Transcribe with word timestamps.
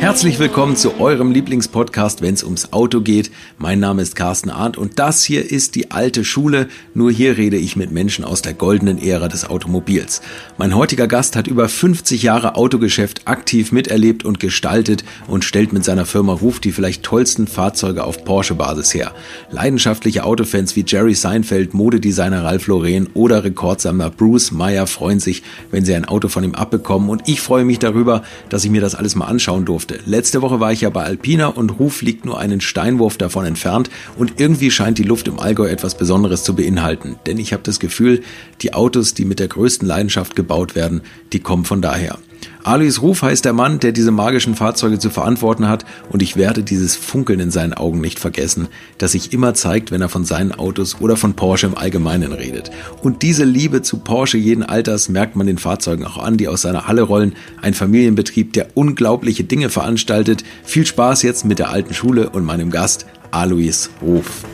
Herzlich 0.00 0.38
willkommen 0.38 0.76
zu 0.76 0.98
eurem 0.98 1.30
Lieblingspodcast, 1.30 2.22
wenn 2.22 2.32
es 2.32 2.42
ums 2.42 2.72
Auto 2.72 3.02
geht. 3.02 3.30
Mein 3.58 3.80
Name 3.80 4.00
ist 4.00 4.16
Carsten 4.16 4.48
Arndt 4.48 4.78
und 4.78 4.98
das 4.98 5.22
hier 5.24 5.50
ist 5.50 5.74
die 5.74 5.90
alte 5.90 6.24
Schule. 6.24 6.68
Nur 6.94 7.12
hier 7.12 7.36
rede 7.36 7.58
ich 7.58 7.76
mit 7.76 7.92
Menschen 7.92 8.24
aus 8.24 8.40
der 8.40 8.54
goldenen 8.54 8.96
Ära 8.96 9.28
des 9.28 9.44
Automobils. 9.44 10.22
Mein 10.56 10.74
heutiger 10.74 11.06
Gast 11.06 11.36
hat 11.36 11.48
über 11.48 11.68
50 11.68 12.22
Jahre 12.22 12.54
Autogeschäft 12.54 13.28
aktiv 13.28 13.72
miterlebt 13.72 14.24
und 14.24 14.40
gestaltet 14.40 15.04
und 15.26 15.44
stellt 15.44 15.74
mit 15.74 15.84
seiner 15.84 16.06
Firma 16.06 16.32
Ruf 16.32 16.60
die 16.60 16.72
vielleicht 16.72 17.02
tollsten 17.02 17.46
Fahrzeuge 17.46 18.02
auf 18.02 18.24
Porsche-Basis 18.24 18.94
her. 18.94 19.12
Leidenschaftliche 19.50 20.24
Autofans 20.24 20.76
wie 20.76 20.84
Jerry 20.86 21.14
Seinfeld, 21.14 21.74
Modedesigner 21.74 22.42
Ralph 22.42 22.68
Lauren 22.68 23.10
oder 23.12 23.44
Rekordsammler 23.44 24.08
Bruce 24.08 24.50
Meyer 24.50 24.86
freuen 24.86 25.20
sich, 25.20 25.42
wenn 25.70 25.84
sie 25.84 25.94
ein 25.94 26.06
Auto 26.06 26.28
von 26.28 26.42
ihm 26.42 26.54
abbekommen 26.54 27.10
und 27.10 27.28
ich 27.28 27.42
freue 27.42 27.66
mich 27.66 27.78
darüber, 27.78 28.22
dass 28.48 28.64
ich 28.64 28.70
mir 28.70 28.80
das 28.80 28.94
alles 28.94 29.14
mal 29.14 29.26
anschauen 29.26 29.66
durfte 29.66 29.89
durfte. 29.90 30.10
Letzte 30.10 30.42
Woche 30.42 30.60
war 30.60 30.72
ich 30.72 30.82
ja 30.82 30.90
bei 30.90 31.04
Alpina 31.04 31.48
und 31.48 31.78
Ruf 31.78 32.02
liegt 32.02 32.24
nur 32.24 32.38
einen 32.38 32.60
Steinwurf 32.60 33.16
davon 33.16 33.44
entfernt 33.44 33.90
und 34.16 34.34
irgendwie 34.40 34.70
scheint 34.70 34.98
die 34.98 35.04
Luft 35.04 35.28
im 35.28 35.38
Allgäu 35.38 35.68
etwas 35.68 35.96
Besonderes 35.96 36.44
zu 36.44 36.54
beinhalten. 36.54 37.16
Denn 37.26 37.38
ich 37.38 37.52
habe 37.52 37.62
das 37.62 37.80
Gefühl, 37.80 38.22
die 38.62 38.74
Autos, 38.74 39.14
die 39.14 39.24
mit 39.24 39.38
der 39.38 39.48
größten 39.48 39.86
Leidenschaft 39.86 40.36
gebaut 40.36 40.74
werden, 40.74 41.02
die 41.32 41.40
kommen 41.40 41.64
von 41.64 41.82
daher. 41.82 42.18
Alois 42.62 43.00
Ruf 43.00 43.22
heißt 43.22 43.44
der 43.44 43.52
Mann, 43.52 43.80
der 43.80 43.92
diese 43.92 44.10
magischen 44.10 44.54
Fahrzeuge 44.54 44.98
zu 44.98 45.10
verantworten 45.10 45.68
hat 45.68 45.84
und 46.10 46.22
ich 46.22 46.36
werde 46.36 46.62
dieses 46.62 46.94
Funkeln 46.94 47.40
in 47.40 47.50
seinen 47.50 47.72
Augen 47.72 48.00
nicht 48.00 48.18
vergessen, 48.18 48.68
das 48.98 49.12
sich 49.12 49.32
immer 49.32 49.54
zeigt, 49.54 49.90
wenn 49.90 50.02
er 50.02 50.08
von 50.08 50.24
seinen 50.24 50.52
Autos 50.52 51.00
oder 51.00 51.16
von 51.16 51.34
Porsche 51.34 51.66
im 51.66 51.76
Allgemeinen 51.76 52.32
redet. 52.32 52.70
Und 53.02 53.22
diese 53.22 53.44
Liebe 53.44 53.82
zu 53.82 53.98
Porsche 53.98 54.36
jeden 54.36 54.62
Alters 54.62 55.08
merkt 55.08 55.36
man 55.36 55.46
den 55.46 55.58
Fahrzeugen 55.58 56.04
auch 56.04 56.18
an, 56.18 56.36
die 56.36 56.48
aus 56.48 56.62
seiner 56.62 56.86
Halle 56.86 57.02
rollen. 57.02 57.34
Ein 57.62 57.74
Familienbetrieb, 57.74 58.52
der 58.52 58.68
unglaubliche 58.74 59.44
Dinge 59.44 59.70
veranstaltet. 59.70 60.44
Viel 60.64 60.86
Spaß 60.86 61.22
jetzt 61.22 61.44
mit 61.44 61.58
der 61.58 61.70
alten 61.70 61.94
Schule 61.94 62.30
und 62.30 62.44
meinem 62.44 62.70
Gast 62.70 63.06
Alois 63.30 63.88
Ruf. 64.02 64.44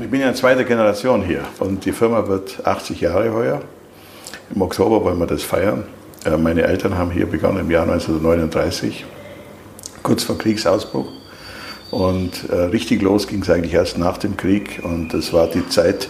Ich 0.00 0.10
bin 0.10 0.20
ja 0.20 0.28
in 0.28 0.34
zweiter 0.34 0.64
Generation 0.64 1.22
hier 1.22 1.42
und 1.58 1.84
die 1.84 1.92
Firma 1.92 2.28
wird 2.28 2.66
80 2.66 3.00
Jahre 3.00 3.32
heuer. 3.32 3.62
Im 4.54 4.62
Oktober 4.62 5.02
wollen 5.02 5.18
wir 5.18 5.26
das 5.26 5.42
feiern. 5.42 5.84
Äh, 6.26 6.36
meine 6.36 6.62
Eltern 6.62 6.98
haben 6.98 7.10
hier 7.10 7.26
begonnen 7.26 7.60
im 7.60 7.70
Jahr 7.70 7.84
1939, 7.84 9.04
kurz 10.02 10.24
vor 10.24 10.36
Kriegsausbruch. 10.38 11.08
Und 11.90 12.50
äh, 12.50 12.56
richtig 12.56 13.02
los 13.02 13.28
ging 13.28 13.42
es 13.42 13.50
eigentlich 13.50 13.74
erst 13.74 13.96
nach 13.96 14.18
dem 14.18 14.36
Krieg. 14.36 14.80
Und 14.82 15.14
das 15.14 15.32
war 15.32 15.46
die 15.46 15.68
Zeit, 15.68 16.08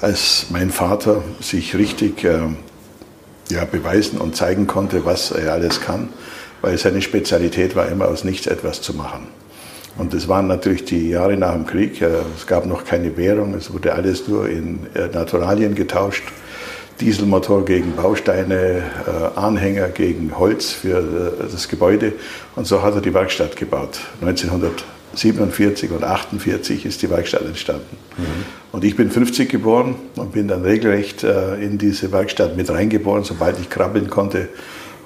als 0.00 0.46
mein 0.50 0.70
Vater 0.70 1.22
sich 1.40 1.76
richtig 1.76 2.24
äh, 2.24 2.38
ja, 3.50 3.64
beweisen 3.64 4.18
und 4.18 4.36
zeigen 4.36 4.66
konnte, 4.66 5.04
was 5.04 5.30
er 5.30 5.52
alles 5.52 5.80
kann. 5.80 6.08
Weil 6.62 6.78
seine 6.78 7.02
Spezialität 7.02 7.76
war 7.76 7.88
immer 7.88 8.08
aus 8.08 8.24
nichts 8.24 8.46
etwas 8.46 8.80
zu 8.80 8.94
machen. 8.94 9.28
Und 9.98 10.12
das 10.12 10.28
waren 10.28 10.46
natürlich 10.46 10.84
die 10.84 11.10
Jahre 11.10 11.36
nach 11.36 11.52
dem 11.52 11.66
Krieg. 11.66 12.00
Äh, 12.00 12.08
es 12.34 12.46
gab 12.46 12.64
noch 12.64 12.84
keine 12.84 13.16
Währung, 13.18 13.54
es 13.54 13.72
wurde 13.72 13.92
alles 13.92 14.26
nur 14.28 14.48
in 14.48 14.86
äh, 14.94 15.08
Naturalien 15.08 15.74
getauscht. 15.74 16.24
Dieselmotor 17.00 17.64
gegen 17.64 17.94
Bausteine, 17.94 18.82
äh, 19.06 19.38
Anhänger 19.38 19.88
gegen 19.88 20.38
Holz 20.38 20.72
für 20.72 20.98
äh, 20.98 21.50
das 21.50 21.68
Gebäude. 21.68 22.12
Und 22.54 22.66
so 22.66 22.82
hat 22.82 22.94
er 22.94 23.00
die 23.00 23.12
Werkstatt 23.12 23.56
gebaut. 23.56 24.00
1947 24.20 25.90
und 25.90 26.04
1948 26.04 26.86
ist 26.86 27.02
die 27.02 27.10
Werkstatt 27.10 27.42
entstanden. 27.42 27.96
Mhm. 28.16 28.24
Und 28.72 28.84
ich 28.84 28.96
bin 28.96 29.10
50 29.10 29.48
geboren 29.48 29.96
und 30.16 30.32
bin 30.32 30.48
dann 30.48 30.62
regelrecht 30.62 31.22
äh, 31.22 31.56
in 31.56 31.78
diese 31.78 32.12
Werkstatt 32.12 32.56
mit 32.56 32.70
reingeboren. 32.70 33.24
Sobald 33.24 33.60
ich 33.60 33.68
krabbeln 33.68 34.08
konnte, 34.08 34.48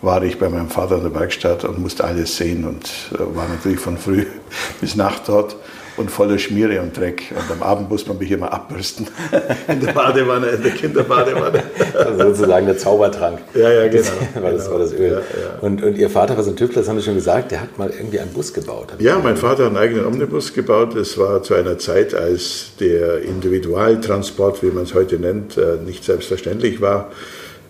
war 0.03 0.23
ich 0.23 0.39
bei 0.39 0.49
meinem 0.49 0.71
Vater 0.71 0.97
in 0.97 1.03
der 1.03 1.15
Werkstatt 1.15 1.65
und 1.65 1.79
musste 1.79 2.05
alles 2.05 2.37
sehen 2.37 2.65
und 2.65 2.89
war 3.35 3.49
natürlich 3.49 3.81
von 3.81 3.99
früh 3.99 4.25
bis 4.81 4.95
Nacht 4.97 5.23
dort 5.27 5.57
und 6.01 6.11
voller 6.11 6.39
Schmiere 6.39 6.81
und 6.81 6.97
Dreck. 6.97 7.25
Und 7.31 7.51
am 7.53 7.63
Abend 7.63 7.91
muss 7.91 8.07
man 8.07 8.19
mich 8.19 8.31
immer 8.31 8.53
abbürsten. 8.53 9.07
In 9.69 9.81
der 9.81 9.93
Badewanne, 9.93 10.47
in 10.49 10.63
der 10.63 10.73
Kinderbadewanne. 10.73 11.63
Also 11.95 12.31
sozusagen 12.31 12.67
der 12.67 12.79
Zaubertrank. 12.79 13.39
Ja, 13.55 13.71
ja, 13.71 13.89
genau. 13.89 14.09
Das 14.35 14.43
war, 14.43 14.51
das, 14.51 14.65
genau. 14.65 14.73
war 14.73 14.79
das 14.79 14.93
Öl. 14.95 15.13
Ja, 15.13 15.19
ja. 15.19 15.59
Und, 15.61 15.83
und 15.83 15.99
Ihr 15.99 16.11
Vater 16.11 16.37
war 16.37 16.43
so 16.43 16.51
ein 16.51 16.57
Tüftler, 16.57 16.81
das 16.81 16.89
haben 16.89 16.99
Sie 16.99 17.05
schon 17.05 17.15
gesagt, 17.15 17.51
der 17.51 17.61
hat 17.61 17.79
mal 17.79 17.91
irgendwie 17.91 18.19
einen 18.19 18.33
Bus 18.33 18.53
gebaut. 18.53 18.95
Ja, 18.99 19.19
mein 19.19 19.37
Vater 19.37 19.65
hat 19.65 19.69
einen 19.69 19.77
eigenen 19.77 20.07
Omnibus 20.07 20.53
gebaut. 20.53 20.97
Das 20.97 21.19
war 21.19 21.43
zu 21.43 21.55
einer 21.55 21.79
Zeit, 21.79 22.15
als 22.15 22.73
der 22.81 23.23
Individualtransport, 23.23 24.63
wie 24.63 24.71
man 24.71 24.85
es 24.85 24.95
heute 24.95 25.19
nennt, 25.19 25.57
äh, 25.57 25.77
nicht 25.85 26.05
selbstverständlich 26.05 26.81
war. 26.81 27.11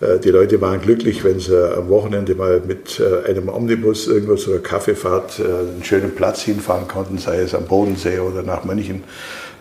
Äh, 0.01 0.19
die 0.19 0.29
Leute 0.29 0.59
waren 0.59 0.81
glücklich, 0.81 1.23
wenn 1.23 1.39
sie 1.39 1.77
am 1.77 1.87
Wochenende 1.89 2.35
mal 2.35 2.61
mit 2.65 2.99
äh, 2.99 3.29
einem 3.29 3.49
Omnibus 3.49 4.07
irgendwo 4.07 4.35
zu 4.35 4.51
einer 4.51 4.61
Kaffeefahrt 4.61 5.39
äh, 5.39 5.43
einen 5.43 5.83
schönen 5.83 6.13
Platz 6.15 6.41
hinfahren 6.41 6.87
konnten, 6.87 7.17
sei 7.17 7.39
es 7.39 7.55
am 7.55 7.65
Bodensee 7.65 8.19
oder 8.19 8.43
nach 8.43 8.63
München. 8.63 9.03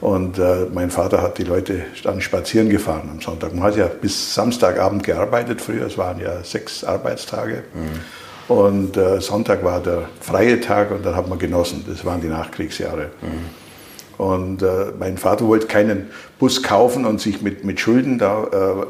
Und 0.00 0.38
äh, 0.38 0.66
mein 0.72 0.90
Vater 0.90 1.20
hat 1.20 1.36
die 1.36 1.44
Leute 1.44 1.82
dann 2.02 2.22
spazieren 2.22 2.70
gefahren 2.70 3.10
am 3.12 3.20
Sonntag. 3.20 3.54
Man 3.54 3.64
hat 3.64 3.76
ja 3.76 3.86
bis 3.86 4.34
Samstagabend 4.34 5.04
gearbeitet 5.04 5.60
früher, 5.60 5.86
es 5.86 5.98
waren 5.98 6.18
ja 6.18 6.42
sechs 6.42 6.84
Arbeitstage. 6.84 7.64
Mhm. 7.74 8.54
Und 8.54 8.96
äh, 8.96 9.20
Sonntag 9.20 9.62
war 9.62 9.80
der 9.80 10.08
freie 10.20 10.60
Tag 10.60 10.90
und 10.90 11.04
dann 11.04 11.14
hat 11.14 11.28
man 11.28 11.38
genossen. 11.38 11.84
Das 11.86 12.04
waren 12.04 12.20
die 12.20 12.28
Nachkriegsjahre. 12.28 13.10
Mhm. 13.20 14.24
Und 14.24 14.62
äh, 14.62 14.86
mein 14.98 15.18
Vater 15.18 15.46
wollte 15.46 15.66
keinen 15.66 16.10
Bus 16.38 16.62
kaufen 16.62 17.04
und 17.04 17.20
sich 17.20 17.42
mit, 17.42 17.64
mit 17.64 17.78
Schulden 17.78 18.18
da 18.18 18.86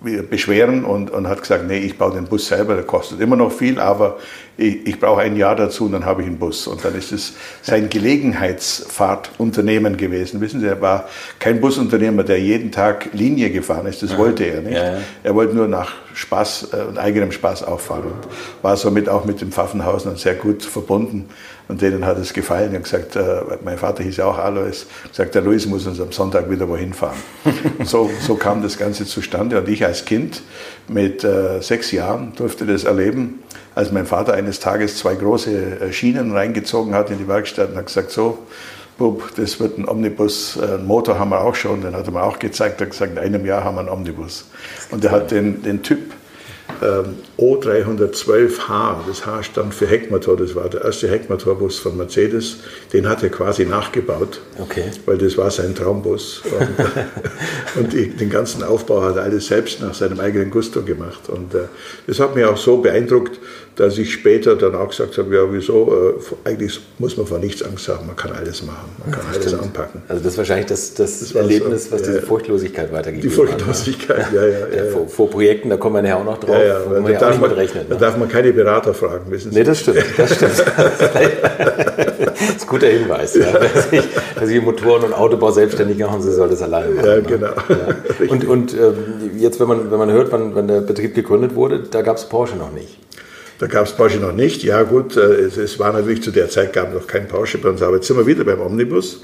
beschweren 0.00 0.84
und, 0.84 1.10
und 1.10 1.26
hat 1.26 1.42
gesagt, 1.42 1.66
nee, 1.66 1.78
ich 1.78 1.98
baue 1.98 2.12
den 2.12 2.26
Bus 2.26 2.46
selber, 2.46 2.74
der 2.74 2.84
kostet 2.84 3.20
immer 3.20 3.34
noch 3.34 3.50
viel, 3.50 3.80
aber 3.80 4.18
ich, 4.56 4.86
ich 4.86 5.00
brauche 5.00 5.22
ein 5.22 5.36
Jahr 5.36 5.56
dazu 5.56 5.86
und 5.86 5.92
dann 5.92 6.04
habe 6.04 6.22
ich 6.22 6.28
einen 6.28 6.38
Bus. 6.38 6.68
Und 6.68 6.84
dann 6.84 6.94
ist 6.94 7.10
es 7.10 7.34
sein 7.62 7.88
Gelegenheitsfahrtunternehmen 7.88 9.96
gewesen. 9.96 10.40
Wissen 10.40 10.60
Sie, 10.60 10.66
er 10.66 10.80
war 10.80 11.08
kein 11.40 11.60
Busunternehmer, 11.60 12.22
der 12.22 12.40
jeden 12.40 12.70
Tag 12.70 13.08
Linie 13.12 13.50
gefahren 13.50 13.86
ist, 13.86 14.00
das 14.02 14.16
wollte 14.16 14.44
er 14.44 14.60
nicht. 14.60 14.76
Ja, 14.76 14.94
ja. 14.94 14.98
Er 15.24 15.34
wollte 15.34 15.56
nur 15.56 15.66
nach 15.66 15.94
Spaß 16.14 16.68
äh, 16.72 16.76
und 16.88 16.98
eigenem 16.98 17.32
Spaß 17.32 17.64
auffahren 17.64 18.04
und 18.04 18.28
war 18.62 18.76
somit 18.76 19.08
auch 19.08 19.24
mit 19.24 19.40
dem 19.40 19.50
Pfaffenhausen 19.50 20.14
sehr 20.16 20.34
gut 20.34 20.62
verbunden. 20.62 21.28
Und 21.68 21.82
denen 21.82 22.06
hat 22.06 22.16
es 22.18 22.32
gefallen. 22.32 22.74
Und 22.74 22.82
gesagt, 22.82 23.14
äh, 23.14 23.40
mein 23.62 23.76
Vater 23.76 24.02
hieß 24.02 24.16
ja 24.16 24.24
auch 24.24 24.38
Alois, 24.38 24.86
gesagt, 25.08 25.34
der 25.34 25.42
Luis 25.42 25.66
muss 25.66 25.86
uns 25.86 26.00
am 26.00 26.12
Sonntag 26.12 26.50
wieder 26.50 26.66
wohin 26.68 26.94
fahren. 26.94 27.18
so, 27.84 28.10
so 28.20 28.36
kam 28.36 28.62
das 28.62 28.78
Ganze 28.78 29.04
zustande. 29.04 29.58
Und 29.58 29.68
ich 29.68 29.84
als 29.84 30.04
Kind 30.04 30.42
mit 30.88 31.24
äh, 31.24 31.60
sechs 31.60 31.92
Jahren 31.92 32.32
durfte 32.36 32.64
das 32.64 32.84
erleben, 32.84 33.40
als 33.74 33.92
mein 33.92 34.06
Vater 34.06 34.32
eines 34.32 34.60
Tages 34.60 34.96
zwei 34.96 35.14
große 35.14 35.80
äh, 35.80 35.92
Schienen 35.92 36.32
reingezogen 36.32 36.94
hat 36.94 37.10
in 37.10 37.18
die 37.18 37.28
Werkstatt 37.28 37.70
und 37.70 37.76
hat 37.76 37.86
gesagt, 37.86 38.10
so, 38.10 38.38
Bub, 38.96 39.30
das 39.36 39.60
wird 39.60 39.78
ein 39.78 39.88
Omnibus, 39.88 40.58
einen 40.58 40.84
Motor 40.84 41.20
haben 41.20 41.30
wir 41.30 41.40
auch 41.40 41.54
schon, 41.54 41.82
den 41.82 41.94
hat 41.94 42.06
er 42.06 42.12
mir 42.12 42.22
auch 42.22 42.40
gezeigt, 42.40 42.80
er 42.80 42.86
hat 42.86 42.90
gesagt, 42.90 43.12
in 43.12 43.18
einem 43.18 43.46
Jahr 43.46 43.62
haben 43.62 43.76
wir 43.76 43.80
einen 43.80 43.90
Omnibus. 43.90 44.46
Und 44.90 45.04
er 45.04 45.12
hat 45.12 45.30
den, 45.30 45.62
den 45.62 45.84
Typ 45.84 46.12
ähm, 46.82 47.16
O312H, 47.38 49.06
das 49.06 49.26
H 49.26 49.42
stand 49.42 49.74
für 49.74 49.86
Heckmotor, 49.86 50.36
das 50.36 50.54
war 50.54 50.68
der 50.68 50.84
erste 50.84 51.08
Heckmotorbus 51.08 51.78
von 51.78 51.96
Mercedes, 51.96 52.58
den 52.92 53.08
hat 53.08 53.22
er 53.22 53.28
quasi 53.30 53.64
nachgebaut, 53.64 54.40
okay. 54.58 54.84
weil 55.06 55.18
das 55.18 55.36
war 55.36 55.50
sein 55.50 55.74
Traumbus. 55.74 56.42
Und, 56.44 57.80
und 57.82 57.92
die, 57.92 58.08
den 58.08 58.30
ganzen 58.30 58.62
Aufbau 58.62 59.02
hat 59.02 59.16
er 59.16 59.22
alles 59.22 59.46
selbst 59.46 59.80
nach 59.80 59.94
seinem 59.94 60.20
eigenen 60.20 60.50
Gusto 60.50 60.82
gemacht. 60.82 61.28
Und 61.28 61.54
äh, 61.54 61.68
das 62.06 62.20
hat 62.20 62.34
mich 62.34 62.44
auch 62.44 62.56
so 62.56 62.78
beeindruckt, 62.78 63.38
dass 63.78 63.96
ich 63.96 64.12
später 64.12 64.56
dann 64.56 64.74
auch 64.74 64.88
gesagt 64.88 65.16
habe, 65.18 65.32
ja 65.36 65.42
wieso, 65.52 66.16
äh, 66.44 66.48
eigentlich 66.48 66.80
muss 66.98 67.16
man 67.16 67.26
vor 67.26 67.38
nichts 67.38 67.62
Angst 67.62 67.88
haben, 67.88 68.08
man 68.08 68.16
kann 68.16 68.32
alles 68.32 68.64
machen, 68.64 68.90
man 68.98 69.12
kann 69.12 69.24
alles 69.32 69.46
Stimmt. 69.46 69.62
anpacken. 69.62 70.02
Also 70.08 70.20
das 70.20 70.32
ist 70.32 70.38
wahrscheinlich 70.38 70.66
das, 70.66 70.94
das, 70.94 71.20
das 71.20 71.32
Erlebnis, 71.32 71.92
was 71.92 72.02
diese 72.02 72.20
Furchtlosigkeit 72.20 72.92
weitergibt. 72.92 73.22
Die 73.22 73.30
Furchtlosigkeit, 73.30 74.32
ja, 74.34 74.44
ja. 74.44 74.48
ja, 74.48 74.84
ja. 74.84 74.90
Vor, 74.90 75.06
vor, 75.06 75.30
Projekten, 75.30 75.70
da 75.70 75.76
kommen 75.76 75.94
wir 75.94 76.02
nachher 76.02 76.18
auch 76.18 76.24
noch 76.24 76.38
drauf, 76.38 76.56
ja, 76.56 76.64
ja, 76.64 76.80
wo 76.86 77.00
man 77.00 77.12
ja 77.12 77.22
auch 77.22 77.30
nicht 77.30 77.40
man, 77.40 77.52
rechnet. 77.52 77.88
Da 77.88 77.94
ne? 77.94 78.00
darf 78.00 78.16
man 78.16 78.28
keine 78.28 78.52
Berater 78.52 78.94
fragen, 78.94 79.30
wissen 79.30 79.52
Sie. 79.52 79.58
Nee, 79.58 79.64
das 79.64 79.78
stimmt, 79.78 80.04
das 80.16 80.34
stimmt. 80.34 80.58
das 80.58 82.40
ist 82.56 82.62
ein 82.62 82.66
guter 82.66 82.88
Hinweis. 82.88 83.36
Ja. 83.36 83.60
Sich, 83.90 84.08
wer 84.36 84.46
sich 84.48 84.60
Motoren- 84.60 85.04
und 85.04 85.14
Autobau 85.14 85.52
selbstständig 85.52 85.98
machen, 85.98 86.20
sie 86.20 86.32
soll 86.32 86.48
das 86.48 86.62
alleine 86.62 86.94
machen. 86.94 87.06
Ja, 87.06 87.14
ne? 87.14 87.22
genau. 87.22 87.46
Ja. 87.68 88.28
Und, 88.28 88.46
und 88.48 88.74
ähm, 88.74 89.38
jetzt, 89.38 89.60
wenn 89.60 89.68
man, 89.68 89.90
wenn 89.90 89.98
man 89.98 90.10
hört, 90.10 90.32
wann, 90.32 90.54
wann 90.54 90.66
der 90.66 90.80
Betrieb 90.80 91.14
gegründet 91.14 91.54
wurde, 91.54 91.84
da 91.88 92.02
gab 92.02 92.16
es 92.16 92.24
Porsche 92.24 92.56
noch 92.56 92.72
nicht. 92.72 92.98
Da 93.58 93.66
gab 93.66 93.86
es 93.86 93.92
Porsche 93.92 94.18
noch 94.18 94.32
nicht. 94.32 94.62
Ja 94.62 94.82
gut, 94.84 95.16
äh, 95.16 95.20
es, 95.20 95.56
es, 95.56 95.78
war 95.78 95.92
natürlich 95.92 96.22
zu 96.22 96.30
der 96.30 96.48
Zeit 96.48 96.72
gab 96.72 96.94
noch 96.94 97.06
kein 97.06 97.26
Porsche 97.26 97.58
bei 97.58 97.70
uns, 97.70 97.82
aber 97.82 97.96
jetzt 97.96 98.06
sind 98.06 98.16
wir 98.16 98.26
wieder 98.26 98.44
beim 98.44 98.60
Omnibus. 98.60 99.22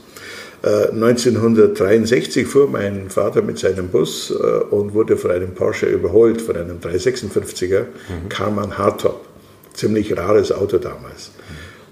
1963 0.64 2.42
äh, 2.42 2.46
fuhr 2.46 2.68
mein 2.68 3.10
Vater 3.10 3.42
mit 3.42 3.58
seinem 3.58 3.88
Bus 3.88 4.30
äh, 4.30 4.34
und 4.34 4.94
wurde 4.94 5.16
von 5.18 5.30
einem 5.30 5.52
Porsche 5.52 5.86
überholt, 5.86 6.40
von 6.40 6.56
einem 6.56 6.78
356er, 6.78 7.80
mhm. 7.80 8.28
Karmann 8.30 8.78
Hardtop. 8.78 9.26
Ziemlich 9.74 10.16
rares 10.16 10.52
Auto 10.52 10.78
damals. 10.78 11.32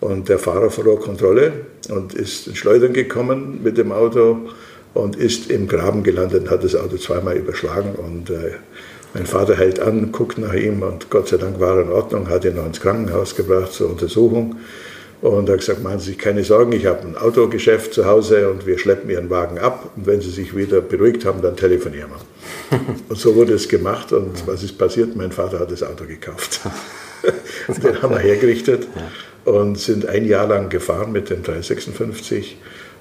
Und 0.00 0.28
der 0.28 0.38
Fahrer 0.38 0.70
verlor 0.70 1.00
Kontrolle 1.00 1.52
und 1.90 2.14
ist 2.14 2.46
in 2.46 2.56
Schleudern 2.56 2.92
gekommen 2.92 3.60
mit 3.62 3.76
dem 3.76 3.92
Auto 3.92 4.48
und 4.94 5.16
ist 5.16 5.50
im 5.50 5.68
Graben 5.68 6.02
gelandet 6.02 6.44
und 6.44 6.50
hat 6.50 6.64
das 6.64 6.74
Auto 6.74 6.96
zweimal 6.96 7.36
überschlagen. 7.36 7.94
Und 7.94 8.30
äh, 8.30 8.52
mein 9.14 9.26
Vater 9.26 9.56
hält 9.56 9.80
an, 9.80 10.12
guckt 10.12 10.38
nach 10.38 10.54
ihm 10.54 10.82
und 10.82 11.10
Gott 11.10 11.28
sei 11.28 11.36
Dank 11.36 11.60
war 11.60 11.76
er 11.76 11.82
in 11.82 11.90
Ordnung, 11.90 12.28
hat 12.28 12.44
ihn 12.44 12.56
noch 12.56 12.66
ins 12.66 12.80
Krankenhaus 12.80 13.34
gebracht 13.34 13.72
zur 13.72 13.90
Untersuchung. 13.90 14.56
Und 15.20 15.48
er 15.48 15.52
hat 15.52 15.60
gesagt, 15.60 15.84
machen 15.84 16.00
Sie 16.00 16.10
sich 16.10 16.18
keine 16.18 16.42
Sorgen, 16.42 16.72
ich 16.72 16.86
habe 16.86 17.02
ein 17.02 17.16
Autogeschäft 17.16 17.94
zu 17.94 18.06
Hause 18.06 18.50
und 18.50 18.66
wir 18.66 18.76
schleppen 18.78 19.08
Ihren 19.08 19.30
Wagen 19.30 19.58
ab. 19.58 19.90
Und 19.96 20.06
wenn 20.06 20.20
Sie 20.20 20.30
sich 20.30 20.56
wieder 20.56 20.80
beruhigt 20.80 21.24
haben, 21.24 21.40
dann 21.42 21.56
telefonieren 21.56 22.10
wir. 22.10 22.80
Und 23.08 23.18
so 23.18 23.36
wurde 23.36 23.52
es 23.52 23.68
gemacht. 23.68 24.12
Und 24.12 24.46
was 24.48 24.64
ist 24.64 24.78
passiert? 24.78 25.14
Mein 25.14 25.30
Vater 25.30 25.60
hat 25.60 25.70
das 25.70 25.84
Auto 25.84 26.06
gekauft. 26.06 26.60
Den 27.68 28.02
haben 28.02 28.14
wir 28.14 28.18
hergerichtet 28.18 28.88
und 29.44 29.78
sind 29.78 30.06
ein 30.06 30.24
Jahr 30.24 30.48
lang 30.48 30.68
gefahren 30.68 31.12
mit 31.12 31.30
dem 31.30 31.42
356. 31.42 32.56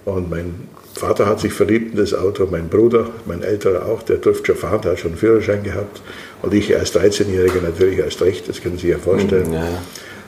Und 0.05 0.29
mein 0.29 0.67
Vater 0.95 1.25
hat 1.25 1.39
sich 1.39 1.53
verliebt 1.53 1.91
in 1.91 1.97
das 1.97 2.13
Auto, 2.13 2.47
mein 2.49 2.67
Bruder, 2.67 3.09
mein 3.25 3.43
älterer 3.43 3.85
auch, 3.85 4.03
der 4.03 4.17
durfte 4.17 4.47
schon 4.47 4.55
fahren, 4.55 4.81
der 4.81 4.91
hat 4.91 4.99
schon 4.99 5.11
einen 5.11 5.19
Führerschein 5.19 5.63
gehabt. 5.63 6.01
Und 6.41 6.53
ich 6.53 6.75
als 6.75 6.93
13-Jähriger 6.95 7.61
natürlich 7.61 7.99
erst 7.99 8.21
recht, 8.21 8.49
das 8.49 8.61
können 8.61 8.77
Sie 8.77 8.87
sich 8.87 8.91
ja 8.91 8.97
vorstellen. 8.97 9.53
Ja. 9.53 9.67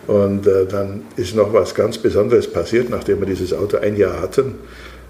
Und 0.08 0.48
äh, 0.48 0.66
dann 0.66 1.04
ist 1.16 1.36
noch 1.36 1.54
was 1.54 1.76
ganz 1.76 1.98
Besonderes 1.98 2.52
passiert, 2.52 2.90
nachdem 2.90 3.20
wir 3.20 3.26
dieses 3.26 3.54
Auto 3.54 3.78
ein 3.78 3.96
Jahr 3.96 4.22
hatten, 4.22 4.56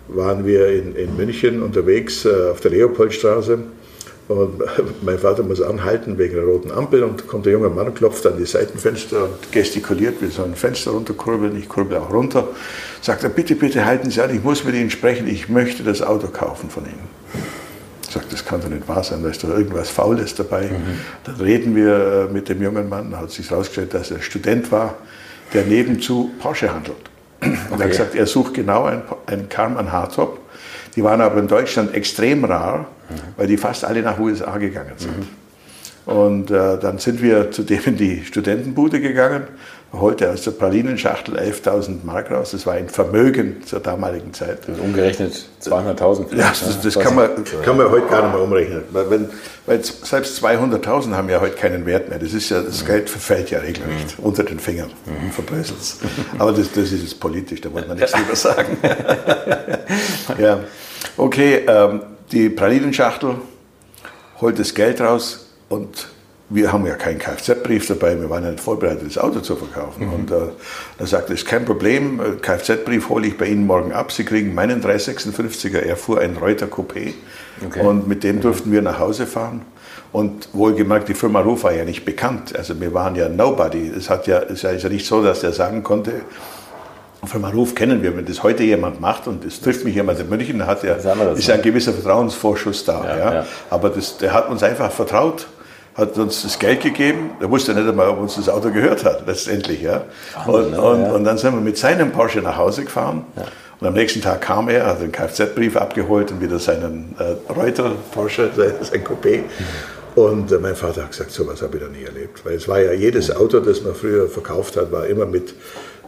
waren 0.07 0.45
wir 0.45 0.67
in, 0.67 0.95
in 0.95 1.15
München 1.17 1.61
unterwegs 1.63 2.25
äh, 2.25 2.49
auf 2.51 2.61
der 2.61 2.71
Leopoldstraße. 2.71 3.59
Und 4.27 4.61
mein 5.01 5.19
Vater 5.19 5.43
muss 5.43 5.61
anhalten 5.61 6.17
wegen 6.17 6.35
der 6.35 6.45
roten 6.45 6.71
Ampel 6.71 7.03
und 7.03 7.27
kommt 7.27 7.45
der 7.45 7.53
junge 7.53 7.69
Mann, 7.69 7.93
klopft 7.93 8.25
an 8.25 8.37
die 8.37 8.45
Seitenfenster 8.45 9.25
und 9.25 9.51
gestikuliert, 9.51 10.21
wie 10.21 10.27
so 10.27 10.43
ein 10.43 10.55
Fenster 10.55 10.91
runterkurbeln. 10.91 11.57
Ich 11.57 11.67
kurbel 11.67 11.97
auch 11.97 12.11
runter. 12.11 12.47
Sagt 13.01 13.23
er, 13.23 13.29
bitte, 13.29 13.55
bitte 13.55 13.85
halten 13.85 14.09
Sie 14.09 14.21
an, 14.21 14.33
ich 14.33 14.43
muss 14.43 14.63
mit 14.63 14.75
Ihnen 14.75 14.89
sprechen, 14.89 15.27
ich 15.27 15.49
möchte 15.49 15.83
das 15.83 16.01
Auto 16.01 16.27
kaufen 16.27 16.69
von 16.69 16.85
Ihnen. 16.85 17.07
Sagt, 18.09 18.31
das 18.31 18.45
kann 18.45 18.61
doch 18.61 18.69
nicht 18.69 18.87
wahr 18.87 19.03
sein, 19.03 19.23
da 19.23 19.29
ist 19.29 19.43
doch 19.43 19.49
irgendwas 19.49 19.89
Faules 19.89 20.35
dabei. 20.35 20.65
Mhm. 20.67 20.99
Dann 21.23 21.35
reden 21.35 21.75
wir 21.75 22.27
äh, 22.29 22.33
mit 22.33 22.47
dem 22.47 22.61
jungen 22.61 22.87
Mann, 22.87 23.17
hat 23.17 23.31
sich 23.31 23.49
herausgestellt, 23.49 23.93
dass 23.93 24.11
er 24.11 24.21
Student 24.21 24.71
war, 24.71 24.95
der 25.53 25.65
nebenzu 25.65 26.31
Porsche 26.39 26.73
handelt. 26.73 27.12
Und 27.69 27.79
er 27.79 27.85
hat 27.85 27.91
gesagt, 27.91 28.15
er 28.15 28.25
sucht 28.25 28.53
genau 28.53 28.85
einen, 28.85 29.03
einen 29.25 29.49
Karmann 29.49 29.91
Hardtop. 29.91 30.39
Die 30.95 31.03
waren 31.03 31.21
aber 31.21 31.39
in 31.39 31.47
Deutschland 31.47 31.93
extrem 31.93 32.45
rar, 32.45 32.79
mhm. 33.09 33.15
weil 33.37 33.47
die 33.47 33.57
fast 33.57 33.85
alle 33.85 34.01
nach 34.01 34.19
USA 34.19 34.57
gegangen 34.57 34.93
sind. 34.97 35.17
Mhm. 35.17 35.27
Und 36.05 36.51
äh, 36.51 36.77
dann 36.79 36.97
sind 36.97 37.21
wir 37.21 37.51
zu 37.51 37.63
dem 37.63 37.81
in 37.85 37.95
die 37.97 38.25
Studentenbude 38.25 38.99
gegangen 38.99 39.43
holte 39.93 40.31
aus 40.31 40.41
der 40.41 40.51
Pralinenschachtel 40.51 41.37
11.000 41.37 42.03
Mark 42.03 42.31
raus. 42.31 42.51
Das 42.51 42.65
war 42.65 42.73
ein 42.73 42.89
Vermögen 42.89 43.61
zur 43.63 43.79
damaligen 43.79 44.33
Zeit. 44.33 44.67
Das 44.67 44.79
umgerechnet 44.79 45.45
200.000 45.61 46.35
Ja, 46.35 46.49
das, 46.49 46.81
das 46.81 46.99
kann, 46.99 47.15
man, 47.15 47.29
kann 47.63 47.77
man 47.77 47.91
heute 47.91 48.07
gar 48.07 48.23
nicht 48.23 48.33
mehr 48.33 48.43
umrechnen. 48.43 48.83
Weil, 48.91 49.09
wenn, 49.11 49.29
weil 49.67 49.83
selbst 49.83 50.43
200.000 50.43 51.13
haben 51.13 51.29
ja 51.29 51.39
heute 51.39 51.55
keinen 51.55 51.85
Wert 51.85 52.09
mehr. 52.09 52.17
Das, 52.17 52.33
ist 52.33 52.49
ja, 52.49 52.61
das 52.61 52.83
Geld 52.83 53.07
verfällt 53.09 53.51
ja 53.51 53.59
regelrecht 53.59 54.17
mhm. 54.17 54.25
unter 54.25 54.43
den 54.43 54.59
Fingern. 54.59 54.89
Mhm. 55.05 55.31
Verbröselt 55.31 55.77
Aber 56.39 56.51
das, 56.51 56.71
das 56.71 56.91
ist 56.91 57.03
jetzt 57.03 57.19
politisch, 57.19 57.61
da 57.61 57.71
wollte 57.71 57.87
man 57.87 57.97
nichts 57.97 58.13
drüber 58.13 58.35
sagen. 58.35 58.77
ja. 60.39 60.59
Okay, 61.17 61.65
ähm, 61.67 62.01
die 62.31 62.49
Pralinenschachtel 62.49 63.35
holt 64.41 64.57
das 64.57 64.73
Geld 64.73 64.99
raus 65.01 65.51
und 65.69 66.07
wir 66.53 66.71
haben 66.71 66.85
ja 66.85 66.95
keinen 66.95 67.17
Kfz-Brief 67.17 67.87
dabei, 67.87 68.19
wir 68.19 68.29
waren 68.29 68.43
ja 68.43 68.51
nicht 68.51 68.63
vorbereitet, 68.63 69.07
das 69.07 69.17
Auto 69.17 69.39
zu 69.39 69.55
verkaufen. 69.55 70.07
Mhm. 70.07 70.13
Und 70.13 70.31
äh, 70.31 70.35
er 70.99 71.07
sagte, 71.07 71.33
ist 71.33 71.45
kein 71.45 71.65
Problem, 71.65 72.19
äh, 72.19 72.35
Kfz-Brief 72.39 73.09
hole 73.09 73.27
ich 73.27 73.37
bei 73.37 73.47
Ihnen 73.47 73.65
morgen 73.65 73.91
ab. 73.91 74.11
Sie 74.11 74.23
kriegen 74.23 74.53
meinen 74.53 74.83
356er. 74.83 75.79
Er 75.79 75.97
fuhr 75.97 76.19
ein 76.19 76.37
Reuter 76.37 76.67
Coupé 76.67 77.13
okay. 77.65 77.81
und 77.81 78.07
mit 78.07 78.23
dem 78.23 78.39
durften 78.39 78.71
wir 78.71 78.81
nach 78.81 78.99
Hause 78.99 79.25
fahren. 79.25 79.61
Und 80.11 80.49
wohlgemerkt, 80.53 81.09
die 81.09 81.15
Firma 81.15 81.39
Ruf 81.39 81.63
war 81.63 81.73
ja 81.73 81.85
nicht 81.85 82.05
bekannt. 82.05 82.55
Also 82.55 82.79
wir 82.79 82.93
waren 82.93 83.15
ja 83.15 83.29
Nobody. 83.29 83.91
Es 83.97 84.11
hat 84.11 84.27
ja, 84.27 84.39
es 84.39 84.63
ist 84.63 84.83
ja 84.83 84.89
nicht 84.89 85.07
so, 85.07 85.23
dass 85.23 85.43
er 85.43 85.53
sagen 85.53 85.81
konnte, 85.81 86.21
Firma 87.25 87.49
Ruf 87.49 87.73
kennen 87.73 88.03
wir, 88.03 88.15
wenn 88.15 88.25
das 88.25 88.43
heute 88.43 88.63
jemand 88.63 88.99
macht 88.99 89.27
und 89.27 89.45
es 89.45 89.61
trifft 89.61 89.85
mich 89.85 89.95
jemand 89.95 90.19
in 90.19 90.29
München, 90.29 90.59
dann 90.59 90.67
hat 90.67 90.83
er, 90.83 90.97
ist 90.97 91.47
ja 91.47 91.55
ein 91.55 91.61
gewisser 91.61 91.93
Vertrauensvorschuss 91.93 92.83
da. 92.85 93.05
Ja. 93.05 93.33
ja. 93.33 93.45
Aber 93.69 93.89
das, 93.89 94.17
der 94.17 94.33
hat 94.33 94.49
uns 94.49 94.61
einfach 94.61 94.91
vertraut 94.91 95.47
hat 95.95 96.17
uns 96.17 96.41
das 96.41 96.57
Geld 96.57 96.81
gegeben. 96.81 97.31
Er 97.39 97.49
wusste 97.49 97.73
nicht 97.73 97.87
einmal, 97.87 98.09
ob 98.09 98.19
uns 98.19 98.35
das 98.35 98.49
Auto 98.49 98.71
gehört 98.71 99.05
hat, 99.05 99.27
letztendlich. 99.27 99.81
Ja. 99.81 100.03
Und, 100.47 100.73
und, 100.73 101.03
und 101.11 101.23
dann 101.23 101.37
sind 101.37 101.53
wir 101.53 101.61
mit 101.61 101.77
seinem 101.77 102.11
Porsche 102.11 102.39
nach 102.39 102.57
Hause 102.57 102.83
gefahren. 102.83 103.25
Ja. 103.35 103.43
Und 103.79 103.87
am 103.87 103.93
nächsten 103.93 104.21
Tag 104.21 104.41
kam 104.41 104.69
er, 104.69 104.85
hat 104.85 104.99
einen 104.99 105.11
Kfz-Brief 105.11 105.75
abgeholt 105.75 106.31
und 106.31 106.41
wieder 106.41 106.57
seinen 106.57 107.15
äh, 107.19 107.51
Reuter 107.51 107.91
Porsche, 108.11 108.49
sein 108.55 109.03
Coupé. 109.03 109.39
Mhm. 109.39 109.43
Und 110.15 110.51
äh, 110.51 110.57
mein 110.59 110.75
Vater 110.75 111.03
hat 111.03 111.11
gesagt, 111.11 111.31
sowas 111.31 111.61
habe 111.61 111.77
ich 111.77 111.83
noch 111.83 111.89
nie 111.89 112.03
erlebt. 112.03 112.45
Weil 112.45 112.53
es 112.53 112.67
war 112.67 112.79
ja 112.79 112.93
jedes 112.93 113.35
Auto, 113.35 113.59
das 113.59 113.81
man 113.81 113.93
früher 113.93 114.29
verkauft 114.29 114.77
hat, 114.77 114.91
war 114.91 115.05
immer 115.07 115.25
mit 115.25 115.53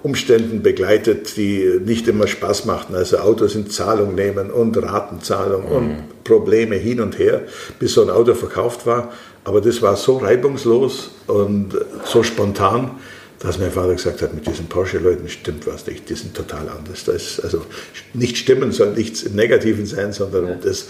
Umständen 0.06 0.62
begleitet, 0.62 1.36
die 1.36 1.80
nicht 1.84 2.08
immer 2.08 2.28
Spaß 2.28 2.66
machten. 2.66 2.94
Also 2.94 3.18
Autos 3.18 3.56
in 3.56 3.72
Zahlung 3.72 4.14
nehmen 4.14 4.52
und 4.52 4.78
Ratenzahlung 4.78 5.66
mhm. 5.66 5.76
und 5.76 6.24
Probleme 6.24 6.76
hin 6.76 7.02
und 7.02 7.18
her, 7.18 7.42
bis 7.80 7.96
so 7.96 8.04
ein 8.04 8.12
Auto 8.12 8.36
verkauft 8.36 8.86
war. 8.86 9.12
Aber 9.44 9.62
das 9.62 9.82
war 9.82 9.96
so 9.96 10.18
reibungslos 10.18 11.10
und 11.26 11.70
so 12.06 12.22
spontan, 12.22 12.92
dass 13.40 13.58
mein 13.58 13.72
Vater 13.72 13.96
gesagt 13.96 14.22
hat, 14.22 14.36
mit 14.36 14.46
diesen 14.46 14.68
Porsche-Leuten 14.68 15.28
stimmt 15.28 15.66
was 15.66 15.88
nicht, 15.88 16.08
die 16.08 16.14
sind 16.14 16.36
total 16.36 16.70
anders. 16.70 17.06
Das 17.06 17.16
ist 17.16 17.40
also 17.44 17.66
nicht 18.14 18.38
stimmen 18.38 18.72
soll 18.72 18.94
nichts 18.94 19.24
im 19.24 19.36
Negativen 19.36 19.88
sein, 19.88 20.14
sondern 20.14 20.48
ja. 20.48 20.56
das, 20.64 20.86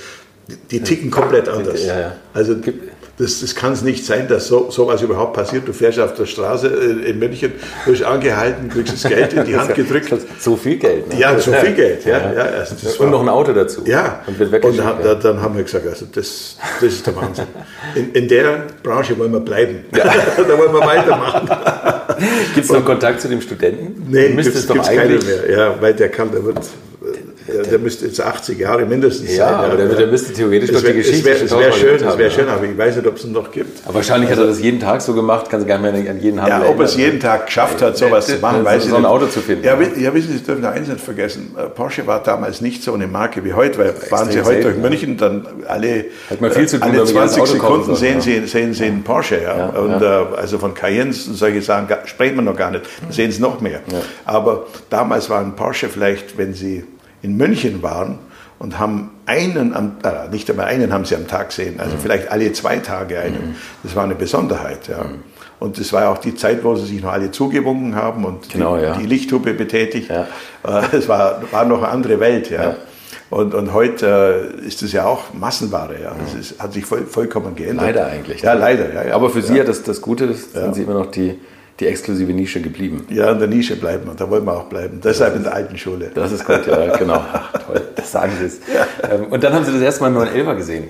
die 0.71 0.81
ticken 0.81 1.09
komplett 1.09 1.47
anders. 1.47 1.85
Ja, 1.85 1.99
ja. 1.99 2.15
Also 2.33 2.57
das, 3.17 3.39
das 3.39 3.55
kann 3.55 3.71
es 3.71 3.81
nicht 3.81 4.05
sein, 4.05 4.27
dass 4.27 4.47
so 4.47 4.69
sowas 4.71 5.01
überhaupt 5.01 5.33
passiert. 5.33 5.65
Du 5.67 5.71
fährst 5.71 5.99
auf 5.99 6.15
der 6.15 6.25
Straße 6.25 6.67
äh, 6.67 7.09
in 7.09 7.19
München, 7.19 7.53
wirst 7.85 8.03
angehalten, 8.03 8.67
kriegst 8.67 8.93
das 8.93 9.09
Geld 9.09 9.31
in 9.33 9.45
die 9.45 9.55
Hand 9.55 9.73
gedrückt. 9.75 10.13
So 10.39 10.57
viel 10.57 10.75
Geld. 10.75 11.07
Ne? 11.07 11.19
Ja, 11.19 11.39
so 11.39 11.53
viel 11.53 11.73
Geld. 11.73 12.05
Ja, 12.05 12.33
ja. 12.33 12.41
Also 12.41 12.75
und 12.75 12.99
war, 12.99 13.09
noch 13.11 13.21
ein 13.21 13.29
Auto 13.29 13.53
dazu. 13.53 13.83
Ja. 13.85 14.21
Und, 14.27 14.39
und 14.65 14.77
da, 14.77 15.15
dann 15.15 15.41
haben 15.41 15.55
wir 15.55 15.63
gesagt, 15.63 15.87
also 15.87 16.05
das, 16.11 16.57
das 16.81 16.93
ist 16.93 17.07
der 17.07 17.15
Wahnsinn. 17.15 17.45
In, 17.95 18.11
in 18.11 18.27
der 18.27 18.63
Branche 18.83 19.17
wollen 19.17 19.31
wir 19.31 19.39
bleiben. 19.39 19.85
Ja. 19.95 20.03
da 20.37 20.57
wollen 20.57 20.73
wir 20.73 20.81
weitermachen. 20.81 21.49
Gibt 22.53 22.65
es 22.65 22.71
noch 22.71 22.83
Kontakt 22.83 23.21
zu 23.21 23.29
dem 23.29 23.39
Studenten? 23.39 24.11
Nein, 24.11 24.35
gibt 24.35 24.55
es 24.55 24.67
keinen 24.67 25.25
mehr. 25.25 25.49
Ja, 25.49 25.81
weil 25.81 25.93
der 25.93 26.09
kann, 26.09 26.31
der 26.31 26.43
wird 26.43 26.59
der, 27.47 27.63
der, 27.63 27.79
müsste 27.79 28.05
jetzt 28.05 28.19
80 28.19 28.57
Jahre 28.57 28.85
mindestens 28.85 29.35
ja, 29.35 29.45
sein. 29.45 29.53
Ja, 29.53 29.59
aber 29.59 29.77
der, 29.77 29.87
der, 29.89 30.07
müsste 30.07 30.33
theoretisch 30.33 30.71
doch 30.71 30.81
die 30.81 30.93
Geschichte 30.93 31.29
Es 31.29 31.51
wäre 31.51 31.61
wär 31.61 31.71
schön, 31.71 31.95
es 31.95 32.17
wäre 32.17 32.31
schön, 32.31 32.49
aber 32.49 32.63
ich 32.63 32.77
weiß 32.77 32.95
nicht, 32.95 33.07
ob 33.07 33.17
es 33.17 33.25
ihn 33.25 33.33
noch 33.33 33.51
gibt. 33.51 33.85
Aber 33.85 33.95
wahrscheinlich 33.95 34.29
also, 34.29 34.41
hat 34.41 34.47
er 34.47 34.51
das 34.51 34.61
jeden 34.61 34.79
Tag 34.79 35.01
so 35.01 35.13
gemacht, 35.13 35.49
kann 35.49 35.59
sich 35.59 35.69
gar 35.69 35.77
nicht 35.77 35.93
mehr 35.93 36.11
an 36.11 36.19
jeden 36.19 36.41
Handel 36.41 36.61
Ja, 36.63 36.69
ob 36.69 36.79
er 36.79 36.85
es 36.85 36.95
jeden 36.95 37.19
Tag 37.19 37.45
geschafft 37.45 37.81
hat, 37.83 37.97
sowas 37.97 38.25
zu 38.25 38.37
machen, 38.37 38.65
weiß 38.65 38.85
ich 38.85 38.85
nicht. 38.85 38.91
So 38.91 38.97
ein 38.97 39.05
Auto 39.05 39.27
zu 39.27 39.41
finden. 39.41 39.63
Ja, 39.63 39.77
ja, 39.79 40.13
wissen 40.13 40.31
Sie, 40.31 40.37
Sie 40.39 40.43
dürfen 40.43 40.65
eins 40.65 40.87
nicht 40.87 41.01
vergessen. 41.01 41.55
Äh, 41.55 41.69
Porsche 41.69 42.07
war 42.07 42.23
damals 42.23 42.61
nicht 42.61 42.81
so 42.81 42.93
eine 42.93 43.05
Marke 43.05 43.43
wie 43.43 43.53
heute, 43.53 43.77
weil 43.77 43.93
fahren 43.93 44.31
Sie 44.31 44.41
heute 44.41 44.61
durch 44.61 44.77
München, 44.77 45.17
dann 45.17 45.45
alle, 45.67 46.05
tun, 46.29 46.81
alle 46.81 47.05
20 47.05 47.45
Sekunden 47.45 47.95
sehen 47.95 48.21
Sie, 48.21 48.47
sehen 48.47 48.73
Sie 48.73 48.85
einen 48.85 49.03
Porsche. 49.03 49.41
Ja. 49.43 49.67
Und 49.67 50.01
äh, 50.01 50.05
also 50.37 50.57
von 50.57 50.73
Cayennes 50.73 51.27
und 51.27 51.35
solche 51.35 51.61
Sachen 51.61 51.87
sprechen 52.05 52.35
wir 52.35 52.41
noch 52.41 52.55
gar 52.55 52.71
nicht. 52.71 52.85
Da 53.05 53.13
sehen 53.13 53.31
Sie 53.31 53.41
noch 53.41 53.61
mehr. 53.61 53.81
Aber 54.25 54.65
damals 54.89 55.29
war 55.29 55.41
ein 55.41 55.55
Porsche 55.55 55.89
vielleicht, 55.89 56.37
wenn 56.37 56.53
Sie 56.53 56.83
in 57.21 57.37
München 57.37 57.81
waren 57.81 58.19
und 58.59 58.79
haben 58.79 59.11
einen, 59.25 59.73
am, 59.73 59.97
äh, 60.03 60.29
nicht 60.31 60.49
einmal 60.49 60.67
einen 60.67 60.93
haben 60.93 61.05
sie 61.05 61.15
am 61.15 61.27
Tag 61.27 61.49
gesehen, 61.49 61.79
also 61.79 61.95
mhm. 61.95 61.99
vielleicht 61.99 62.31
alle 62.31 62.51
zwei 62.53 62.77
Tage 62.77 63.19
einen. 63.19 63.49
Mhm. 63.49 63.55
Das 63.83 63.95
war 63.95 64.03
eine 64.03 64.15
Besonderheit. 64.15 64.87
Ja. 64.87 65.03
Mhm. 65.03 65.23
Und 65.59 65.79
das 65.79 65.93
war 65.93 66.09
auch 66.09 66.17
die 66.17 66.35
Zeit, 66.35 66.63
wo 66.63 66.75
sie 66.75 66.85
sich 66.85 67.01
noch 67.01 67.11
alle 67.11 67.31
zugewunken 67.31 67.95
haben 67.95 68.25
und 68.25 68.49
genau, 68.49 68.77
die, 68.77 68.83
ja. 68.83 68.97
die, 68.97 69.05
Lichthupe 69.05 69.53
betätigt. 69.53 70.09
Ja. 70.09 70.27
Äh, 70.65 70.95
es 70.95 71.07
war, 71.07 71.41
war 71.51 71.65
noch 71.65 71.79
eine 71.79 71.89
andere 71.89 72.19
Welt. 72.19 72.49
Ja. 72.49 72.63
ja. 72.63 72.75
Und, 73.29 73.53
und 73.53 73.73
heute 73.73 74.51
äh, 74.61 74.67
ist 74.67 74.83
es 74.83 74.91
ja 74.91 75.05
auch 75.05 75.33
Massenware. 75.33 75.95
Ja. 76.01 76.15
Es 76.25 76.51
ist, 76.51 76.61
hat 76.61 76.73
sich 76.73 76.85
voll, 76.85 77.05
vollkommen 77.05 77.55
geändert. 77.55 77.85
Leider 77.85 78.07
eigentlich. 78.07 78.41
Ja, 78.41 78.53
leider. 78.53 78.93
Ja, 78.93 79.07
ja. 79.07 79.15
Aber 79.15 79.29
für 79.29 79.41
Sie 79.41 79.57
ja 79.57 79.63
das, 79.63 79.83
das 79.83 80.01
Gute, 80.01 80.33
sind 80.33 80.75
Sie 80.75 80.83
immer 80.83 80.93
noch 80.93 81.07
die 81.07 81.39
die 81.79 81.87
exklusive 81.87 82.31
Nische 82.31 82.61
geblieben. 82.61 83.05
Ja, 83.09 83.31
in 83.31 83.39
der 83.39 83.47
Nische 83.47 83.75
bleiben 83.75 84.05
wir, 84.05 84.13
da 84.13 84.29
wollen 84.29 84.45
wir 84.45 84.53
auch 84.53 84.65
bleiben. 84.65 85.01
Deshalb 85.03 85.35
in 85.35 85.43
der 85.43 85.53
alten 85.53 85.77
Schule. 85.77 86.11
Das 86.13 86.31
ist 86.31 86.45
gut, 86.45 86.65
ja, 86.67 86.95
genau. 86.95 87.23
Ach, 87.33 87.51
toll, 87.65 87.81
das 87.95 88.11
sagen 88.11 88.31
Sie 88.39 88.45
es. 88.45 88.59
Ja. 88.73 88.87
Ähm, 89.09 89.25
und 89.25 89.43
dann 89.43 89.53
haben 89.53 89.65
Sie 89.65 89.73
das 89.73 89.81
erste 89.81 90.01
Mal 90.01 90.15
einen 90.15 90.45
911er 90.47 90.55
gesehen. 90.55 90.87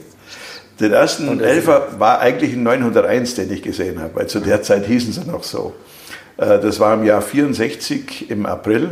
Den 0.80 0.92
ersten 0.92 1.42
11er 1.42 2.00
war 2.00 2.20
eigentlich 2.20 2.54
ein 2.54 2.64
901, 2.64 3.36
den 3.36 3.52
ich 3.52 3.62
gesehen 3.62 4.02
habe, 4.02 4.16
weil 4.16 4.28
zu 4.28 4.42
der 4.42 4.62
Zeit 4.62 4.86
hießen 4.86 5.14
sie 5.14 5.26
noch 5.26 5.44
so. 5.44 5.74
Äh, 6.38 6.60
das 6.60 6.80
war 6.80 6.94
im 6.94 7.06
Jahr 7.06 7.22
64 7.22 8.30
im 8.30 8.46
April. 8.46 8.90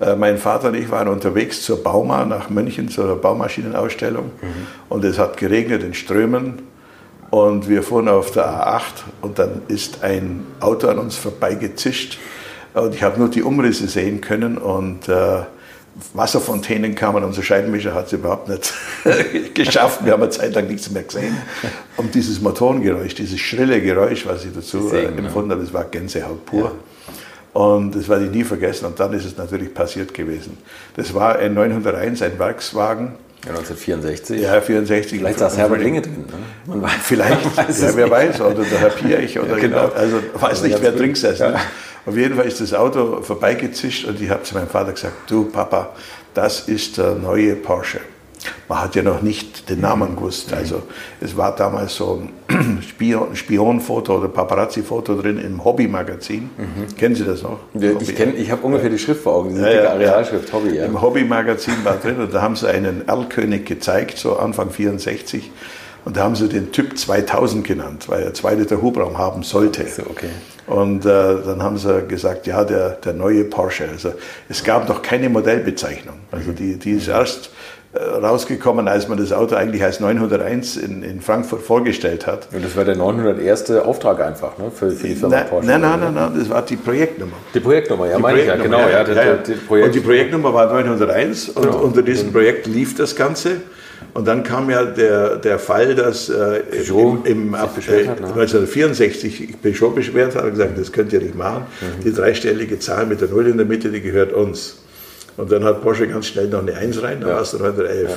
Äh, 0.00 0.16
mein 0.16 0.38
Vater 0.38 0.68
und 0.68 0.74
ich 0.74 0.90
waren 0.90 1.08
unterwegs 1.08 1.62
zur 1.62 1.82
Bauma 1.82 2.24
nach 2.24 2.48
München, 2.48 2.88
zur 2.88 3.20
Baumashienenausstellung. 3.20 4.26
Mhm. 4.40 4.66
Und 4.88 5.04
es 5.04 5.18
hat 5.18 5.36
geregnet 5.36 5.82
in 5.82 5.94
Strömen. 5.94 6.62
Und 7.34 7.68
wir 7.68 7.82
fuhren 7.82 8.06
auf 8.06 8.30
der 8.30 8.46
A8 8.46 8.82
und 9.20 9.40
dann 9.40 9.62
ist 9.66 10.04
ein 10.04 10.46
Auto 10.60 10.86
an 10.86 11.00
uns 11.00 11.16
vorbeigezischt. 11.16 12.16
Und 12.74 12.94
ich 12.94 13.02
habe 13.02 13.18
nur 13.18 13.28
die 13.28 13.42
Umrisse 13.42 13.88
sehen 13.88 14.20
können 14.20 14.56
und 14.56 15.08
äh, 15.08 15.38
Wasserfontänen 16.12 16.94
kamen. 16.94 17.24
Unser 17.24 17.42
Scheibenwischer 17.42 17.92
hat 17.92 18.06
es 18.06 18.12
überhaupt 18.12 18.48
nicht 18.48 18.72
geschafft. 19.54 20.04
Wir 20.04 20.12
haben 20.12 20.22
eine 20.22 20.30
Zeit 20.30 20.54
lang 20.54 20.68
nichts 20.68 20.88
mehr 20.92 21.02
gesehen. 21.02 21.36
Und 21.96 22.14
dieses 22.14 22.40
Motorengeräusch, 22.40 23.16
dieses 23.16 23.40
schrille 23.40 23.82
Geräusch, 23.82 24.24
was 24.26 24.44
ich 24.44 24.52
dazu 24.54 24.92
äh, 24.92 25.10
ne? 25.10 25.18
empfunden 25.18 25.50
habe, 25.50 25.62
das 25.62 25.74
war 25.74 25.86
Gänsehaut 25.86 26.46
pur. 26.46 26.70
Und 27.52 27.96
das 27.96 28.08
werde 28.08 28.26
ich 28.26 28.30
nie 28.30 28.44
vergessen. 28.44 28.86
Und 28.86 29.00
dann 29.00 29.12
ist 29.12 29.24
es 29.24 29.36
natürlich 29.36 29.74
passiert 29.74 30.14
gewesen. 30.14 30.56
Das 30.94 31.12
war 31.14 31.36
ein 31.40 31.54
901, 31.54 32.22
ein 32.22 32.38
Werkswagen. 32.38 33.16
Ja, 33.44 33.50
1964. 33.50 34.40
Ja, 34.40 34.60
64. 34.60 35.18
Vielleicht 35.18 35.38
saß 35.38 35.58
Herbert 35.58 35.80
Linge 35.82 36.00
drin. 36.02 36.24
Ne? 36.66 36.82
Weiß, 36.82 36.92
Vielleicht, 37.02 37.56
weiß 37.56 37.82
ja, 37.82 37.96
wer 37.96 38.04
nicht. 38.06 38.10
weiß, 38.12 38.40
oder 38.40 38.64
der 38.64 38.78
Herr 38.80 38.90
Piech 38.90 39.38
oder 39.38 39.50
Ja, 39.50 39.58
genau. 39.58 39.88
also 39.94 40.20
weiß 40.34 40.62
nicht, 40.62 40.80
wer 40.80 40.92
drin 40.92 41.12
gesessen 41.12 41.42
Ja. 41.42 41.48
ist. 41.50 41.60
Auf 42.06 42.16
jeden 42.16 42.36
Fall 42.36 42.46
ist 42.46 42.60
das 42.60 42.72
Auto 42.74 43.22
vorbeigezischt 43.22 44.04
und 44.06 44.20
ich 44.20 44.28
habe 44.30 44.42
zu 44.42 44.54
meinem 44.54 44.68
Vater 44.68 44.92
gesagt, 44.92 45.14
du 45.30 45.44
Papa, 45.44 45.90
das 46.34 46.60
ist 46.68 46.98
der 46.98 47.14
neue 47.14 47.54
Porsche. 47.56 48.00
Man 48.68 48.80
hat 48.80 48.94
ja 48.94 49.02
noch 49.02 49.22
nicht 49.22 49.68
den 49.70 49.80
Namen 49.80 50.16
gewusst. 50.16 50.50
Mhm. 50.50 50.56
Also 50.58 50.82
es 51.20 51.36
war 51.36 51.54
damals 51.54 51.94
so 51.96 52.22
ein 52.48 52.82
Spion, 52.88 53.34
Spionfoto 53.34 54.18
oder 54.18 54.28
Paparazzi-Foto 54.28 55.20
drin 55.20 55.38
im 55.38 55.64
Hobby-Magazin. 55.64 56.50
Kennen 56.98 57.14
Sie 57.14 57.24
das 57.24 57.42
noch? 57.42 57.58
Ja. 57.74 57.90
Ich, 58.00 58.10
kenn- 58.10 58.34
ich 58.36 58.50
habe 58.50 58.62
ungefähr 58.66 58.90
die 58.90 58.98
Schrift 58.98 59.22
vor 59.22 59.34
Augen, 59.36 59.50
diese 59.50 59.62
Ja, 59.62 59.92
dicke 59.92 60.04
ja, 60.04 60.10
Arealschrift, 60.12 60.52
Hobby. 60.52 60.76
Ja. 60.76 60.84
Im 60.86 61.00
Hobby-Magazin 61.00 61.74
war 61.84 61.96
drin 61.96 62.16
und 62.20 62.32
da 62.34 62.42
haben 62.42 62.56
sie 62.56 62.68
einen 62.68 63.06
Erlkönig 63.08 63.64
gezeigt, 63.64 64.18
so 64.18 64.36
Anfang 64.36 64.70
64. 64.70 65.50
Und 66.04 66.18
da 66.18 66.24
haben 66.24 66.36
sie 66.36 66.48
den 66.50 66.70
Typ 66.70 66.98
2000 66.98 67.66
genannt, 67.66 68.10
weil 68.10 68.22
er 68.24 68.34
zwei 68.34 68.54
Liter 68.54 68.82
Hubraum 68.82 69.16
haben 69.16 69.42
sollte. 69.42 69.86
So, 69.88 70.02
okay. 70.02 70.28
Und 70.66 71.06
äh, 71.06 71.08
dann 71.44 71.62
haben 71.62 71.78
sie 71.78 72.02
gesagt, 72.06 72.46
ja, 72.46 72.62
der, 72.64 72.90
der 72.90 73.14
neue 73.14 73.44
Porsche. 73.44 73.88
Also 73.90 74.12
es 74.50 74.62
gab 74.64 74.86
noch 74.88 75.00
keine 75.00 75.30
Modellbezeichnung. 75.30 76.16
Also 76.30 76.52
die, 76.52 76.76
die 76.78 76.92
ist 76.92 77.08
erst 77.08 77.46
äh, 77.46 77.50
rausgekommen, 77.98 78.88
als 78.88 79.08
man 79.08 79.18
das 79.18 79.32
Auto 79.32 79.54
eigentlich 79.54 79.82
als 79.82 80.00
901 80.00 80.76
in, 80.76 81.02
in 81.02 81.20
Frankfurt 81.20 81.62
vorgestellt 81.62 82.26
hat. 82.26 82.48
Und 82.52 82.64
das 82.64 82.76
war 82.76 82.84
der 82.84 82.96
901. 82.96 83.70
Auftrag 83.72 84.20
einfach 84.20 84.58
ne? 84.58 84.70
für, 84.74 84.90
für 84.90 85.06
die 85.06 85.14
Firma 85.14 85.36
Nein, 85.36 85.46
Porsche. 85.48 85.66
nein, 85.68 85.80
nein, 85.80 86.00
nein, 86.00 86.14
nein, 86.14 86.32
das 86.38 86.48
war 86.50 86.62
die 86.62 86.76
Projektnummer. 86.76 87.32
Die 87.54 87.60
Projektnummer, 87.60 88.06
ja, 88.08 88.16
Die 88.16 88.22
meine 88.22 88.40
ich 88.40 88.46
ja, 88.46 88.54
Projektnummer, 88.56 88.84
genau. 88.84 88.98
Ja, 88.98 89.04
der, 89.04 89.14
der, 89.14 89.36
der 89.36 89.54
Projekt, 89.66 89.86
Und 89.86 89.94
die 89.94 90.00
Projektnummer 90.00 90.54
war 90.54 90.72
901 90.72 91.48
und 91.50 91.62
Genau. 91.62 91.78
unter 91.78 92.02
diesem 92.02 92.32
Projekt 92.32 92.66
lief 92.66 92.94
das 92.96 93.14
Ganze. 93.16 93.56
Und 94.12 94.28
dann 94.28 94.42
kam 94.42 94.68
ja 94.70 94.84
der, 94.84 95.36
der 95.36 95.58
Fall, 95.58 95.94
dass 95.94 96.28
äh, 96.28 96.60
Peugeot 96.60 97.18
im, 97.24 97.48
im 97.48 97.54
ab, 97.54 97.74
beschwert 97.74 98.04
äh, 98.04 98.08
hat, 98.08 98.20
ne? 98.20 98.26
1964 98.26 99.54
Peugeot 99.62 99.90
beschwert 99.90 100.36
hat 100.36 100.44
und 100.44 100.50
gesagt, 100.50 100.78
das 100.78 100.92
könnt 100.92 101.12
ihr 101.12 101.20
nicht 101.20 101.34
machen. 101.36 101.66
Mhm. 101.80 102.04
Die 102.04 102.12
dreistellige 102.12 102.78
Zahl 102.78 103.06
mit 103.06 103.20
der 103.20 103.28
Null 103.28 103.46
in 103.46 103.56
der 103.56 103.66
Mitte, 103.66 103.90
die 103.90 104.00
gehört 104.00 104.32
uns. 104.32 104.76
Und 105.36 105.50
dann 105.50 105.64
hat 105.64 105.82
Porsche 105.82 106.06
ganz 106.06 106.26
schnell 106.26 106.48
noch 106.48 106.60
eine 106.60 106.74
1 106.74 107.02
rein, 107.02 107.20
dann 107.20 107.30
war 107.30 107.40
es 107.40 107.50
der 107.50 107.60
911. 107.60 108.10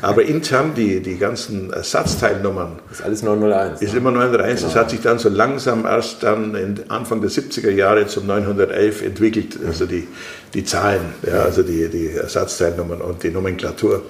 Aber 0.00 0.22
intern 0.22 0.74
die, 0.76 1.00
die 1.00 1.18
ganzen 1.18 1.72
Ersatzteilnummern, 1.72 2.78
das 2.88 3.00
ist 3.00 3.04
alles 3.04 3.22
901. 3.22 3.82
ist 3.82 3.94
immer 3.94 4.12
901. 4.12 4.62
Das 4.62 4.76
hat 4.76 4.90
sich 4.90 5.00
dann 5.00 5.18
so 5.18 5.28
langsam 5.28 5.84
erst 5.84 6.22
dann 6.22 6.54
in 6.54 6.78
Anfang 6.88 7.20
der 7.20 7.30
70er 7.30 7.70
Jahre 7.70 8.06
zum 8.06 8.26
911 8.26 9.02
entwickelt, 9.02 9.58
also 9.66 9.86
die, 9.86 10.06
die 10.54 10.64
Zahlen, 10.64 11.14
ja, 11.26 11.42
also 11.42 11.62
die, 11.64 11.88
die 11.88 12.12
Ersatzteilnummern 12.12 13.00
und 13.00 13.22
die 13.24 13.30
Nomenklatur. 13.30 14.02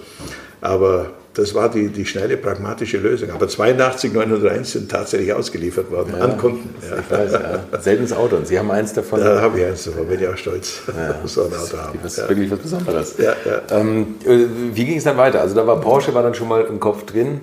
Aber 0.61 1.11
das 1.35 1.55
war 1.55 1.71
die, 1.71 1.89
die 1.89 2.05
schnelle, 2.05 2.37
pragmatische 2.37 2.99
Lösung. 2.99 3.31
Aber 3.31 3.49
82 3.49 4.13
901 4.13 4.73
sind 4.73 4.91
tatsächlich 4.91 5.33
ausgeliefert 5.33 5.91
worden 5.91 6.15
an 6.21 6.37
Kunden. 6.37 6.75
Ja. 6.89 6.97
Ich 6.99 7.11
weiß, 7.11 7.33
ja. 7.33 7.81
Seltenes 7.81 8.13
Auto. 8.13 8.37
Und 8.37 8.47
Sie 8.47 8.59
haben 8.59 8.71
eins 8.71 8.93
davon. 8.93 9.21
Da 9.21 9.41
habe 9.41 9.59
ich 9.61 9.65
eins 9.67 9.85
davon, 9.85 10.07
bin 10.07 10.21
ich 10.21 10.29
auch 10.29 10.37
stolz, 10.37 10.83
so 11.25 11.45
ein 11.45 11.53
Auto 11.55 11.79
haben. 11.79 11.99
Das 12.03 12.13
ist 12.13 12.19
Ja. 12.19 12.29
wirklich 12.29 12.51
was 12.51 12.59
Besonderes. 12.59 13.15
Ja, 13.19 13.35
ja. 13.47 13.63
Ähm, 13.81 14.17
äh, 14.27 14.47
wie 14.75 14.85
ging 14.85 14.99
es 14.99 15.05
dann 15.05 15.17
weiter? 15.17 15.41
Also 15.41 15.55
da 15.55 15.67
war 15.67 15.81
Porsche 15.81 16.13
war 16.15 16.23
dann 16.23 16.35
schon 16.35 16.49
mal 16.49 16.63
im 16.65 16.79
Kopf 16.81 17.05
drin 17.07 17.41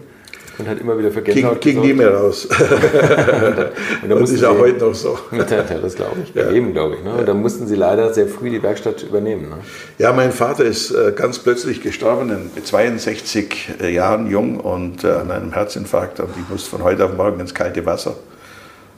und 0.60 0.68
hat 0.68 0.80
immer 0.82 0.98
wieder 1.00 1.10
für 1.12 1.22
Ging, 1.22 1.36
nie 1.36 1.42
gesorgt. 1.60 1.96
mehr 1.96 2.14
raus. 2.14 2.46
Und 2.50 2.60
da 2.60 3.72
Das 4.10 4.20
mussten 4.20 4.36
ist 4.36 4.44
auch 4.44 4.56
Sie- 4.56 4.60
heute 4.62 4.86
noch 4.86 4.94
so. 4.94 5.18
Ja, 5.32 5.44
das 5.46 5.96
glaube 5.96 6.18
ich. 6.24 6.34
Bei 6.34 6.52
jedem, 6.52 6.74
glaube 6.74 6.96
ich. 6.96 7.04
Ne? 7.04 7.14
Und 7.16 7.28
dann 7.28 7.42
mussten 7.42 7.66
Sie 7.68 7.76
leider 7.76 8.14
sehr 8.14 8.28
früh 8.28 8.50
die 8.50 8.62
Werkstatt 8.62 9.04
übernehmen. 9.04 9.50
Ne? 9.50 9.56
Ja, 9.98 10.12
mein 10.14 10.32
Vater 10.32 10.66
ist 10.66 10.92
äh, 10.92 11.14
ganz 11.16 11.40
plötzlich 11.40 11.82
gestorben, 11.82 12.30
in 12.56 12.64
62 12.64 13.70
Jahren 13.92 14.30
jung 14.30 14.60
und 14.60 15.04
äh, 15.04 15.12
an 15.12 15.32
einem 15.32 15.54
Herzinfarkt. 15.54 16.20
Und 16.20 16.30
ich 16.38 16.50
musste 16.50 16.70
von 16.70 16.84
heute 16.84 17.06
auf 17.06 17.14
morgen 17.16 17.40
ins 17.40 17.54
kalte 17.54 17.86
Wasser. 17.86 18.16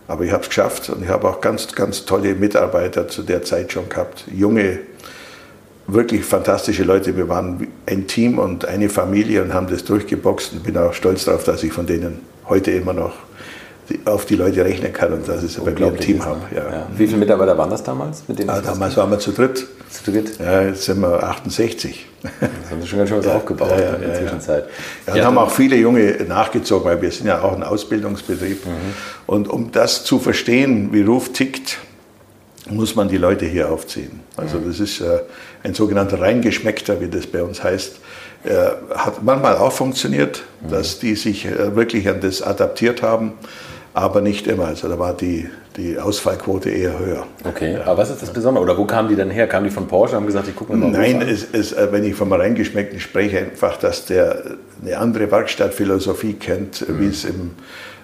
Aber 0.08 0.24
ich 0.25 0.32
habe 0.32 0.44
es 0.44 0.50
geschafft 0.50 0.89
und 0.89 1.03
ich 1.03 1.10
habe 1.10 1.27
auch 1.30 1.39
ganz, 1.41 1.74
ganz 1.74 2.06
tolle 2.06 2.36
Mitarbeiter 2.36 3.08
zu 3.08 3.22
der 3.22 3.44
Zeit 3.44 3.72
schon 3.72 3.88
gehabt. 3.88 4.25
Junge, 4.34 4.80
wirklich 5.93 6.24
fantastische 6.25 6.83
Leute. 6.83 7.15
Wir 7.17 7.27
waren 7.29 7.67
ein 7.86 8.07
Team 8.07 8.39
und 8.39 8.65
eine 8.65 8.89
Familie 8.89 9.43
und 9.43 9.53
haben 9.53 9.67
das 9.67 9.83
durchgeboxt 9.83 10.53
und 10.53 10.63
bin 10.63 10.77
auch 10.77 10.93
stolz 10.93 11.25
darauf, 11.25 11.43
dass 11.43 11.63
ich 11.63 11.74
von 11.74 11.86
denen 11.86 12.19
heute 12.48 12.71
immer 12.71 12.93
noch 12.93 13.13
auf 14.05 14.25
die 14.25 14.36
Leute 14.36 14.63
rechnen 14.63 14.93
kann 14.93 15.12
und 15.12 15.27
dass 15.27 15.43
ich 15.43 15.51
sie 15.53 15.62
bei 15.62 15.71
mir 15.71 15.88
im 15.88 15.98
Team 16.00 16.24
habe. 16.24 16.39
Ja. 16.55 16.62
Ja. 16.63 16.88
Wie 16.95 17.05
viele 17.05 17.17
Mitarbeiter 17.19 17.57
waren 17.57 17.69
das 17.69 17.83
damals? 17.83 18.24
Mit 18.27 18.39
denen 18.39 18.50
Ah, 18.50 18.62
damals 18.62 18.95
waren 18.95 19.12
wir 19.12 19.19
zu 19.19 19.31
dritt. 19.31 19.67
zu 19.89 20.12
dritt? 20.12 20.39
Ja, 20.39 20.62
jetzt 20.62 20.83
sind 20.83 21.01
wir 21.01 21.21
68. 21.21 22.05
Das 22.24 22.31
haben 22.71 22.81
Sie 22.81 22.88
schon 22.88 23.00
ganz 23.00 23.10
schön 23.10 23.17
was 23.19 23.27
aufgebaut 23.36 23.71
ja, 23.71 23.79
ja, 23.81 23.93
in 23.95 24.01
der. 24.01 24.15
Zwischenzeit. 24.15 24.65
Ja, 25.07 25.13
und 25.13 25.25
haben 25.25 25.38
auch 25.38 25.51
viele 25.51 25.75
Junge 25.75 26.24
nachgezogen, 26.25 26.86
weil 26.86 27.01
wir 27.01 27.12
sind 27.12 27.27
ja 27.27 27.41
auch 27.41 27.53
ein 27.53 27.63
Ausbildungsbetrieb. 27.63 28.65
Mhm. 28.65 28.71
Und 29.25 29.50
um 29.50 29.71
das 29.71 30.05
zu 30.05 30.19
verstehen, 30.19 30.93
wie 30.93 31.01
Ruf 31.01 31.33
tickt, 31.33 31.79
muss 32.70 32.96
man 32.96 33.08
die 33.10 33.18
Leute 33.18 33.46
hier 33.46 33.72
aufziehen. 33.72 34.20
Also 34.38 34.60
das 34.60 34.80
ist 34.80 35.01
äh, 35.01 35.20
ein 35.63 35.74
sogenannter 35.74 36.22
Reingeschmeckter, 36.22 37.01
wie 37.01 37.08
das 37.08 37.25
bei 37.27 37.41
uns 37.44 37.63
heißt. 37.63 37.96
Äh, 38.44 38.50
hat 38.96 39.24
manchmal 39.24 39.58
auch 39.58 39.72
funktioniert, 39.72 40.44
Mhm. 40.62 40.70
dass 40.72 41.00
die 41.00 41.15
sich 41.15 41.46
äh, 41.46 41.75
wirklich 41.75 42.08
an 42.08 42.22
das 42.22 42.41
adaptiert 42.41 43.01
haben, 43.01 43.34
aber 43.94 44.22
nicht 44.22 44.46
immer. 44.48 44.65
Also 44.68 44.88
da 44.89 44.98
war 45.00 45.13
die, 45.15 45.50
die 45.75 45.98
Ausfallquote 45.98 46.70
eher 46.70 46.98
höher. 47.00 47.25
Okay, 47.44 47.77
aber 47.84 47.98
was 47.98 48.10
ist 48.12 48.22
das 48.22 48.32
Besondere? 48.32 48.63
Oder 48.63 48.77
wo 48.77 48.86
kamen 48.86 49.10
die 49.10 49.15
denn 49.15 49.30
her? 49.32 49.48
Kamen 49.48 49.65
die 49.65 49.72
von 49.72 49.88
Porsche 49.88 50.13
und 50.15 50.22
haben 50.22 50.27
gesagt, 50.27 50.48
ich 50.48 50.56
gucke 50.56 50.74
mir 50.74 50.86
mal 50.86 50.91
Nein, 50.91 51.22
es, 51.22 51.46
es, 51.51 51.74
äh, 51.74 51.88
wenn 51.91 52.03
ich 52.03 52.13
vom 52.15 52.32
Reingeschmeckten 52.32 53.00
spreche, 53.00 53.39
einfach, 53.39 53.77
dass 53.77 54.06
der 54.06 54.44
eine 54.84 54.98
andere 54.98 55.32
Werkstattphilosophie 55.32 56.34
kennt, 56.34 56.88
Mhm. 56.88 57.00
wie 57.00 57.08
es 57.08 57.25
im 57.25 57.51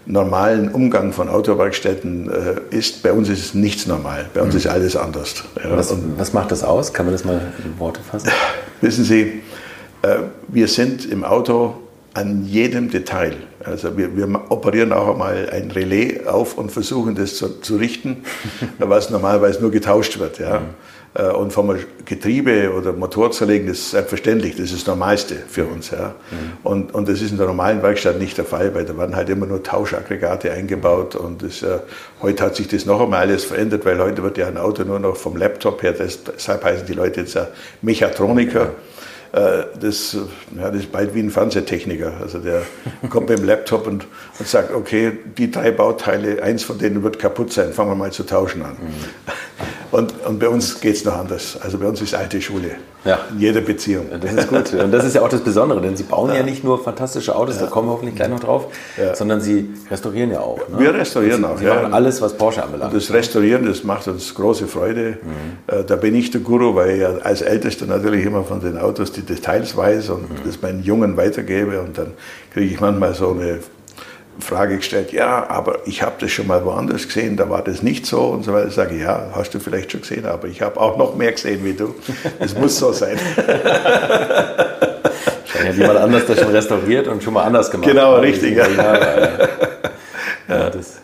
normalen 0.07 0.69
Umgang 0.69 1.11
von 1.11 1.29
Autowerkstätten 1.29 2.29
äh, 2.29 2.75
ist. 2.75 3.03
Bei 3.03 3.11
uns 3.11 3.29
ist 3.29 3.39
es 3.39 3.53
nichts 3.53 3.85
normal. 3.87 4.25
Bei 4.33 4.41
uns 4.41 4.55
ist 4.55 4.67
alles 4.67 4.95
anders. 4.95 5.43
Ja, 5.61 5.69
Mhm. 5.69 5.77
Was, 5.77 5.95
was 6.17 6.33
macht 6.33 6.51
das 6.51 6.63
aus? 6.63 6.93
Kann 6.93 7.05
man 7.05 7.13
das 7.13 7.25
mal 7.25 7.41
in 7.63 7.77
Worte 7.79 7.99
fassen? 8.01 8.29
wissen 8.81 9.03
Sie, 9.03 9.41
äh, 10.01 10.17
wir 10.47 10.67
sind 10.67 11.05
im 11.05 11.23
Auto 11.23 11.75
an 12.13 12.45
jedem 12.45 12.89
Detail. 12.89 13.35
Also 13.63 13.97
wir, 13.97 14.15
wir 14.15 14.27
operieren 14.49 14.93
auch 14.93 15.11
einmal 15.11 15.49
ein 15.51 15.69
Relais 15.71 16.25
auf 16.25 16.57
und 16.57 16.71
versuchen 16.71 17.15
das 17.15 17.35
zu, 17.35 17.59
zu 17.59 17.75
richten, 17.75 18.23
was 18.79 19.09
normalerweise 19.09 19.61
nur 19.61 19.71
getauscht 19.71 20.17
wird. 20.19 20.39
Ja. 20.39 20.57
Äh, 20.57 20.59
Und 21.17 21.51
vom 21.51 21.75
Getriebe 22.05 22.71
oder 22.73 22.93
Motor 22.93 23.31
zerlegen, 23.31 23.67
das 23.67 23.79
ist 23.79 23.91
selbstverständlich, 23.91 24.55
das 24.55 24.65
ist 24.65 24.81
das 24.81 24.85
Normalste 24.87 25.35
für 25.47 25.65
uns. 25.65 25.89
Ja. 25.89 26.13
Und, 26.63 26.93
und 26.93 27.09
das 27.09 27.21
ist 27.21 27.31
in 27.31 27.37
der 27.37 27.47
normalen 27.47 27.81
Werkstatt 27.81 28.19
nicht 28.19 28.37
der 28.37 28.45
Fall, 28.45 28.75
weil 28.75 28.85
da 28.85 28.95
werden 28.95 29.15
halt 29.15 29.27
immer 29.29 29.47
nur 29.47 29.63
Tauschaggregate 29.63 30.51
eingebaut 30.51 31.15
und 31.15 31.41
das, 31.41 31.63
äh, 31.63 31.79
heute 32.21 32.43
hat 32.43 32.55
sich 32.55 32.67
das 32.67 32.85
noch 32.85 33.01
einmal 33.01 33.21
alles 33.21 33.45
verändert, 33.45 33.83
weil 33.83 33.97
heute 33.97 34.21
wird 34.21 34.37
ja 34.37 34.47
ein 34.47 34.57
Auto 34.57 34.83
nur 34.83 34.99
noch 34.99 35.15
vom 35.15 35.37
Laptop 35.37 35.81
her, 35.81 35.93
deshalb 35.93 36.63
heißen 36.63 36.85
die 36.85 36.93
Leute 36.93 37.21
jetzt 37.21 37.33
ja 37.33 37.47
Mechatroniker. 37.81 38.71
Äh, 39.31 39.63
Das, 39.79 40.15
ja, 40.57 40.69
das 40.71 40.81
ist 40.81 40.91
bald 40.91 41.13
wie 41.13 41.19
ein 41.19 41.29
Fernsehtechniker. 41.29 42.13
Also 42.21 42.39
der 42.39 42.61
kommt 43.09 43.29
mit 43.29 43.39
dem 43.39 43.45
Laptop 43.45 43.85
und, 43.87 44.05
und 44.39 44.47
sagt, 44.47 44.73
okay, 44.73 45.11
die 45.37 45.51
drei 45.51 45.71
Bauteile, 45.71 46.41
eins 46.41 46.63
von 46.63 46.77
denen 46.77 47.03
wird 47.03 47.19
kaputt 47.19 47.51
sein, 47.51 47.73
fangen 47.73 47.91
wir 47.91 47.95
mal 47.95 48.11
zu 48.11 48.23
tauschen 48.23 48.61
an. 48.63 48.77
Und, 49.91 50.13
und 50.25 50.39
bei 50.39 50.49
uns 50.49 50.79
geht 50.81 50.95
es 50.95 51.05
noch 51.05 51.15
anders. 51.17 51.57
Also 51.61 51.77
bei 51.77 51.87
uns 51.87 52.01
ist 52.01 52.13
alte 52.13 52.41
Schule. 52.41 52.71
Ja. 53.05 53.19
In 53.31 53.39
jeder 53.39 53.61
Beziehung. 53.61 54.07
Das 54.19 54.33
ist 54.33 54.49
gut. 54.49 54.73
Und 54.73 54.91
das 54.91 55.05
ist 55.05 55.15
ja 55.15 55.21
auch 55.21 55.29
das 55.29 55.39
Besondere, 55.41 55.79
denn 55.79 55.95
Sie 55.95 56.03
bauen 56.03 56.33
ja, 56.33 56.43
nicht 56.43 56.63
nur 56.63 56.83
fantastische 56.83 57.33
Autos, 57.35 57.57
da 57.57 57.67
kommen 57.67 57.87
wir 57.87 57.93
hoffentlich 57.93 58.15
gleich 58.15 58.27
noch 58.27 58.41
drauf, 58.41 58.67
Ja. 58.97 59.15
sondern 59.15 59.39
Sie 59.39 59.69
restaurieren 59.89 60.31
ja 60.31 60.41
auch. 60.41 60.57
Ne? 60.67 60.79
Wir 60.79 60.93
restaurieren 60.93 61.45
auch. 61.45 61.57
Sie 61.57 61.65
ja. 61.65 61.75
machen 61.75 61.93
alles, 61.93 62.21
was 62.21 62.33
Porsche 62.33 62.63
anbelangt. 62.63 62.93
Das 62.93 63.13
Restaurieren, 63.13 63.65
das 63.65 63.83
macht 63.85 64.07
uns 64.09 64.33
große 64.35 64.67
Freude. 64.67 65.17
Äh, 65.67 65.83
Da 65.85 65.95
bin 65.95 66.15
ich 66.15 66.31
der 66.31 66.41
Guru, 66.41 66.75
weil 66.75 66.95
ich 66.95 67.01
ja 67.01 67.13
als 67.23 67.41
Ältester 67.41 67.85
natürlich 67.85 68.25
immer 68.25 68.43
von 68.43 68.59
den 68.59 68.77
Autos 68.77 69.13
die 69.13 69.21
Details 69.21 69.77
weiß 69.77 70.09
und 70.09 70.25
das 70.45 70.61
meinen 70.61 70.83
Jungen 70.83 71.15
weitergebe. 71.15 71.79
Und 71.79 71.97
dann 71.97 72.11
kriege 72.53 72.73
ich 72.73 72.81
manchmal 72.81 73.13
so 73.13 73.29
eine 73.31 73.59
Frage 74.39 74.77
gestellt, 74.77 75.11
ja, 75.11 75.49
aber 75.49 75.79
ich 75.85 76.01
habe 76.01 76.15
das 76.19 76.31
schon 76.31 76.47
mal 76.47 76.63
woanders 76.63 77.07
gesehen, 77.07 77.37
da 77.37 77.49
war 77.49 77.63
das 77.63 77.81
nicht 77.81 78.05
so 78.05 78.21
und 78.27 78.43
so 78.43 78.53
weiter. 78.53 78.67
Ich 78.67 78.75
sage, 78.75 78.95
ja, 78.95 79.31
hast 79.33 79.53
du 79.53 79.59
vielleicht 79.59 79.91
schon 79.91 80.01
gesehen, 80.01 80.25
aber 80.25 80.47
ich 80.47 80.61
habe 80.61 80.79
auch 80.79 80.97
noch 80.97 81.15
mehr 81.15 81.31
gesehen 81.31 81.63
wie 81.63 81.73
du. 81.73 81.95
Es 82.39 82.55
muss 82.55 82.77
so 82.77 82.91
sein. 82.91 83.19
Wahrscheinlich 85.47 85.69
hat 85.69 85.75
jemand 85.77 85.97
anders 85.99 86.25
das 86.27 86.39
schon 86.39 86.51
restauriert 86.51 87.07
und 87.07 87.23
schon 87.23 87.33
mal 87.33 87.43
anders 87.43 87.71
gemacht. 87.71 87.89
Genau, 87.89 88.15
Ja, 88.15 88.19
richtig, 88.19 88.57
ja. 88.57 88.67
Jahre, 88.67 89.49
ja. 90.47 90.55
ja, 90.55 90.69
das, 90.69 90.97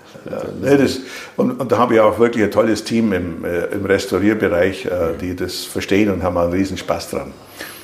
Nee, 0.61 0.77
das, 0.77 0.99
Und, 1.35 1.59
und, 1.59 1.71
da 1.71 1.77
habe 1.77 1.95
ich 1.95 1.99
auch 1.99 2.17
wirklich 2.19 2.43
ein 2.43 2.51
tolles 2.51 2.83
Team 2.83 3.11
im, 3.13 3.43
äh, 3.43 3.65
im 3.65 3.85
Restaurierbereich, 3.85 4.85
äh, 4.85 4.89
die 5.19 5.35
das 5.35 5.65
verstehen 5.65 6.11
und 6.11 6.23
haben 6.23 6.37
einen 6.37 6.51
riesen 6.51 6.77
Spaß 6.77 7.09
dran. 7.09 7.33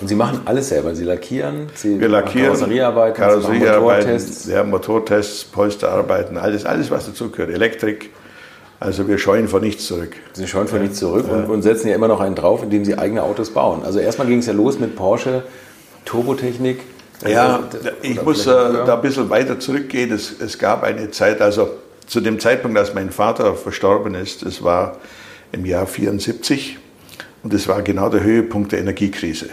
Und 0.01 0.07
Sie 0.07 0.15
machen 0.15 0.41
alles 0.45 0.69
selber. 0.69 0.95
Sie 0.95 1.03
lackieren, 1.03 1.67
Sie 1.75 1.99
Wir 1.99 2.07
lackieren, 2.07 2.47
Karosseriearbeiten, 2.47 3.21
Karosseriearbeiten 3.21 4.11
Motortests. 4.11 4.47
ja, 4.47 4.63
Motortests, 4.63 5.43
Polsterarbeiten, 5.43 6.37
alles, 6.37 6.65
alles 6.65 6.89
was 6.89 7.05
dazugehört. 7.05 7.49
Elektrik. 7.51 8.11
Also 8.79 9.09
wir 9.09 9.17
scheuen 9.17 9.49
vor 9.49 9.59
nichts 9.59 9.87
zurück. 9.87 10.15
Sie 10.31 10.47
scheuen 10.47 10.69
vor 10.69 10.79
nichts 10.79 10.99
zurück 10.99 11.25
und, 11.29 11.49
und 11.49 11.63
setzen 11.63 11.89
ja 11.89 11.95
immer 11.95 12.07
noch 12.07 12.21
einen 12.21 12.35
drauf, 12.35 12.63
indem 12.63 12.85
Sie 12.85 12.97
eigene 12.97 13.23
Autos 13.23 13.49
bauen. 13.49 13.83
Also 13.83 13.99
erstmal 13.99 14.27
ging 14.27 14.39
es 14.39 14.45
ja 14.45 14.53
los 14.53 14.79
mit 14.79 14.95
Porsche, 14.95 15.43
Turbotechnik. 16.05 16.79
Ja, 17.27 17.57
Oder 17.57 17.91
ich 18.01 18.23
muss 18.23 18.47
äh, 18.47 18.49
da 18.49 18.95
ein 18.95 19.01
bisschen 19.01 19.29
weiter 19.29 19.59
zurückgehen. 19.59 20.13
Es, 20.13 20.33
es 20.39 20.57
gab 20.57 20.83
eine 20.83 21.11
Zeit, 21.11 21.41
also 21.41 21.71
zu 22.07 22.21
dem 22.21 22.39
Zeitpunkt, 22.39 22.77
als 22.77 22.93
mein 22.93 23.11
Vater 23.11 23.53
verstorben 23.55 24.15
ist, 24.15 24.45
das 24.45 24.63
war 24.63 24.95
im 25.51 25.65
Jahr 25.65 25.85
74 25.85 26.77
und 27.43 27.53
das 27.53 27.67
war 27.67 27.81
genau 27.81 28.09
der 28.09 28.23
Höhepunkt 28.23 28.71
der 28.71 28.79
Energiekrise. 28.79 29.49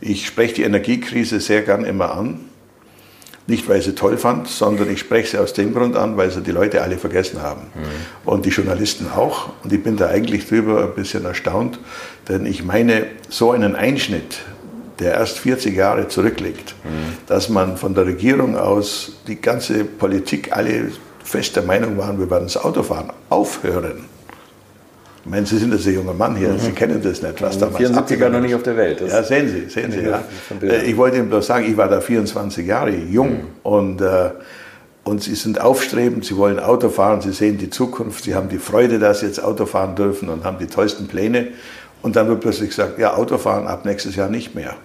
Ich 0.00 0.26
spreche 0.26 0.54
die 0.54 0.62
Energiekrise 0.62 1.40
sehr 1.40 1.62
gern 1.62 1.84
immer 1.84 2.14
an. 2.14 2.40
Nicht, 3.46 3.66
weil 3.66 3.78
ich 3.78 3.86
sie 3.86 3.94
toll 3.94 4.18
fand, 4.18 4.46
sondern 4.46 4.90
ich 4.90 5.00
spreche 5.00 5.30
sie 5.30 5.38
aus 5.38 5.54
dem 5.54 5.72
Grund 5.72 5.96
an, 5.96 6.18
weil 6.18 6.30
sie 6.30 6.42
die 6.42 6.50
Leute 6.50 6.82
alle 6.82 6.98
vergessen 6.98 7.40
haben. 7.40 7.62
Und 8.26 8.44
die 8.44 8.50
Journalisten 8.50 9.06
auch. 9.10 9.50
Und 9.64 9.72
ich 9.72 9.82
bin 9.82 9.96
da 9.96 10.08
eigentlich 10.08 10.46
drüber 10.46 10.84
ein 10.84 10.94
bisschen 10.94 11.24
erstaunt, 11.24 11.78
denn 12.28 12.44
ich 12.44 12.62
meine, 12.62 13.06
so 13.30 13.52
einen 13.52 13.74
Einschnitt, 13.74 14.40
der 14.98 15.14
erst 15.14 15.38
40 15.38 15.74
Jahre 15.74 16.08
zurückliegt, 16.08 16.74
dass 17.26 17.48
man 17.48 17.78
von 17.78 17.94
der 17.94 18.04
Regierung 18.04 18.56
aus 18.58 19.12
die 19.26 19.40
ganze 19.40 19.84
Politik 19.84 20.54
alle 20.54 20.92
fest 21.24 21.56
der 21.56 21.62
Meinung 21.62 21.96
waren, 21.96 22.18
wir 22.18 22.30
werden 22.30 22.44
das 22.44 22.58
Autofahren 22.58 23.12
aufhören. 23.30 24.04
Ich 25.28 25.30
meine, 25.34 25.44
Sie 25.44 25.58
sind 25.58 25.74
jetzt 25.74 25.86
ein 25.86 25.92
junger 25.92 26.14
Mann 26.14 26.36
hier, 26.36 26.58
Sie 26.58 26.72
kennen 26.72 27.02
das 27.02 27.20
nicht, 27.20 27.42
was 27.42 27.58
damals 27.58 27.84
74er 27.84 27.96
abgegangen 27.98 28.32
noch 28.32 28.40
nicht 28.40 28.54
auf 28.54 28.62
der 28.62 28.78
Welt. 28.78 29.02
Das 29.02 29.12
Ja, 29.12 29.22
sehen 29.22 29.46
Sie, 29.46 29.68
sehen 29.68 29.92
Sie. 29.92 29.98
ich 29.98 30.06
Ja. 30.06 30.22
Äh, 30.62 30.86
Ich 30.90 30.96
wollte 30.96 31.18
Ihnen 31.18 31.28
bloß 31.28 31.46
sagen, 31.46 31.66
ich 31.70 31.76
war 31.76 31.86
da 31.86 32.00
24 32.00 32.66
Jahre 32.66 32.94
jung 32.96 33.40
und, 33.62 34.00
äh, 34.00 34.30
und 35.04 35.22
Sie 35.22 35.34
sind 35.34 35.60
aufstrebend, 35.60 36.24
Sie 36.24 36.34
wollen 36.38 36.58
Auto 36.58 36.88
fahren, 36.88 37.20
Sie 37.20 37.32
sehen 37.32 37.58
die 37.58 37.68
Zukunft, 37.68 38.24
Sie 38.24 38.34
haben 38.34 38.48
die 38.48 38.56
Freude, 38.56 38.98
dass 38.98 39.20
Sie 39.20 39.26
jetzt 39.26 39.44
Auto 39.44 39.66
fahren 39.66 39.96
dürfen 39.96 40.30
und 40.30 40.44
haben 40.44 40.56
die 40.58 40.66
tollsten 40.66 41.08
Pläne. 41.08 41.48
Und 42.00 42.16
dann 42.16 42.26
wird 42.28 42.40
plötzlich 42.40 42.70
gesagt, 42.70 42.98
ja, 42.98 43.12
Autofahren 43.14 43.66
ab 43.66 43.84
nächstes 43.84 44.16
Jahr 44.16 44.30
nicht 44.30 44.54
mehr. 44.54 44.76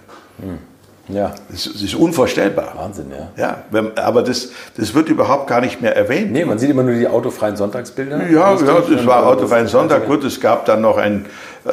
Ja, 1.08 1.34
Das, 1.50 1.64
das 1.70 1.82
ist 1.82 1.94
unvorstellbar. 1.94 2.72
Wahnsinn, 2.76 3.06
ja. 3.10 3.28
Ja, 3.42 3.58
wenn, 3.70 3.96
aber 3.98 4.22
das, 4.22 4.50
das 4.76 4.94
wird 4.94 5.08
überhaupt 5.10 5.46
gar 5.48 5.60
nicht 5.60 5.82
mehr 5.82 5.94
erwähnt. 5.94 6.32
Nee, 6.32 6.44
man 6.46 6.58
sieht 6.58 6.70
immer 6.70 6.82
nur 6.82 6.94
die 6.94 7.06
autofreien 7.06 7.56
Sonntagsbilder. 7.56 8.30
Ja, 8.30 8.52
Lustig. 8.52 8.68
ja, 8.68 8.80
das 8.96 9.06
war 9.06 9.26
Autofreien 9.26 9.64
das- 9.64 9.72
Sonntag. 9.72 10.06
Gut, 10.06 10.24
es 10.24 10.40
gab 10.40 10.64
dann 10.64 10.80
noch 10.80 10.96
ein, 10.96 11.26
äh, 11.66 11.70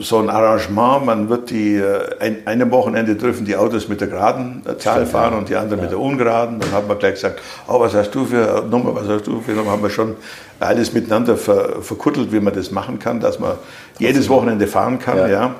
so 0.00 0.18
ein 0.18 0.28
Arrangement. 0.28 1.06
Man 1.06 1.28
wird 1.30 1.48
die, 1.50 1.76
äh, 1.76 2.00
ein, 2.20 2.46
einem 2.46 2.70
Wochenende 2.70 3.14
dürfen 3.14 3.46
die 3.46 3.56
Autos 3.56 3.88
mit 3.88 4.00
der 4.02 4.08
geraden 4.08 4.62
äh, 4.68 4.76
Zahl 4.76 5.06
fahren 5.06 5.34
und 5.34 5.48
die 5.48 5.56
anderen 5.56 5.80
mit 5.80 5.90
der 5.90 5.98
ungeraden. 5.98 6.60
Dann 6.60 6.72
hat 6.72 6.86
man 6.86 6.98
gleich 6.98 7.14
gesagt, 7.14 7.40
oh, 7.68 7.80
was 7.80 7.94
hast 7.94 8.10
du 8.14 8.26
für 8.26 8.62
Nummer, 8.70 8.94
was 8.94 9.08
hast 9.08 9.26
du 9.26 9.40
für 9.40 9.52
Nummer? 9.52 9.70
Haben 9.70 9.82
wir 9.82 9.90
schon 9.90 10.16
alles 10.60 10.92
miteinander 10.92 11.36
ver, 11.38 11.80
verkuttelt, 11.80 12.30
wie 12.30 12.40
man 12.40 12.52
das 12.54 12.70
machen 12.70 12.98
kann, 12.98 13.20
dass 13.20 13.38
man 13.38 13.52
jedes 13.98 14.28
Wochenende 14.28 14.66
fahren 14.66 14.98
kann. 14.98 15.16
Ja. 15.16 15.28
Ja. 15.28 15.54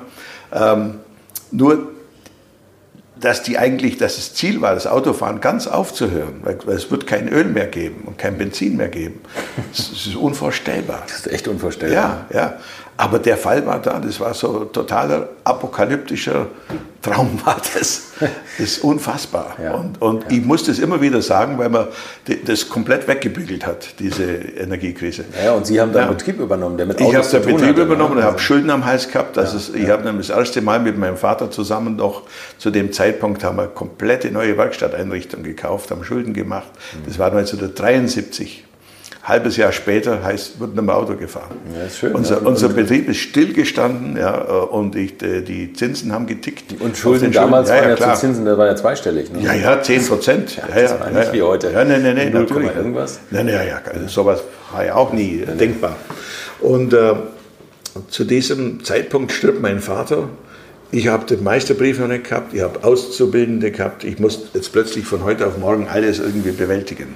Ähm, 0.53 0.95
nur 1.51 1.79
dass 3.19 3.43
die 3.43 3.57
eigentlich, 3.57 3.97
dass 3.97 4.15
das 4.15 4.33
Ziel 4.33 4.61
war, 4.61 4.73
das 4.73 4.87
Autofahren 4.87 5.41
ganz 5.41 5.67
aufzuhören, 5.67 6.41
weil, 6.43 6.57
weil 6.65 6.75
es 6.75 6.91
wird 6.91 7.07
kein 7.07 7.27
Öl 7.27 7.45
mehr 7.45 7.67
geben 7.67 8.03
und 8.05 8.17
kein 8.17 8.37
Benzin 8.37 8.77
mehr 8.77 8.89
geben. 8.89 9.21
Das, 9.71 9.89
das 9.89 10.07
ist 10.07 10.15
unvorstellbar. 10.15 11.03
Das 11.07 11.19
ist 11.19 11.27
echt 11.31 11.47
unvorstellbar. 11.47 12.25
Ja, 12.31 12.37
ja. 12.37 12.57
Aber 12.99 13.19
der 13.19 13.37
Fall 13.37 13.63
war 13.65 13.79
da, 13.79 13.99
das 13.99 14.19
war 14.19 14.33
so 14.33 14.65
totaler 14.65 15.29
apokalyptischer 15.43 16.47
Traum 17.03 17.39
war 17.45 17.57
das. 17.75 18.13
Das 18.19 18.29
ist 18.57 18.83
unfassbar. 18.83 19.55
Ja. 19.63 19.75
Und, 19.75 20.01
und 20.01 20.31
ich 20.31 20.43
muss 20.43 20.63
das 20.63 20.79
immer 20.79 20.99
wieder 20.99 21.21
sagen, 21.21 21.59
weil 21.59 21.69
man 21.69 21.87
das 22.45 22.67
komplett 22.67 23.07
weggebügelt 23.07 23.67
hat, 23.67 23.99
diese 23.99 24.23
Energiekrise. 24.23 25.25
Ja, 25.45 25.53
und 25.53 25.67
Sie 25.67 25.79
haben 25.79 25.93
da 25.93 26.01
Ja. 26.01 26.07
Betrieb 26.07 26.39
übernommen, 26.39 26.75
der 26.75 26.87
mit 26.87 26.99
Ich 26.99 27.05
Autos 27.05 27.33
habe 27.33 27.43
zu 27.43 27.47
den 27.49 27.55
Betrieb 27.55 27.69
hatte, 27.69 27.79
ne? 27.79 27.85
übernommen 27.85 28.11
und 28.13 28.17
Also- 28.17 28.29
habe 28.31 28.39
Schulden 28.39 28.69
am 28.71 28.83
Hals 28.83 29.07
gehabt. 29.09 29.37
Das 29.37 29.53
ist, 29.53 29.75
ich 29.75 29.87
habe 29.89 30.03
nämlich 30.03 30.27
das 30.27 30.35
erste 30.37 30.61
Mal 30.63 30.79
mit 30.79 30.97
meinem 30.97 31.17
Vater 31.17 31.51
zusammen 31.51 31.95
noch 31.97 32.23
zu 32.57 32.71
dem 32.71 32.91
Zeitpunkt 32.91 33.43
haben 33.43 33.57
wir 33.57 33.63
eine 33.63 33.71
komplette 33.71 34.31
neue 34.31 34.57
Werkstatteinrichtung 34.57 35.43
gekauft, 35.43 35.91
haben 35.91 36.03
Schulden 36.03 36.33
gemacht. 36.33 36.67
Mhm. 36.95 37.05
Das 37.07 37.19
war 37.19 37.27
1973. 37.31 38.63
Halbes 39.27 39.57
Jahr 39.57 39.73
später 39.73 40.23
heißt, 40.23 40.57
wird 40.61 40.73
nicht 40.73 40.85
mehr 40.85 40.95
Auto 40.95 41.17
gefahren. 41.17 41.57
Ja, 41.77 41.89
schön, 41.89 42.13
unser, 42.13 42.41
ja. 42.41 42.47
unser 42.47 42.69
Betrieb 42.69 43.09
ist 43.09 43.17
stillgestanden 43.17 44.15
ja, 44.15 44.41
äh, 44.41 44.51
und 44.67 44.95
ich, 44.95 45.17
die, 45.17 45.43
die 45.43 45.73
Zinsen 45.73 46.13
haben 46.13 46.27
getickt. 46.27 46.79
Und 46.79 46.95
Schulden 46.95 47.25
den 47.25 47.31
damals 47.33 47.67
ja, 47.67 47.75
waren 47.75 47.89
ja, 47.89 48.13
zu 48.13 48.21
Zinsen, 48.21 48.45
da 48.45 48.57
war 48.57 48.67
ja 48.67 48.77
zweistellig. 48.77 49.29
Ne? 49.33 49.41
Ja, 49.43 49.53
ja, 49.53 49.81
10 49.81 50.07
Prozent. 50.07 50.55
Ja, 50.55 50.63
ja, 50.73 50.81
das 50.81 50.99
war 51.01 51.09
nicht 51.09 51.33
wie 51.33 51.41
heute. 51.41 51.71
Ja, 51.71 51.83
nein, 51.83 52.03
nein, 52.03 52.15
nein, 52.15 52.31
0, 52.31 52.41
natürlich. 52.43 52.73
irgendwas. 52.73 53.19
Nein, 53.29 53.47
nein, 53.47 53.67
ja, 53.67 53.81
also 53.93 54.07
sowas 54.07 54.43
war 54.71 54.85
ja 54.85 54.95
auch 54.95 55.11
nie 55.11 55.43
denkbar. 55.59 55.97
Und 56.61 56.93
äh, 56.93 57.15
zu 58.07 58.23
diesem 58.23 58.85
Zeitpunkt 58.85 59.33
stirbt 59.33 59.61
mein 59.61 59.81
Vater. 59.81 60.29
Ich 60.91 61.09
habe 61.09 61.25
den 61.25 61.43
Meisterbrief 61.43 61.99
noch 61.99 62.07
nicht 62.07 62.29
gehabt, 62.29 62.53
ich 62.53 62.61
habe 62.61 62.81
Auszubildende 62.81 63.71
gehabt. 63.71 64.05
Ich 64.05 64.19
muss 64.19 64.43
jetzt 64.53 64.71
plötzlich 64.71 65.03
von 65.03 65.25
heute 65.25 65.45
auf 65.47 65.57
morgen 65.57 65.89
alles 65.89 66.19
irgendwie 66.19 66.51
bewältigen. 66.51 67.15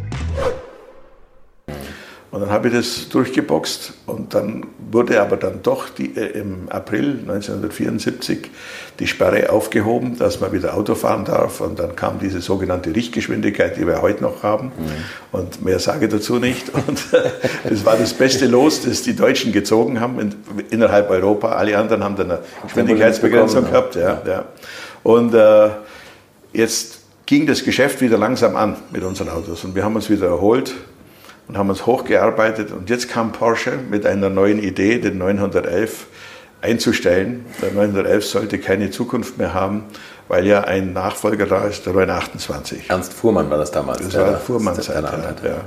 Und 2.31 2.39
dann 2.39 2.49
habe 2.49 2.69
ich 2.69 2.73
das 2.73 3.09
durchgeboxt 3.09 3.91
und 4.05 4.33
dann 4.33 4.65
wurde 4.89 5.21
aber 5.21 5.35
dann 5.35 5.61
doch 5.63 5.89
die, 5.89 6.15
äh, 6.15 6.39
im 6.39 6.69
April 6.69 7.19
1974 7.27 8.49
die 8.99 9.07
Sperre 9.07 9.49
aufgehoben, 9.51 10.17
dass 10.17 10.39
man 10.39 10.53
wieder 10.53 10.75
Auto 10.75 10.95
fahren 10.95 11.25
darf. 11.25 11.59
Und 11.59 11.77
dann 11.77 11.97
kam 11.97 12.19
diese 12.19 12.39
sogenannte 12.39 12.95
Richtgeschwindigkeit, 12.95 13.75
die 13.75 13.85
wir 13.85 14.01
heute 14.01 14.23
noch 14.23 14.43
haben. 14.43 14.67
Mhm. 14.67 15.37
Und 15.37 15.65
mehr 15.65 15.79
sage 15.79 16.05
ich 16.05 16.11
dazu 16.11 16.39
nicht. 16.39 16.69
Und 16.73 17.03
das 17.69 17.85
war 17.85 17.97
das 17.97 18.13
beste 18.13 18.47
Los, 18.47 18.83
das 18.83 19.01
die 19.01 19.15
Deutschen 19.15 19.51
gezogen 19.51 19.99
haben 19.99 20.17
in, 20.21 20.33
innerhalb 20.69 21.09
Europa. 21.09 21.49
Alle 21.49 21.77
anderen 21.77 22.01
haben 22.01 22.15
dann 22.15 22.31
eine 22.31 22.39
Geschwindigkeitsbegrenzung 22.63 23.65
gehabt. 23.65 23.95
Ja, 23.95 24.21
ja. 24.25 24.45
Und 25.03 25.33
äh, 25.33 25.69
jetzt 26.53 26.99
ging 27.25 27.45
das 27.45 27.65
Geschäft 27.65 27.99
wieder 27.99 28.17
langsam 28.17 28.55
an 28.55 28.77
mit 28.89 29.03
unseren 29.03 29.27
Autos. 29.27 29.65
Und 29.65 29.75
wir 29.75 29.83
haben 29.83 29.95
uns 29.95 30.09
wieder 30.09 30.27
erholt 30.27 30.73
und 31.47 31.57
haben 31.57 31.69
uns 31.69 31.85
hochgearbeitet. 31.85 32.71
Und 32.71 32.89
jetzt 32.89 33.09
kam 33.09 33.31
Porsche 33.31 33.73
mit 33.89 34.05
einer 34.05 34.29
neuen 34.29 34.61
Idee, 34.61 34.99
den 34.99 35.17
911 35.17 36.07
einzustellen. 36.61 37.45
Der 37.61 37.71
911 37.71 38.25
sollte 38.25 38.59
keine 38.59 38.91
Zukunft 38.91 39.37
mehr 39.37 39.53
haben, 39.53 39.85
weil 40.27 40.45
ja 40.45 40.61
ein 40.61 40.93
Nachfolger 40.93 41.45
da 41.47 41.65
ist, 41.65 41.85
der 41.85 41.93
928. 41.93 42.89
Ernst 42.89 43.13
Fuhrmann 43.13 43.49
war 43.49 43.57
das 43.57 43.71
damals. 43.71 43.99
Das 43.99 44.15
war 44.15 44.37
Fuhrmann-Zeit. 44.37 45.03
Ja, 45.03 45.49
ja. 45.49 45.61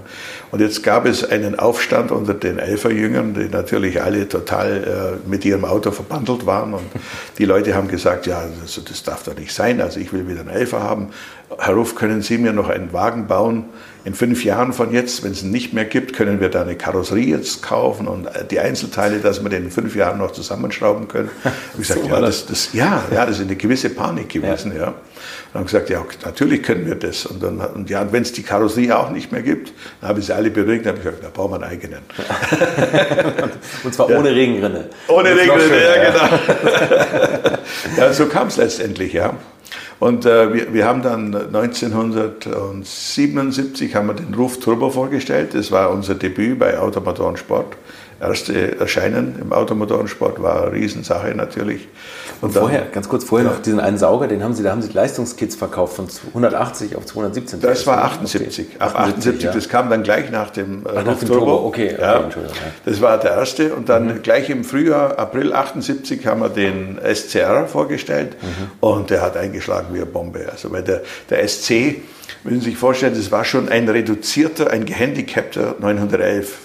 Und 0.52 0.60
jetzt 0.60 0.82
gab 0.82 1.04
es 1.04 1.28
einen 1.28 1.58
Aufstand 1.58 2.12
unter 2.12 2.32
den 2.32 2.58
Elferjüngern, 2.58 3.34
die 3.34 3.48
natürlich 3.48 4.00
alle 4.00 4.28
total 4.28 5.18
äh, 5.26 5.28
mit 5.28 5.44
ihrem 5.44 5.64
Auto 5.64 5.90
verbandelt 5.90 6.46
waren. 6.46 6.74
Und 6.74 6.87
die 7.38 7.44
Leute 7.44 7.74
haben 7.74 7.88
gesagt, 7.88 8.26
ja, 8.26 8.44
das, 8.62 8.80
das 8.82 9.02
darf 9.02 9.24
doch 9.24 9.37
nicht 9.37 9.52
sein. 9.52 9.80
Also 9.80 9.98
ich 9.98 10.12
will 10.12 10.28
wieder 10.28 10.40
einen 10.40 10.50
Elfer 10.50 10.82
haben. 10.82 11.10
Herr 11.58 11.74
Ruf, 11.74 11.94
können 11.96 12.22
Sie 12.22 12.38
mir 12.38 12.52
noch 12.52 12.68
einen 12.68 12.92
Wagen 12.92 13.26
bauen? 13.26 13.66
In 14.04 14.14
fünf 14.14 14.44
Jahren 14.44 14.74
von 14.74 14.92
jetzt, 14.92 15.24
wenn 15.24 15.32
es 15.32 15.42
ihn 15.42 15.50
nicht 15.50 15.72
mehr 15.72 15.86
gibt, 15.86 16.12
können 16.12 16.40
wir 16.40 16.50
da 16.50 16.62
eine 16.62 16.76
Karosserie 16.76 17.36
jetzt 17.36 17.62
kaufen 17.62 18.06
und 18.06 18.28
die 18.50 18.60
Einzelteile, 18.60 19.18
dass 19.18 19.42
wir 19.42 19.48
den 19.48 19.64
in 19.64 19.70
fünf 19.70 19.96
Jahren 19.96 20.18
noch 20.18 20.32
zusammenschrauben 20.32 21.08
können. 21.08 21.30
Und 21.44 21.80
ich 21.80 21.88
gesagt, 21.88 22.02
so 22.02 22.08
ja, 22.08 22.20
das, 22.20 22.46
das, 22.46 22.72
ja, 22.74 23.02
ja, 23.10 23.24
das 23.24 23.36
ist 23.38 23.46
eine 23.46 23.56
gewisse 23.56 23.90
Panik 23.90 24.28
gewesen. 24.28 24.72
Ja. 24.74 24.82
ja. 24.82 24.88
Und 24.88 25.60
haben 25.60 25.64
gesagt, 25.64 25.88
ja, 25.88 26.04
natürlich 26.24 26.62
können 26.62 26.86
wir 26.86 26.96
das. 26.96 27.24
Und, 27.24 27.42
dann, 27.42 27.58
und 27.60 27.88
ja, 27.88 28.12
wenn 28.12 28.22
es 28.22 28.32
die 28.32 28.42
Karosserie 28.42 28.98
auch 28.98 29.10
nicht 29.10 29.32
mehr 29.32 29.42
gibt, 29.42 29.72
dann 30.00 30.10
habe 30.10 30.20
ich 30.20 30.26
sie 30.26 30.34
alle 30.34 30.50
beruhigt, 30.50 30.84
dann 30.84 30.96
habe 30.96 30.98
ich 30.98 31.04
gesagt, 31.04 31.24
da 31.24 31.30
brauchen 31.32 31.52
wir 31.52 31.62
einen 31.62 31.72
eigenen. 31.72 32.00
und 33.84 33.94
zwar 33.94 34.10
ja. 34.10 34.18
ohne 34.18 34.34
Regenrinne. 34.34 34.90
Ohne 35.08 35.30
Regenrinne, 35.30 35.82
ja, 35.82 36.10
genau. 36.10 37.58
ja, 37.96 38.12
so 38.12 38.26
kam 38.26 38.48
es 38.48 38.56
letztendlich, 38.56 39.12
ja. 39.14 39.34
Und 40.00 40.26
äh, 40.26 40.52
wir, 40.52 40.74
wir 40.74 40.87
haben 40.87 41.02
dann 41.02 41.34
1977 41.34 43.94
haben 43.94 44.08
wir 44.08 44.14
den 44.14 44.34
Ruf 44.34 44.58
Turbo 44.60 44.90
vorgestellt. 44.90 45.54
Das 45.54 45.70
war 45.70 45.90
unser 45.90 46.14
Debüt 46.14 46.58
bei 46.58 46.78
Automotorensport. 46.78 47.76
Erste 48.20 48.78
Erscheinen 48.78 49.38
im 49.40 49.52
Automotorensport 49.52 50.42
war 50.42 50.62
eine 50.62 50.72
Riesensache 50.72 51.34
natürlich. 51.34 51.88
Und, 52.40 52.52
vorher, 52.52 52.82
dann, 52.82 52.92
ganz 52.92 53.08
kurz, 53.08 53.24
vorher 53.24 53.48
ja. 53.48 53.54
noch 53.54 53.62
diesen 53.62 53.80
einen 53.80 53.98
Sauger, 53.98 54.26
den 54.28 54.42
haben 54.42 54.54
Sie, 54.54 54.62
da 54.62 54.70
haben 54.70 54.82
Sie 54.82 54.92
Leistungskits 54.92 55.56
verkauft 55.56 55.96
von 55.96 56.06
180 56.28 56.96
auf 56.96 57.06
217. 57.06 57.60
Das 57.60 57.86
war 57.86 58.04
78. 58.04 58.66
Okay. 58.68 58.76
Ab 58.78 58.98
78, 58.98 59.42
ja. 59.44 59.52
das 59.52 59.68
kam 59.68 59.90
dann 59.90 60.02
gleich 60.02 60.30
nach 60.30 60.50
dem, 60.50 60.86
äh, 60.86 60.90
Ach, 60.96 61.04
nach 61.04 61.18
dem 61.18 61.28
Turbo. 61.28 61.66
Okay, 61.66 61.96
ja. 61.98 62.20
okay 62.20 62.40
Das 62.84 63.00
war 63.00 63.18
der 63.18 63.32
erste. 63.32 63.74
Und 63.74 63.88
dann 63.88 64.06
mhm. 64.06 64.22
gleich 64.22 64.50
im 64.50 64.64
Frühjahr, 64.64 65.18
April 65.18 65.52
78, 65.52 66.26
haben 66.26 66.40
wir 66.40 66.48
den 66.48 66.98
SCR 66.98 67.66
vorgestellt 67.66 68.36
mhm. 68.40 68.70
und 68.80 69.10
der 69.10 69.22
hat 69.22 69.36
eingeschlagen 69.36 69.88
wie 69.92 69.98
eine 69.98 70.06
Bombe. 70.06 70.46
Also 70.50 70.72
weil 70.72 70.82
der, 70.82 71.02
der 71.30 71.46
SC, 71.46 71.96
müssen 72.42 72.60
Sie 72.60 72.70
sich 72.70 72.78
vorstellen, 72.78 73.14
das 73.14 73.30
war 73.30 73.44
schon 73.44 73.68
ein 73.68 73.88
reduzierter, 73.88 74.70
ein 74.70 74.84
gehandicapter 74.84 75.76
911 75.80 76.58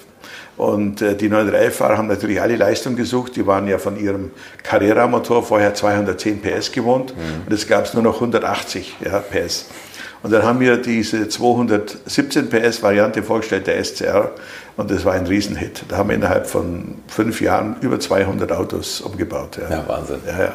und 0.59 1.01
äh, 1.01 1.15
die 1.15 1.29
911-Fahrer 1.29 1.97
haben 1.97 2.09
natürlich 2.09 2.41
alle 2.41 2.57
Leistung 2.57 2.97
gesucht. 2.97 3.37
Die 3.37 3.47
waren 3.47 3.65
ja 3.69 3.77
von 3.77 3.97
ihrem 3.97 4.31
Carrera-Motor 4.61 5.41
vorher 5.41 5.73
210 5.73 6.41
PS 6.41 6.73
gewohnt 6.73 7.15
mhm. 7.15 7.45
und 7.45 7.51
jetzt 7.53 7.69
gab 7.69 7.85
es 7.85 7.93
nur 7.93 8.03
noch 8.03 8.15
180 8.15 8.97
ja, 9.05 9.19
PS. 9.19 9.67
Und 10.21 10.33
dann 10.33 10.43
haben 10.43 10.59
wir 10.59 10.75
diese 10.75 11.29
217 11.29 12.49
PS-Variante 12.49 13.23
vorgestellt, 13.23 13.67
der 13.67 13.81
SCR, 13.81 14.31
und 14.75 14.91
das 14.91 15.05
war 15.05 15.13
ein 15.13 15.27
Riesenhit. 15.27 15.85
Da 15.87 15.95
haben 15.95 16.09
wir 16.09 16.15
innerhalb 16.17 16.45
von 16.45 16.95
fünf 17.07 17.39
Jahren 17.39 17.77
über 17.79 17.97
200 17.97 18.51
Autos 18.51 18.99
umgebaut. 18.99 19.59
Ja, 19.61 19.77
ja 19.77 19.87
Wahnsinn. 19.87 20.19
Ja, 20.27 20.43
ja. 20.43 20.53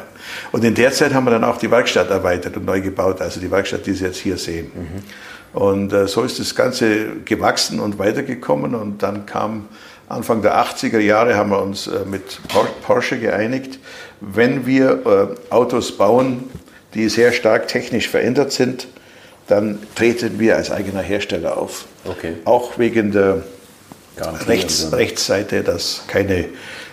Und 0.51 0.63
in 0.63 0.75
der 0.75 0.91
Zeit 0.91 1.15
haben 1.15 1.25
wir 1.25 1.31
dann 1.31 1.43
auch 1.43 1.57
die 1.57 1.71
Werkstatt 1.71 2.11
erweitert 2.11 2.55
und 2.57 2.65
neu 2.65 2.79
gebaut, 2.79 3.21
also 3.21 3.39
die 3.39 3.49
Werkstatt, 3.49 3.87
die 3.87 3.93
Sie 3.93 4.05
jetzt 4.05 4.17
hier 4.17 4.37
sehen. 4.37 4.71
Mhm. 4.75 5.59
Und 5.59 5.93
äh, 5.93 6.05
so 6.07 6.21
ist 6.21 6.37
das 6.39 6.53
Ganze 6.53 7.21
gewachsen 7.23 7.79
und 7.79 7.97
weitergekommen 7.97 8.75
und 8.75 9.01
dann 9.01 9.25
kam 9.25 9.69
Anfang 10.07 10.41
der 10.41 10.55
80er 10.57 10.99
Jahre 10.99 11.35
haben 11.35 11.49
wir 11.49 11.61
uns 11.61 11.87
äh, 11.87 12.05
mit 12.05 12.39
Porsche 12.83 13.19
geeinigt, 13.19 13.79
wenn 14.21 14.65
wir 14.65 15.37
äh, 15.49 15.53
Autos 15.53 15.97
bauen, 15.97 16.49
die 16.93 17.09
sehr 17.09 17.31
stark 17.31 17.67
technisch 17.67 18.07
verändert 18.07 18.51
sind, 18.51 18.87
dann 19.47 19.79
treten 19.95 20.39
wir 20.39 20.55
als 20.55 20.71
eigener 20.71 21.01
Hersteller 21.01 21.57
auf. 21.57 21.85
Okay. 22.05 22.33
Auch 22.45 22.77
wegen 22.77 23.11
der 23.11 23.43
Rechts, 24.47 24.91
Rechtsseite, 24.91 25.63
dass 25.63 26.03
keine 26.07 26.45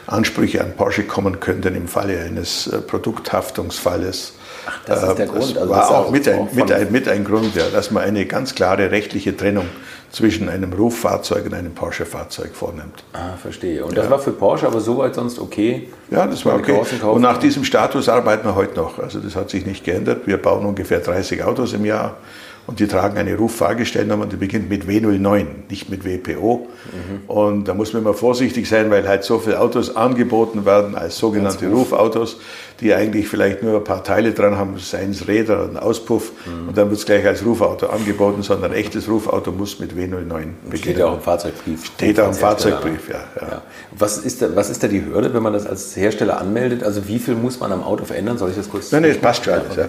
Ansprüche 0.06 0.60
an 0.60 0.74
Porsche 0.76 1.04
kommen 1.04 1.38
könnten 1.38 1.74
im 1.76 1.88
Falle 1.88 2.20
eines 2.20 2.66
äh, 2.66 2.78
Produkthaftungsfalles. 2.78 4.34
Ach, 4.66 4.78
das 4.86 5.02
ist 5.02 5.18
der 5.18 5.26
Grund. 5.26 5.56
Also 5.56 5.68
war 5.68 5.90
auch, 5.90 6.10
mit, 6.10 6.28
ein, 6.28 6.48
mit, 6.52 6.72
ein, 6.72 6.92
mit 6.92 7.08
ein 7.08 7.24
Grund, 7.24 7.54
ja, 7.54 7.68
dass 7.70 7.90
man 7.90 8.02
eine 8.02 8.26
ganz 8.26 8.54
klare 8.54 8.90
rechtliche 8.90 9.36
Trennung 9.36 9.68
zwischen 10.12 10.50
einem 10.50 10.74
Ruffahrzeug 10.74 11.46
und 11.46 11.54
einem 11.54 11.74
Porsche-Fahrzeug 11.74 12.54
vornimmt. 12.54 13.02
Ah, 13.14 13.36
verstehe. 13.40 13.84
Und 13.84 13.96
das 13.96 14.04
ja. 14.04 14.10
war 14.10 14.18
für 14.18 14.32
Porsche 14.32 14.66
aber 14.66 14.80
soweit 14.80 15.14
sonst 15.14 15.38
okay? 15.38 15.88
Ja, 16.10 16.26
das 16.26 16.44
war 16.44 16.56
okay. 16.56 16.78
Und 17.02 17.22
nach 17.22 17.38
diesem 17.38 17.64
Status 17.64 18.10
arbeiten 18.10 18.46
wir 18.46 18.54
heute 18.54 18.76
noch. 18.76 18.98
Also 18.98 19.20
das 19.20 19.34
hat 19.34 19.48
sich 19.48 19.64
nicht 19.64 19.84
geändert. 19.84 20.26
Wir 20.26 20.36
bauen 20.36 20.66
ungefähr 20.66 21.00
30 21.00 21.42
Autos 21.42 21.72
im 21.72 21.86
Jahr 21.86 22.18
und 22.66 22.78
die 22.78 22.86
tragen 22.86 23.18
eine 23.18 23.36
Ruffahrgestellnummer, 23.36 24.26
die 24.26 24.36
beginnt 24.36 24.70
mit 24.70 24.84
W09, 24.84 25.46
nicht 25.68 25.90
mit 25.90 26.04
WPO. 26.04 26.68
Mhm. 26.92 27.28
Und 27.28 27.66
da 27.66 27.74
muss 27.74 27.92
man 27.92 28.02
immer 28.02 28.14
vorsichtig 28.14 28.68
sein, 28.68 28.90
weil 28.90 29.08
halt 29.08 29.24
so 29.24 29.40
viele 29.40 29.60
Autos 29.60 29.96
angeboten 29.96 30.64
werden 30.64 30.94
als 30.94 31.18
sogenannte 31.18 31.68
Rufautos, 31.68 32.38
die 32.80 32.94
eigentlich 32.94 33.26
vielleicht 33.26 33.64
nur 33.64 33.78
ein 33.78 33.84
paar 33.84 34.04
Teile 34.04 34.32
dran 34.32 34.56
haben, 34.56 34.78
seien 34.78 35.10
es 35.10 35.26
Räder, 35.26 35.68
ein 35.68 35.76
Auspuff, 35.76 36.32
mhm. 36.46 36.68
und 36.68 36.78
dann 36.78 36.88
wird 36.90 37.00
es 37.00 37.06
gleich 37.06 37.26
als 37.26 37.44
Rufauto 37.44 37.86
angeboten, 37.86 38.42
sondern 38.42 38.70
ein 38.70 38.76
echtes 38.76 39.08
Rufauto 39.08 39.50
muss 39.50 39.80
mit 39.80 39.92
W09 39.92 40.24
beginnen. 40.24 40.52
Steht 40.76 40.98
ja 40.98 41.06
auch 41.06 41.14
im 41.14 41.20
Fahrzeugbrief. 41.20 41.84
Steht 41.84 42.20
auch 42.20 42.28
im 42.28 42.34
Fahrzeugbrief, 42.34 43.08
ja. 43.08 43.24
ja. 43.40 43.48
ja. 43.48 43.62
Was, 43.90 44.18
ist 44.18 44.40
da, 44.40 44.54
was 44.54 44.70
ist 44.70 44.84
da 44.84 44.88
die 44.88 45.04
Hürde, 45.04 45.34
wenn 45.34 45.42
man 45.42 45.52
das 45.52 45.66
als 45.66 45.96
Hersteller 45.96 46.40
anmeldet? 46.40 46.84
Also 46.84 47.08
wie 47.08 47.18
viel 47.18 47.34
muss 47.34 47.58
man 47.58 47.72
am 47.72 47.82
Auto 47.82 48.04
verändern? 48.04 48.38
Soll 48.38 48.50
ich 48.50 48.56
das 48.56 48.70
kurz... 48.70 48.92
Nein, 48.92 49.02
nein, 49.02 49.12
das 49.12 49.20
passt 49.20 49.44
schon 49.44 49.54
alles, 49.54 49.74
ja. 49.76 49.88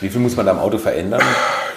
Wie 0.00 0.08
viel 0.08 0.20
muss 0.20 0.34
man 0.34 0.46
da 0.46 0.52
am 0.52 0.58
Auto 0.58 0.78
verändern, 0.78 1.22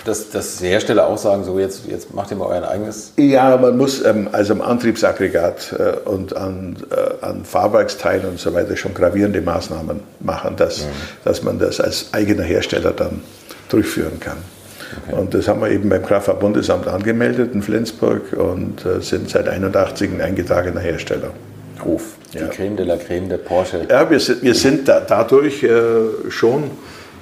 dass, 0.06 0.30
dass 0.30 0.58
die 0.58 0.68
Hersteller 0.68 1.08
auch 1.08 1.18
sagen, 1.18 1.44
so 1.44 1.60
jetzt, 1.60 1.82
jetzt 1.88 2.14
macht 2.14 2.32
ihr 2.32 2.38
mal 2.38 2.46
euer 2.46 2.68
eigenes? 2.68 3.12
Ja, 3.18 3.58
man 3.58 3.76
muss 3.76 4.06
ähm, 4.06 4.30
also 4.32 4.54
am 4.54 4.62
Antriebsaggregat 4.62 5.76
äh, 5.78 6.08
und 6.08 6.36
an, 6.36 6.78
äh, 6.92 7.26
an 7.26 7.44
Fahrwerksteilen 7.44 8.30
und 8.30 8.40
so 8.40 8.54
weiter 8.54 8.78
schon 8.78 8.94
gravierende 8.94 9.42
Maßnahmen 9.42 10.00
machen, 10.20 10.56
dass, 10.56 10.84
mhm. 10.84 10.90
dass 11.24 11.44
man 11.44 11.60
das 11.60 11.82
als 11.82 12.14
eigener 12.14 12.44
Hersteller 12.44 12.92
dann 12.92 13.22
durchführen 13.70 14.20
kann. 14.20 14.38
Okay. 15.08 15.20
Und 15.20 15.34
das 15.34 15.48
haben 15.48 15.62
wir 15.62 15.70
eben 15.70 15.90
beim 15.90 16.06
Kraftfahrtbundesamt 16.06 16.88
angemeldet 16.88 17.54
in 17.54 17.64
Flensburg 17.64 18.34
und 18.34 18.86
äh, 18.86 19.02
sind 19.02 19.30
seit 19.30 19.50
81 19.50 20.12
ein 20.12 20.22
eingetragener 20.22 20.82
Hersteller. 20.82 21.32
Ruf, 21.84 22.14
die 22.32 22.38
ja. 22.38 22.48
Creme 22.48 22.78
de 22.78 22.86
la 22.86 22.98
Creme 22.98 23.30
der 23.30 23.38
Porsche. 23.38 23.88
Ja, 23.90 24.10
wir 24.10 24.20
sind, 24.20 24.44
wir 24.44 24.56
sind 24.56 24.88
da, 24.88 25.00
dadurch 25.02 25.64
äh, 25.64 25.72
schon 26.30 26.72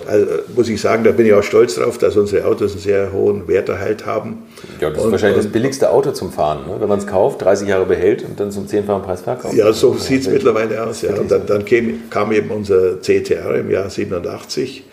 also, 0.07 0.27
muss 0.55 0.69
ich 0.69 0.81
sagen, 0.81 1.03
da 1.03 1.11
bin 1.11 1.25
ich 1.25 1.33
auch 1.33 1.43
stolz 1.43 1.75
drauf, 1.75 1.97
dass 1.97 2.15
unsere 2.15 2.45
Autos 2.45 2.71
einen 2.71 2.81
sehr 2.81 3.11
hohen 3.11 3.47
Werterhalt 3.47 4.05
haben. 4.05 4.43
Ja, 4.79 4.89
das 4.89 4.99
ist 4.99 5.05
und, 5.05 5.11
wahrscheinlich 5.11 5.37
und, 5.37 5.45
das 5.45 5.51
billigste 5.51 5.89
Auto 5.89 6.11
zum 6.11 6.31
Fahren, 6.31 6.67
ne? 6.67 6.75
wenn 6.79 6.89
man 6.89 6.99
es 6.99 7.07
kauft, 7.07 7.41
30 7.41 7.67
Jahre 7.67 7.85
behält 7.85 8.23
und 8.23 8.39
dann 8.39 8.51
zum 8.51 8.67
zehnfachen 8.67 9.03
Preis 9.03 9.21
verkauft. 9.21 9.55
Ja, 9.55 9.71
so 9.73 9.93
sieht 9.95 10.21
es 10.21 10.27
mittlerweile 10.27 10.83
aus. 10.83 11.01
Ja. 11.01 11.13
Und 11.15 11.31
dann, 11.31 11.45
dann 11.45 11.65
kam, 11.65 12.09
kam 12.09 12.31
eben 12.31 12.51
unser 12.51 12.99
CTR 13.01 13.55
im 13.55 13.71
Jahr 13.71 13.89
87. 13.89 14.83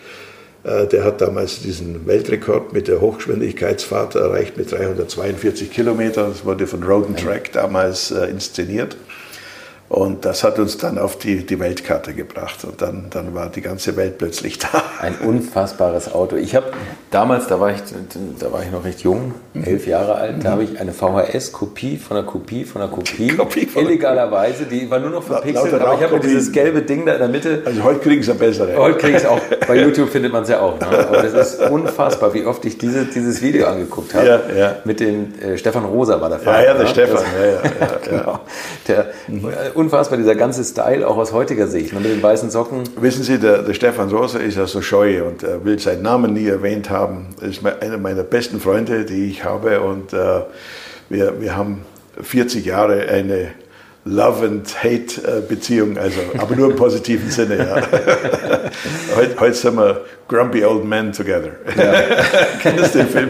Äh, 0.63 0.87
der 0.87 1.03
hat 1.03 1.21
damals 1.21 1.61
diesen 1.61 2.05
Weltrekord 2.05 2.73
mit 2.73 2.87
der 2.87 3.01
Hochgeschwindigkeitsfahrt 3.01 4.15
erreicht 4.15 4.57
mit 4.57 4.71
342 4.71 5.71
Kilometern. 5.71 6.29
Das 6.29 6.45
wurde 6.45 6.67
von 6.67 6.83
Road 6.83 7.17
Track 7.17 7.51
damals 7.53 8.11
äh, 8.11 8.25
inszeniert. 8.25 8.97
Und 9.91 10.23
das 10.23 10.45
hat 10.45 10.57
uns 10.57 10.77
dann 10.77 10.97
auf 10.97 11.17
die, 11.17 11.45
die 11.45 11.59
Weltkarte 11.59 12.13
gebracht. 12.13 12.63
Und 12.63 12.81
dann, 12.81 13.07
dann 13.09 13.35
war 13.35 13.49
die 13.49 13.59
ganze 13.59 13.97
Welt 13.97 14.19
plötzlich 14.19 14.57
da. 14.57 14.83
Ein 15.01 15.15
unfassbares 15.15 16.13
Auto. 16.13 16.37
Ich 16.37 16.55
habe 16.55 16.67
damals, 17.09 17.47
da 17.47 17.59
war, 17.59 17.71
ich, 17.71 17.81
da 18.39 18.53
war 18.53 18.63
ich 18.63 18.71
noch 18.71 18.85
recht 18.85 19.01
jung, 19.01 19.33
elf 19.53 19.87
Jahre 19.87 20.15
alt, 20.15 20.45
da 20.45 20.51
habe 20.51 20.63
ich 20.63 20.79
eine 20.79 20.93
VHS-Kopie 20.93 21.97
von 21.97 22.15
einer 22.15 22.25
Kopie 22.25 22.63
von 22.63 22.81
einer 22.81 22.89
Kopie, 22.89 23.35
Kopie 23.35 23.65
von 23.65 23.83
illegalerweise, 23.83 24.63
die 24.63 24.89
war 24.89 24.99
nur 24.99 25.09
noch 25.09 25.23
verpixelt, 25.23 25.73
aber 25.73 25.95
ich 25.95 26.03
habe 26.03 26.21
dieses 26.21 26.53
gelbe 26.53 26.83
Ding 26.83 27.05
da 27.05 27.13
in 27.13 27.19
der 27.19 27.27
Mitte. 27.27 27.61
Also 27.65 27.83
heute 27.83 27.99
kriegen 27.99 28.23
sie 28.23 28.33
bessere. 28.33 28.77
Heute 28.77 28.97
kriege 28.97 29.17
ich 29.17 29.23
es 29.23 29.25
auch. 29.25 29.41
Bei 29.67 29.75
YouTube 29.83 30.07
findet 30.07 30.31
man 30.31 30.43
es 30.43 30.49
ja 30.49 30.61
auch. 30.61 30.79
Ne? 30.79 30.87
Aber 30.87 31.21
das 31.21 31.33
ist 31.33 31.69
unfassbar, 31.69 32.33
wie 32.33 32.45
oft 32.45 32.63
ich 32.63 32.77
diese, 32.77 33.03
dieses 33.03 33.41
Video 33.41 33.67
angeguckt 33.67 34.13
habe. 34.13 34.25
Ja, 34.25 34.39
ja. 34.57 34.75
Mit 34.85 35.01
dem 35.01 35.33
äh, 35.41 35.57
Stefan 35.57 35.83
Rosa 35.83 36.21
war 36.21 36.29
der 36.29 36.39
Vater. 36.39 36.61
Ja, 36.61 36.67
ja, 36.67 36.73
der 36.75 36.83
ne? 36.83 36.89
Stefan. 36.89 37.15
Das, 37.15 37.25
ja, 37.37 37.45
ja, 37.45 37.51
ja, 37.53 38.09
genau. 38.09 38.39
Der, 38.87 39.05
mhm 39.27 39.80
unfassbar, 39.81 40.17
dieser 40.17 40.35
ganze 40.35 40.63
Style, 40.63 41.07
auch 41.07 41.17
aus 41.17 41.33
heutiger 41.33 41.67
Sicht, 41.67 41.93
ne, 41.93 41.99
mit 41.99 42.11
den 42.11 42.23
weißen 42.23 42.49
Socken. 42.49 42.83
Wissen 42.99 43.23
Sie, 43.23 43.37
der, 43.37 43.63
der 43.63 43.73
Stefan 43.73 44.09
Rosa 44.09 44.39
ist 44.39 44.55
ja 44.57 44.67
so 44.67 44.81
scheu 44.81 45.23
und 45.23 45.43
er 45.43 45.63
will 45.65 45.79
seinen 45.79 46.03
Namen 46.03 46.33
nie 46.33 46.47
erwähnt 46.47 46.89
haben. 46.89 47.27
Er 47.41 47.49
ist 47.49 47.65
einer 47.65 47.97
meiner 47.97 48.23
besten 48.23 48.59
Freunde, 48.59 49.05
die 49.05 49.25
ich 49.25 49.43
habe 49.43 49.81
und 49.81 50.13
äh, 50.13 50.41
wir, 51.09 51.41
wir 51.41 51.55
haben 51.55 51.81
40 52.21 52.65
Jahre 52.65 53.07
eine 53.09 53.49
Love 54.05 54.45
and 54.47 54.83
Hate 54.83 55.21
äh, 55.21 55.41
Beziehung, 55.47 55.95
also, 55.95 56.19
aber 56.35 56.55
nur 56.55 56.71
im 56.71 56.75
positiven 56.75 57.29
Sinne. 57.29 57.57
Ja. 57.57 57.75
heute, 59.15 59.39
heute 59.39 59.53
sind 59.53 59.77
wir 59.77 60.01
Grumpy 60.27 60.65
Old 60.65 60.85
Men 60.85 61.11
Together. 61.11 61.51
Ja. 61.77 61.93
Kennst 62.61 62.95
du 62.95 62.99
den 62.99 63.07
Film? 63.07 63.29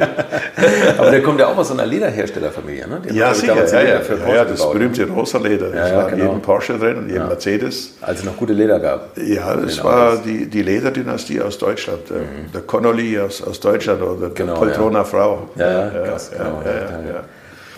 aber 0.98 1.12
der 1.12 1.22
kommt 1.24 1.42
ja 1.42 1.48
auch 1.48 1.58
aus 1.58 1.68
so 1.68 1.74
einer 1.74 1.86
Lederherstellerfamilie, 1.86 2.88
ne? 2.88 3.02
Den 3.02 3.14
ja, 3.14 3.34
sicher. 3.34 3.56
Ja, 3.56 3.82
ja. 3.82 4.02
ja, 4.02 4.36
ja, 4.36 4.46
das 4.46 4.62
berühmte 4.62 5.10
rosa 5.10 5.40
Leder. 5.40 5.72
Das 5.72 5.90
ja, 5.90 5.98
war 5.98 6.10
genau. 6.10 6.26
jedem 6.26 6.42
Porsche 6.42 6.80
drin 6.80 6.98
und 7.00 7.10
jedem 7.10 7.28
Mercedes. 7.28 7.96
Als 8.00 8.20
es 8.20 8.26
noch 8.26 8.38
gute 8.38 8.54
Leder 8.54 8.80
gab. 8.80 9.18
Ja, 9.18 9.54
das 9.58 9.84
war 9.84 10.18
die, 10.24 10.46
die 10.46 10.62
Lederdynastie 10.62 11.42
aus 11.42 11.58
Deutschland. 11.58 12.10
Mhm. 12.10 12.52
Der 12.54 12.62
Connolly 12.62 13.20
aus, 13.20 13.42
aus 13.42 13.60
Deutschland 13.60 14.02
oder 14.02 14.30
genau, 14.30 14.54
der 14.54 14.60
Poltrona 14.60 15.04
Frau. 15.04 15.50
Ja, 15.58 15.70
ja, 15.70 15.90
krass, 15.90 16.32
genau. 16.32 16.64
ja. 16.66 17.24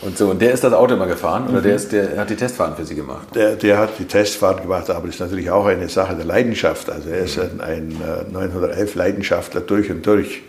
Und 0.06 0.18
so, 0.18 0.30
und 0.30 0.42
der 0.42 0.54
ist 0.54 0.64
das 0.64 0.74
Auto 0.74 0.96
immer 0.96 1.08
gefahren 1.08 1.48
oder 1.50 1.60
mhm. 1.60 1.64
der, 1.64 1.76
ist, 1.76 1.92
der 1.92 2.18
hat 2.18 2.30
die 2.30 2.36
Testfahrten 2.36 2.76
für 2.76 2.86
Sie 2.86 2.96
gemacht? 2.96 3.28
Der, 3.36 3.56
der 3.56 3.78
hat 3.78 3.92
die 4.00 4.06
Testfahrten 4.06 4.64
gemacht, 4.64 4.90
aber 4.90 5.08
das 5.08 5.16
ist 5.16 5.22
natürlich 5.22 5.50
auch 5.50 5.66
eine 5.66 5.88
Sache 5.90 6.16
der 6.16 6.26
Leidenschaft. 6.26 6.90
Also 6.90 7.10
er 7.10 7.20
ist 7.20 7.40
ein, 7.40 7.62
ein 7.62 7.96
911 8.32 8.96
äh, 8.96 8.98
Leidenschaftler 8.98 9.62
durch 9.62 9.90
und 9.90 10.06
durch 10.06 10.42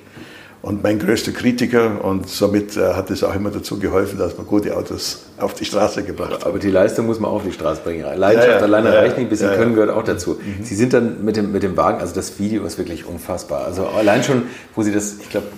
und 0.64 0.82
mein 0.82 0.98
größter 0.98 1.32
Kritiker 1.32 2.02
und 2.02 2.26
somit 2.26 2.74
äh, 2.78 2.94
hat 2.94 3.10
es 3.10 3.22
auch 3.22 3.34
immer 3.34 3.50
dazu 3.50 3.78
geholfen, 3.78 4.18
dass 4.18 4.38
man 4.38 4.46
gute 4.46 4.74
Autos 4.74 5.26
auf 5.38 5.52
die 5.52 5.66
Straße 5.66 6.04
gebracht 6.04 6.32
hat. 6.32 6.46
Aber 6.46 6.58
die 6.58 6.70
Leistung 6.70 7.04
muss 7.04 7.20
man 7.20 7.30
auch 7.30 7.34
auf 7.34 7.44
die 7.44 7.52
Straße 7.52 7.82
bringen. 7.82 8.02
Leidenschaft 8.16 8.48
ja, 8.48 8.56
ja, 8.56 8.62
alleine 8.62 8.94
ja, 8.94 9.00
reicht 9.00 9.18
nicht, 9.18 9.26
ein 9.26 9.28
bisschen 9.28 9.52
Können 9.52 9.74
gehört 9.74 9.90
auch 9.90 10.04
dazu. 10.04 10.38
Mhm. 10.40 10.64
Sie 10.64 10.74
sind 10.74 10.94
dann 10.94 11.22
mit 11.22 11.36
dem, 11.36 11.52
mit 11.52 11.62
dem 11.62 11.76
Wagen, 11.76 12.00
also 12.00 12.14
das 12.14 12.38
Video 12.38 12.64
ist 12.64 12.78
wirklich 12.78 13.06
unfassbar. 13.06 13.66
Also 13.66 13.86
allein 13.86 14.24
schon, 14.24 14.44
wo 14.74 14.82
Sie 14.82 14.90
das, 14.90 15.16
ich 15.20 15.28
glaube, 15.28 15.48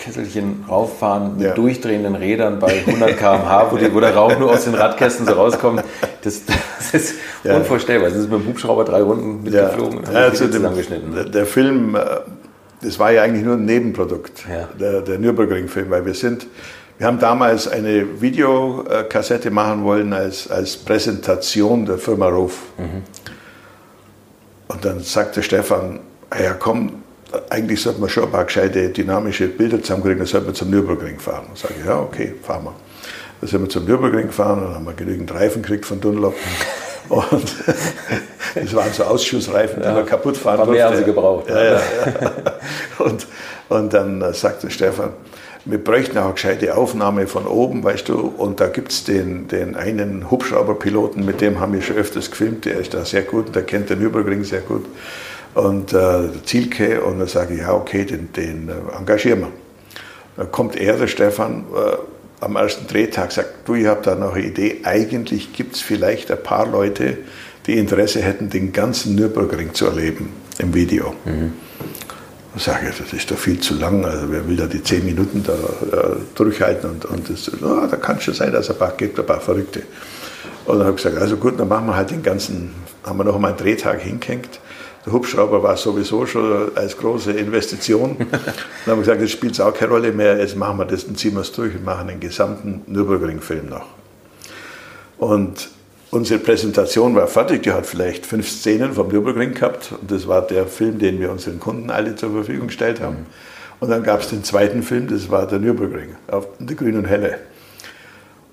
Kesselchen 0.00 0.64
rauffahren 0.68 1.36
mit 1.36 1.46
ja. 1.46 1.54
durchdrehenden 1.54 2.14
Rädern 2.14 2.58
bei 2.58 2.82
100 2.86 3.18
km/h, 3.18 3.70
wo, 3.70 3.76
die, 3.76 3.94
wo, 3.94 4.00
der 4.00 4.14
Rauch 4.14 4.36
nur 4.38 4.50
aus 4.50 4.64
den 4.64 4.74
Radkästen 4.74 5.26
so 5.26 5.32
rauskommt. 5.32 5.84
Das, 6.22 6.42
das 6.46 6.94
ist 6.94 7.14
ja. 7.44 7.56
unvorstellbar. 7.56 8.10
Sie 8.10 8.20
sind 8.20 8.32
mit 8.32 8.40
dem 8.40 8.48
Hubschrauber 8.48 8.84
drei 8.84 9.02
Runden 9.02 9.42
mitgeflogen 9.42 9.98
und 9.98 10.06
haben 10.06 10.14
ja, 10.14 10.20
also 10.22 10.48
zusammengeschnitten. 10.48 11.14
Der, 11.14 11.24
der, 11.24 11.46
Film, 11.46 11.94
äh, 11.94 12.00
das 12.82 12.98
war 12.98 13.12
ja 13.12 13.22
eigentlich 13.22 13.44
nur 13.44 13.54
ein 13.54 13.64
Nebenprodukt, 13.64 14.44
der, 14.78 15.02
der 15.02 15.18
Nürburgring-Film, 15.18 15.90
weil 15.90 16.04
wir 16.06 16.14
sind, 16.14 16.46
wir 16.98 17.06
haben 17.06 17.18
damals 17.18 17.68
eine 17.68 18.20
Videokassette 18.20 19.50
machen 19.50 19.84
wollen 19.84 20.12
als, 20.12 20.50
als 20.50 20.76
Präsentation 20.76 21.86
der 21.86 21.98
Firma 21.98 22.28
Ruf. 22.28 22.58
Mhm. 22.78 23.02
Und 24.68 24.84
dann 24.84 25.00
sagte 25.00 25.42
Stefan, 25.42 26.00
ja 26.38 26.54
komm, 26.54 27.02
eigentlich 27.48 27.80
sollte 27.80 28.00
man 28.00 28.08
schon 28.08 28.24
ein 28.24 28.30
paar 28.30 28.44
gescheite 28.44 28.88
dynamische 28.88 29.48
Bilder 29.48 29.80
zusammenkriegen, 29.80 30.18
dann 30.18 30.26
sollte 30.26 30.46
man 30.46 30.54
zum 30.54 30.70
Nürburgring 30.70 31.18
fahren. 31.18 31.44
Dann 31.48 31.56
sage 31.56 31.74
ich, 31.78 31.86
ja, 31.86 32.00
okay, 32.00 32.34
fahren 32.42 32.64
wir. 32.64 32.74
Dann 33.40 33.50
sind 33.50 33.62
wir 33.62 33.68
zum 33.68 33.84
Nürburgring 33.84 34.26
gefahren 34.26 34.66
und 34.66 34.74
haben 34.74 34.84
wir 34.84 34.92
genügend 34.92 35.32
Reifen 35.32 35.62
gekriegt 35.62 35.86
von 35.86 36.00
Dunlop. 36.00 36.34
Und 37.08 37.32
das 38.54 38.74
waren 38.74 38.92
so 38.92 39.02
Ausschussreifen, 39.02 39.82
die 39.82 39.88
ja, 39.88 39.94
man 39.94 40.06
kaputt 40.06 40.36
fahren 40.36 40.58
durfte. 40.58 40.74
mehr 40.74 40.86
haben 40.86 40.96
sie 40.96 41.02
gebraucht. 41.02 41.50
Ja, 41.50 41.64
ja. 41.64 41.80
Und, 42.98 43.26
und 43.68 43.92
dann 43.92 44.22
äh, 44.22 44.32
sagte 44.32 44.70
Stefan, 44.70 45.10
wir 45.64 45.82
bräuchten 45.82 46.18
auch 46.18 46.24
eine 46.24 46.34
gescheite 46.34 46.76
Aufnahme 46.76 47.26
von 47.26 47.46
oben, 47.46 47.82
weißt 47.82 48.08
du, 48.08 48.32
und 48.36 48.60
da 48.60 48.68
gibt 48.68 48.92
es 48.92 49.04
den, 49.04 49.48
den 49.48 49.74
einen 49.74 50.30
Hubschrauberpiloten, 50.30 51.24
mit 51.24 51.40
dem 51.40 51.58
haben 51.60 51.72
wir 51.72 51.82
schon 51.82 51.96
öfters 51.96 52.30
gefilmt, 52.30 52.64
der 52.64 52.78
ist 52.78 52.94
da 52.94 53.04
sehr 53.04 53.22
gut, 53.22 53.54
der 53.54 53.62
kennt 53.62 53.90
den 53.90 53.98
Nürburgring 53.98 54.44
sehr 54.44 54.60
gut 54.60 54.84
und 55.54 55.92
äh, 55.92 56.28
Zielke 56.44 57.02
und 57.02 57.18
dann 57.18 57.28
sage 57.28 57.54
ich, 57.54 57.60
ja 57.60 57.72
okay, 57.72 58.04
den, 58.04 58.32
den 58.32 58.68
äh, 58.68 58.96
engagieren 58.96 59.40
wir. 59.40 59.52
Dann 60.36 60.50
kommt 60.52 60.76
er, 60.76 60.96
der 60.96 61.08
Stefan, 61.08 61.64
äh, 61.74 61.96
am 62.44 62.56
ersten 62.56 62.86
Drehtag, 62.86 63.32
sagt, 63.32 63.68
du, 63.68 63.74
ich 63.74 63.86
habe 63.86 64.00
da 64.02 64.14
noch 64.14 64.34
eine 64.34 64.46
Idee, 64.46 64.80
eigentlich 64.84 65.52
gibt 65.52 65.74
es 65.74 65.80
vielleicht 65.80 66.30
ein 66.30 66.42
paar 66.42 66.66
Leute, 66.66 67.18
die 67.66 67.76
Interesse 67.76 68.22
hätten, 68.22 68.48
den 68.48 68.72
ganzen 68.72 69.14
Nürburgring 69.14 69.74
zu 69.74 69.86
erleben 69.86 70.30
im 70.58 70.72
Video. 70.72 71.14
Mhm. 71.24 71.52
Ich 72.56 72.64
sage 72.64 72.92
das 72.98 73.12
ist 73.12 73.30
doch 73.30 73.38
viel 73.38 73.60
zu 73.60 73.74
lang, 73.74 74.04
also 74.04 74.30
wer 74.30 74.48
will 74.48 74.56
da 74.56 74.66
die 74.66 74.82
zehn 74.82 75.04
Minuten 75.04 75.44
da 75.44 75.52
äh, 75.52 76.16
durchhalten 76.34 76.90
und, 76.90 77.04
und 77.04 77.30
das, 77.30 77.50
oh, 77.62 77.86
da 77.88 77.96
kann 77.96 78.16
es 78.16 78.24
schon 78.24 78.34
sein, 78.34 78.52
dass 78.52 78.66
es 78.66 78.70
ein 78.70 78.78
paar 78.78 78.92
gibt, 78.96 79.18
ein 79.18 79.26
paar 79.26 79.40
Verrückte. 79.40 79.82
Und 80.64 80.78
dann 80.78 80.86
habe 80.86 80.96
ich 80.96 81.02
gesagt, 81.02 81.20
also 81.20 81.36
gut, 81.36 81.60
dann 81.60 81.68
machen 81.68 81.86
wir 81.86 81.96
halt 81.96 82.10
den 82.10 82.22
ganzen, 82.22 82.72
haben 83.04 83.18
wir 83.18 83.24
noch 83.24 83.38
mal 83.38 83.48
einen 83.48 83.56
Drehtag 83.56 84.00
hingehängt 84.00 84.60
der 85.04 85.12
Hubschrauber 85.12 85.62
war 85.62 85.76
sowieso 85.76 86.26
schon 86.26 86.76
als 86.76 86.96
große 86.96 87.32
Investition. 87.32 88.16
dann 88.30 88.40
haben 88.40 88.52
wir 88.86 88.96
gesagt, 88.96 89.20
jetzt 89.20 89.32
spielt 89.32 89.54
es 89.54 89.60
auch 89.60 89.72
keine 89.72 89.92
Rolle 89.92 90.12
mehr, 90.12 90.38
jetzt 90.38 90.56
machen 90.56 90.78
wir 90.78 90.84
das 90.84 91.04
und 91.04 91.18
ziehen 91.18 91.34
wir 91.34 91.40
es 91.40 91.52
durch 91.52 91.74
und 91.74 91.84
machen 91.84 92.08
den 92.08 92.20
gesamten 92.20 92.82
Nürburgring-Film 92.86 93.68
noch. 93.68 93.86
Und 95.16 95.70
unsere 96.10 96.40
Präsentation 96.40 97.14
war 97.14 97.28
fertig, 97.28 97.62
die 97.62 97.72
hat 97.72 97.86
vielleicht 97.86 98.26
fünf 98.26 98.48
Szenen 98.48 98.92
vom 98.92 99.08
Nürburgring 99.08 99.54
gehabt 99.54 99.92
und 100.00 100.10
das 100.10 100.28
war 100.28 100.42
der 100.42 100.66
Film, 100.66 100.98
den 100.98 101.20
wir 101.20 101.30
unseren 101.30 101.60
Kunden 101.60 101.90
alle 101.90 102.14
zur 102.16 102.32
Verfügung 102.32 102.66
gestellt 102.66 103.00
haben. 103.00 103.26
Und 103.80 103.88
dann 103.90 104.02
gab 104.02 104.20
es 104.20 104.28
den 104.28 104.44
zweiten 104.44 104.82
Film, 104.82 105.08
das 105.08 105.30
war 105.30 105.46
der 105.46 105.58
Nürburgring, 105.58 106.16
auf 106.30 106.46
der 106.58 106.76
Grün 106.76 106.96
und 106.96 107.06
Helle. 107.06 107.38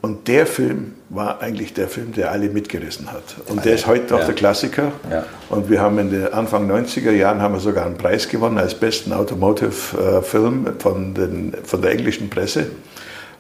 Und 0.02 0.28
der 0.30 0.46
Film 0.46 0.94
war 1.10 1.42
eigentlich 1.42 1.74
der 1.74 1.88
Film, 1.88 2.12
der 2.14 2.32
alle 2.32 2.50
mitgerissen 2.50 3.12
hat. 3.12 3.24
Und 3.48 3.64
der 3.64 3.76
ist 3.76 3.88
heute 3.88 4.14
noch 4.14 4.20
ja. 4.20 4.26
der 4.26 4.36
Klassiker. 4.36 4.92
Ja. 5.10 5.26
Und 5.50 5.70
wir 5.70 5.82
haben 5.82 5.98
in 6.00 6.10
den 6.10 6.34
Anfang 6.34 6.70
90er 6.70 7.12
Jahren 7.12 7.42
haben 7.42 7.54
wir 7.54 7.62
sogar 7.62 7.86
einen 7.86 7.98
Preis 7.98 8.28
gewonnen 8.28 8.58
als 8.58 8.76
besten 8.76 9.14
Automotive-Film 9.14 10.68
von, 10.80 11.54
von 11.64 11.82
der 11.82 11.92
englischen 11.92 12.30
Presse. 12.30 12.68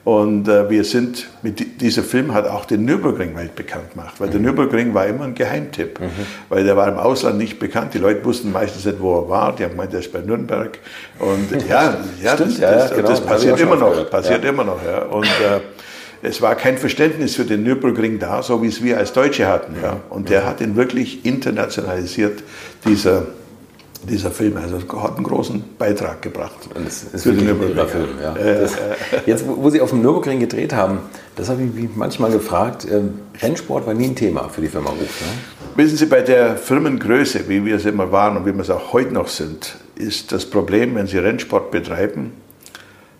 Und 0.07 0.47
äh, 0.47 0.69
wir 0.69 0.85
sind, 0.85 1.27
mit 1.41 1.81
dieser 1.81 2.01
Film 2.01 2.33
hat 2.33 2.47
auch 2.47 2.63
den 2.63 2.85
Nürburgring 2.85 3.35
weltbekannt 3.35 3.91
gemacht, 3.91 4.13
weil 4.19 4.27
mhm. 4.27 4.31
der 4.31 4.39
Nürburgring 4.39 4.93
war 4.93 5.05
immer 5.05 5.25
ein 5.25 5.35
Geheimtipp, 5.35 5.99
mhm. 5.99 6.05
weil 6.47 6.63
der 6.63 6.77
war 6.77 6.87
im 6.87 6.97
Ausland 6.97 7.37
nicht 7.37 7.59
bekannt. 7.59 7.93
Die 7.93 7.97
Leute 7.97 8.23
wussten 8.23 8.53
meistens 8.53 8.85
nicht, 8.85 9.01
wo 9.01 9.19
er 9.19 9.27
war. 9.27 9.53
Die 9.53 9.65
haben 9.65 9.71
gemeint, 9.71 9.93
er 9.93 9.99
ist 9.99 10.13
bei 10.13 10.19
Nürnberg. 10.19 10.79
Und 11.19 11.51
ja, 11.67 11.97
ja, 12.23 12.35
Stimmt, 12.35 12.61
das, 12.63 12.87
das, 12.87 12.95
genau. 12.95 13.09
das 13.09 13.19
passiert 13.19 13.59
immer 13.59 13.75
noch, 13.75 14.09
passiert 14.09 14.45
immer 14.45 14.63
noch. 14.63 14.79
Ja. 14.85 14.99
Und 15.07 15.25
äh, 15.25 15.59
es 16.21 16.41
war 16.41 16.55
kein 16.55 16.77
Verständnis 16.77 17.35
für 17.35 17.45
den 17.45 17.63
Nürburgring 17.63 18.19
da, 18.19 18.41
so 18.41 18.61
wie 18.63 18.67
es 18.67 18.83
wir 18.83 18.97
als 18.97 19.13
Deutsche 19.13 19.47
hatten. 19.47 19.75
Ja. 19.81 19.97
Und 20.09 20.29
der 20.29 20.45
hat 20.45 20.61
ihn 20.61 20.75
wirklich 20.75 21.25
internationalisiert, 21.25 22.43
dieser, 22.85 23.27
dieser 24.09 24.31
Film. 24.31 24.57
Also 24.57 24.79
hat 25.01 25.15
einen 25.15 25.23
großen 25.23 25.63
Beitrag 25.77 26.21
gebracht. 26.21 26.69
Und 26.73 26.87
das 26.87 27.03
ist 27.03 27.23
für 27.23 27.33
den 27.33 27.45
Nürburgring. 27.45 27.87
Film, 27.87 28.09
ja. 28.21 28.35
Äh, 28.35 28.61
das, 28.61 28.77
jetzt, 29.25 29.45
wo 29.47 29.69
Sie 29.69 29.79
auf 29.79 29.91
dem 29.91 30.01
Nürburgring 30.01 30.39
gedreht 30.39 30.73
haben, 30.73 30.99
das 31.35 31.49
habe 31.49 31.63
ich 31.63 31.73
mich 31.73 31.89
manchmal 31.95 32.31
gefragt. 32.31 32.87
Ähm, 32.89 33.19
Rennsport 33.39 33.85
war 33.85 33.93
nie 33.93 34.05
ein 34.05 34.15
Thema 34.15 34.49
für 34.49 34.61
die 34.61 34.69
Firma 34.69 34.89
Ruf. 34.89 34.99
Ne? 34.99 35.27
Wissen 35.75 35.97
Sie, 35.97 36.07
bei 36.07 36.21
der 36.21 36.57
Firmengröße, 36.57 37.47
wie 37.47 37.63
wir 37.63 37.75
es 37.75 37.85
immer 37.85 38.11
waren 38.11 38.37
und 38.37 38.45
wie 38.47 38.53
wir 38.53 38.61
es 38.61 38.71
auch 38.71 38.93
heute 38.93 39.13
noch 39.13 39.27
sind, 39.27 39.77
ist 39.95 40.31
das 40.31 40.47
Problem, 40.47 40.95
wenn 40.95 41.05
Sie 41.05 41.19
Rennsport 41.19 41.69
betreiben, 41.69 42.31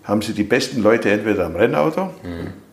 haben 0.02 0.22
Sie 0.22 0.32
die 0.32 0.42
besten 0.42 0.82
Leute 0.82 1.10
entweder 1.10 1.46
am 1.46 1.54
Rennauto. 1.54 2.06
Mhm 2.24 2.67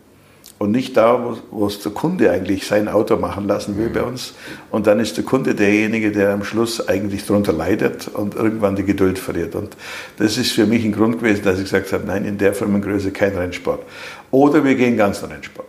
und 0.58 0.70
nicht 0.70 0.96
da, 0.96 1.36
wo, 1.50 1.66
es 1.66 1.80
der 1.80 1.92
Kunde 1.92 2.30
eigentlich 2.30 2.66
sein 2.66 2.88
Auto 2.88 3.16
machen 3.16 3.46
lassen 3.46 3.76
will 3.76 3.90
bei 3.90 4.02
uns. 4.02 4.34
Und 4.70 4.86
dann 4.86 5.00
ist 5.00 5.16
der 5.16 5.24
Kunde 5.24 5.54
derjenige, 5.54 6.12
der 6.12 6.30
am 6.30 6.44
Schluss 6.44 6.86
eigentlich 6.88 7.26
darunter 7.26 7.52
leidet 7.52 8.08
und 8.08 8.34
irgendwann 8.34 8.74
die 8.74 8.84
Geduld 8.84 9.18
verliert. 9.18 9.54
Und 9.54 9.76
das 10.18 10.38
ist 10.38 10.52
für 10.52 10.66
mich 10.66 10.84
ein 10.84 10.92
Grund 10.92 11.18
gewesen, 11.18 11.44
dass 11.44 11.58
ich 11.58 11.64
gesagt 11.64 11.92
habe, 11.92 12.06
nein, 12.06 12.24
in 12.24 12.38
der 12.38 12.54
Firmengröße 12.54 13.10
kein 13.10 13.36
Rennsport. 13.36 13.82
Oder 14.30 14.64
wir 14.64 14.74
gehen 14.76 14.96
ganz 14.96 15.22
in 15.22 15.30
Rennsport. 15.30 15.66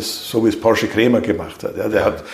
So 0.00 0.44
wie 0.44 0.48
es 0.48 0.60
Porsche 0.60 0.88
Kremer 0.88 1.20
gemacht 1.22 1.64
hat. 1.64 1.76
Ja, 1.78 1.88
der 1.88 2.04
hat 2.04 2.24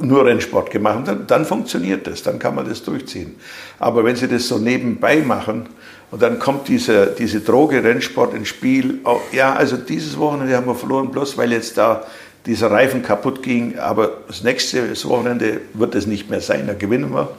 nur 0.00 0.24
Rennsport 0.24 0.70
gemacht. 0.70 1.06
Dann, 1.06 1.26
dann 1.26 1.44
funktioniert 1.44 2.06
das, 2.06 2.22
dann 2.22 2.38
kann 2.38 2.54
man 2.54 2.66
das 2.66 2.82
durchziehen. 2.82 3.34
Aber 3.78 4.04
wenn 4.04 4.16
Sie 4.16 4.28
das 4.28 4.48
so 4.48 4.58
nebenbei 4.58 5.18
machen, 5.18 5.68
und 6.12 6.20
dann 6.20 6.38
kommt 6.38 6.68
diese, 6.68 7.06
diese 7.18 7.40
Droge 7.40 7.82
Rennsport 7.82 8.34
ins 8.34 8.48
Spiel. 8.48 9.00
Oh, 9.04 9.18
ja, 9.32 9.54
also 9.54 9.78
dieses 9.78 10.18
Wochenende 10.18 10.54
haben 10.54 10.66
wir 10.66 10.74
verloren, 10.74 11.10
bloß 11.10 11.38
weil 11.38 11.52
jetzt 11.52 11.78
da 11.78 12.04
dieser 12.44 12.70
Reifen 12.70 13.02
kaputt 13.02 13.42
ging. 13.42 13.78
Aber 13.78 14.18
das 14.28 14.42
nächste 14.42 14.88
das 14.88 15.08
Wochenende 15.08 15.62
wird 15.72 15.94
es 15.94 16.06
nicht 16.06 16.28
mehr 16.28 16.42
sein, 16.42 16.66
da 16.66 16.74
gewinnen 16.74 17.14
wir. 17.14 17.30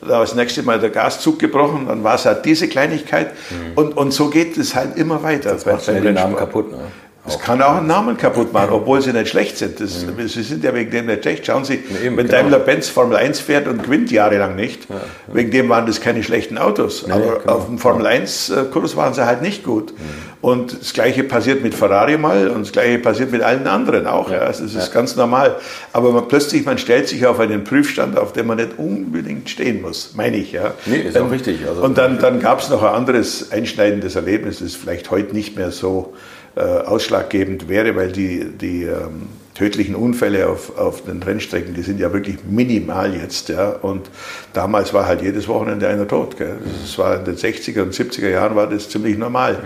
Da 0.00 0.08
war 0.08 0.20
das 0.20 0.34
nächste 0.34 0.62
Mal 0.62 0.80
der 0.80 0.88
Gaszug 0.88 1.38
gebrochen, 1.38 1.86
dann 1.86 2.02
war 2.02 2.14
es 2.14 2.24
halt 2.24 2.46
diese 2.46 2.66
Kleinigkeit. 2.66 3.32
Mhm. 3.50 3.72
Und, 3.74 3.96
und 3.98 4.12
so 4.12 4.30
geht 4.30 4.56
es 4.56 4.74
halt 4.74 4.96
immer 4.96 5.22
weiter. 5.22 5.52
Das 5.52 5.66
macht 5.66 5.84
schnell 5.84 6.00
den 6.00 6.14
Namen 6.14 6.34
kaputt. 6.34 6.72
Ne? 6.72 6.78
Es 7.28 7.38
kann 7.38 7.62
auch 7.62 7.76
einen 7.76 7.86
Namen 7.86 8.16
kaputt 8.16 8.52
machen, 8.52 8.70
obwohl 8.72 9.00
sie 9.00 9.12
nicht 9.12 9.28
schlecht 9.28 9.58
sind. 9.58 9.80
Das, 9.80 10.04
mhm. 10.04 10.28
Sie 10.28 10.42
sind 10.42 10.64
ja 10.64 10.74
wegen 10.74 10.90
dem 10.90 11.06
nicht 11.06 11.22
schlecht. 11.22 11.46
Schauen 11.46 11.64
Sie, 11.64 11.74
Eben, 11.74 12.16
wenn 12.16 12.26
genau. 12.26 12.38
Daimler-Benz 12.38 12.88
Formel 12.88 13.16
1 13.16 13.40
fährt 13.40 13.68
und 13.68 13.82
gewinnt 13.82 14.10
jahrelang 14.10 14.56
nicht, 14.56 14.88
ja, 14.88 14.96
ja. 14.96 15.02
wegen 15.34 15.50
dem 15.50 15.68
waren 15.68 15.86
das 15.86 16.00
keine 16.00 16.22
schlechten 16.22 16.58
Autos. 16.58 17.06
Nee, 17.06 17.12
Aber 17.12 17.38
genau. 17.38 17.52
auf 17.52 17.66
dem 17.66 17.78
Formel 17.78 18.06
1-Kurs 18.06 18.96
waren 18.96 19.14
sie 19.14 19.26
halt 19.26 19.42
nicht 19.42 19.64
gut. 19.64 19.92
Mhm. 19.92 20.28
Und 20.40 20.80
das 20.80 20.92
Gleiche 20.92 21.24
passiert 21.24 21.64
mit 21.64 21.74
Ferrari 21.74 22.16
mal 22.16 22.48
und 22.48 22.60
das 22.60 22.72
Gleiche 22.72 23.00
passiert 23.00 23.32
mit 23.32 23.42
allen 23.42 23.66
anderen 23.66 24.06
auch. 24.06 24.30
Ja. 24.30 24.38
Also 24.38 24.62
das 24.62 24.74
ist 24.74 24.92
ganz 24.92 25.16
normal. 25.16 25.56
Aber 25.92 26.12
man, 26.12 26.28
plötzlich, 26.28 26.64
man 26.64 26.78
stellt 26.78 27.08
sich 27.08 27.26
auf 27.26 27.40
einen 27.40 27.64
Prüfstand, 27.64 28.16
auf 28.16 28.32
dem 28.32 28.46
man 28.46 28.58
nicht 28.58 28.78
unbedingt 28.78 29.50
stehen 29.50 29.82
muss, 29.82 30.12
meine 30.14 30.36
ich. 30.36 30.52
Ja. 30.52 30.74
Nee, 30.86 30.98
ist 30.98 31.18
auch 31.18 31.30
richtig. 31.30 31.66
Also 31.68 31.82
und 31.82 31.98
dann, 31.98 32.20
dann 32.20 32.38
gab 32.38 32.60
es 32.60 32.68
noch 32.68 32.84
ein 32.84 32.94
anderes 32.94 33.50
einschneidendes 33.50 34.14
Erlebnis, 34.14 34.60
das 34.60 34.76
vielleicht 34.76 35.10
heute 35.10 35.34
nicht 35.34 35.56
mehr 35.56 35.72
so 35.72 36.14
äh, 36.58 36.60
ausschlaggebend 36.60 37.68
wäre, 37.68 37.94
weil 37.94 38.10
die, 38.10 38.44
die 38.44 38.82
ähm, 38.82 39.28
tödlichen 39.54 39.94
Unfälle 39.94 40.48
auf, 40.48 40.76
auf 40.76 41.04
den 41.04 41.22
Rennstrecken, 41.22 41.72
die 41.72 41.82
sind 41.82 42.00
ja 42.00 42.12
wirklich 42.12 42.38
minimal 42.48 43.14
jetzt. 43.14 43.48
Ja? 43.48 43.70
Und 43.70 44.10
damals 44.52 44.92
war 44.92 45.06
halt 45.06 45.22
jedes 45.22 45.46
Wochenende 45.46 45.86
einer 45.86 46.08
tot. 46.08 46.36
Gell? 46.36 46.58
Das 46.82 46.98
war 46.98 47.16
in 47.16 47.24
den 47.24 47.36
60er 47.36 47.82
und 47.82 47.94
70er 47.94 48.28
Jahren 48.28 48.56
war 48.56 48.68
das 48.68 48.88
ziemlich 48.88 49.16
normal. 49.16 49.54
Mhm. 49.54 49.58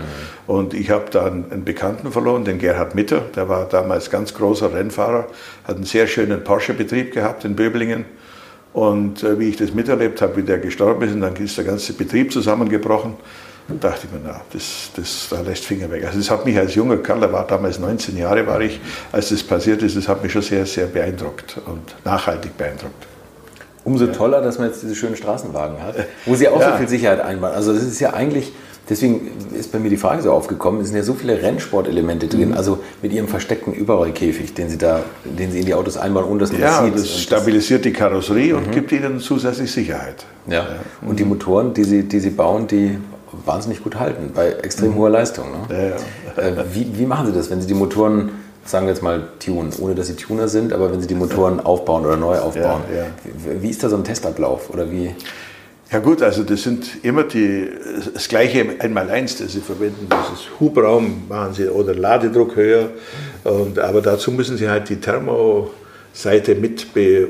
Und 0.45 0.73
ich 0.75 0.91
habe 0.91 1.05
da 1.09 1.25
einen, 1.25 1.63
Bekannten 1.63 2.11
verloren, 2.11 2.45
den 2.45 2.59
Gerhard 2.59 2.93
Mitter, 2.93 3.21
der 3.35 3.49
war 3.49 3.65
damals 3.67 4.11
ganz 4.11 4.33
großer 4.35 4.73
Rennfahrer, 4.73 5.27
hat 5.63 5.75
einen 5.75 5.85
sehr 5.85 6.05
schönen 6.05 6.43
Porsche-Betrieb 6.43 7.11
gehabt 7.11 7.43
in 7.43 7.55
Böblingen. 7.55 8.05
Und 8.73 9.23
äh, 9.23 9.39
wie 9.39 9.49
ich 9.49 9.57
das 9.57 9.73
miterlebt 9.73 10.21
habe, 10.21 10.37
wie 10.37 10.43
der 10.43 10.59
gestorben 10.59 11.07
ist, 11.07 11.13
und 11.13 11.21
dann 11.21 11.35
ist 11.35 11.57
der 11.57 11.65
ganze 11.65 11.93
Betrieb 11.93 12.31
zusammengebrochen. 12.31 13.13
Dann 13.67 13.79
dachte 13.79 14.07
ich 14.07 14.11
mir, 14.11 14.19
na, 14.23 14.41
das, 14.51 14.89
das, 14.95 15.27
da 15.29 15.41
lässt 15.41 15.63
Finger 15.63 15.89
weg. 15.89 16.05
Also 16.05 16.17
das 16.17 16.29
hat 16.29 16.45
mich 16.45 16.57
als 16.57 16.75
junger 16.75 16.97
Kerl, 16.97 17.21
da 17.21 17.31
war 17.31 17.47
damals 17.47 17.79
19 17.79 18.17
Jahre, 18.17 18.45
war 18.45 18.59
ich, 18.59 18.81
als 19.11 19.29
das 19.29 19.41
passiert 19.41 19.81
ist, 19.83 19.95
das 19.95 20.07
hat 20.07 20.21
mich 20.21 20.31
schon 20.31 20.41
sehr, 20.41 20.65
sehr 20.65 20.85
beeindruckt 20.87 21.57
und 21.65 21.95
nachhaltig 22.03 22.57
beeindruckt. 22.57 23.07
Umso 23.85 24.07
toller, 24.07 24.41
dass 24.41 24.59
man 24.59 24.67
jetzt 24.67 24.81
diese 24.81 24.95
schönen 24.95 25.15
Straßenwagen 25.15 25.81
hat, 25.81 25.95
wo 26.25 26.35
sie 26.35 26.47
auch 26.47 26.59
ja. 26.59 26.71
so 26.71 26.77
viel 26.77 26.87
Sicherheit 26.87 27.19
einbauen. 27.19 27.53
Also 27.53 27.73
das 27.73 27.83
ist 27.83 27.99
ja 27.99 28.13
eigentlich, 28.13 28.53
deswegen 28.89 29.31
ist 29.57 29.73
bei 29.73 29.79
mir 29.79 29.89
die 29.89 29.97
Frage 29.97 30.21
so 30.21 30.31
aufgekommen, 30.31 30.79
es 30.81 30.87
sind 30.87 30.95
ja 30.95 31.03
so 31.03 31.13
viele 31.13 31.41
Rennsportelemente 31.41 32.27
drin, 32.27 32.49
mhm. 32.49 32.57
also 32.57 32.79
mit 33.01 33.11
ihrem 33.11 33.27
versteckten 33.27 33.73
Überrollkäfig, 33.73 34.53
den 34.53 34.69
sie 34.69 34.77
da, 34.77 35.03
den 35.25 35.51
sie 35.51 35.59
in 35.59 35.65
die 35.65 35.73
Autos 35.73 35.97
einbauen, 35.97 36.25
ohne 36.25 36.39
dass 36.39 36.51
man 36.53 36.61
ja, 36.61 36.81
das 36.81 36.85
sieht. 36.85 36.95
das 36.95 37.21
stabilisiert 37.21 37.83
die 37.83 37.91
Karosserie 37.91 38.55
und 38.55 38.67
mhm. 38.67 38.71
gibt 38.71 38.91
ihnen 38.93 39.19
zusätzlich 39.19 39.71
Sicherheit. 39.71 40.25
Ja. 40.47 40.53
ja. 40.53 40.65
Und 41.05 41.19
die 41.19 41.25
Motoren, 41.25 41.73
die 41.73 41.83
sie, 41.83 42.03
die 42.03 42.19
sie 42.21 42.29
bauen, 42.29 42.67
die 42.67 42.97
wahnsinnig 43.45 43.83
gut 43.83 43.99
halten, 43.99 44.31
bei 44.33 44.51
extrem 44.51 44.91
mhm. 44.91 44.95
hoher 44.95 45.09
Leistung. 45.09 45.45
Ne? 45.51 45.93
Ja, 46.37 46.43
ja. 46.43 46.49
Äh, 46.49 46.65
wie, 46.73 46.87
wie 46.97 47.05
machen 47.05 47.27
Sie 47.27 47.33
das, 47.33 47.49
wenn 47.49 47.61
Sie 47.61 47.67
die 47.67 47.73
Motoren, 47.73 48.31
sagen 48.65 48.85
wir 48.85 48.93
jetzt 48.93 49.03
mal, 49.03 49.27
tunen, 49.39 49.71
ohne 49.79 49.95
dass 49.95 50.07
Sie 50.07 50.15
Tuner 50.15 50.47
sind, 50.47 50.73
aber 50.73 50.91
wenn 50.91 51.01
Sie 51.01 51.07
die 51.07 51.15
Motoren 51.15 51.59
aufbauen 51.59 52.05
oder 52.05 52.17
neu 52.17 52.37
aufbauen? 52.37 52.81
Ja, 52.95 53.05
wie, 53.61 53.69
ist 53.69 53.83
da 53.83 53.89
so 53.89 53.95
ein 53.95 54.03
Testablauf? 54.03 54.69
Oder 54.69 54.91
wie? 54.91 55.15
Ja 55.91 55.99
gut, 55.99 56.23
also 56.23 56.43
das 56.43 56.63
sind 56.63 57.03
immer 57.03 57.23
die, 57.23 57.69
das 58.13 58.27
gleiche 58.27 58.65
Einmaleins, 58.79 59.37
das 59.37 59.51
Sie 59.51 59.59
verwenden. 59.59 60.07
Das 60.09 60.39
ist 60.39 60.47
Hubraum, 60.59 61.23
machen 61.29 61.53
Sie, 61.53 61.67
oder 61.69 61.93
Ladedruck 61.93 62.55
höher. 62.55 62.89
Und, 63.43 63.77
aber 63.77 64.01
dazu 64.01 64.31
müssen 64.31 64.57
Sie 64.57 64.69
halt 64.69 64.89
die 64.89 64.95
Thermo... 64.95 65.69
Seite 66.13 66.53
mit 66.53 66.93
be, 66.93 67.01
äh, 67.01 67.27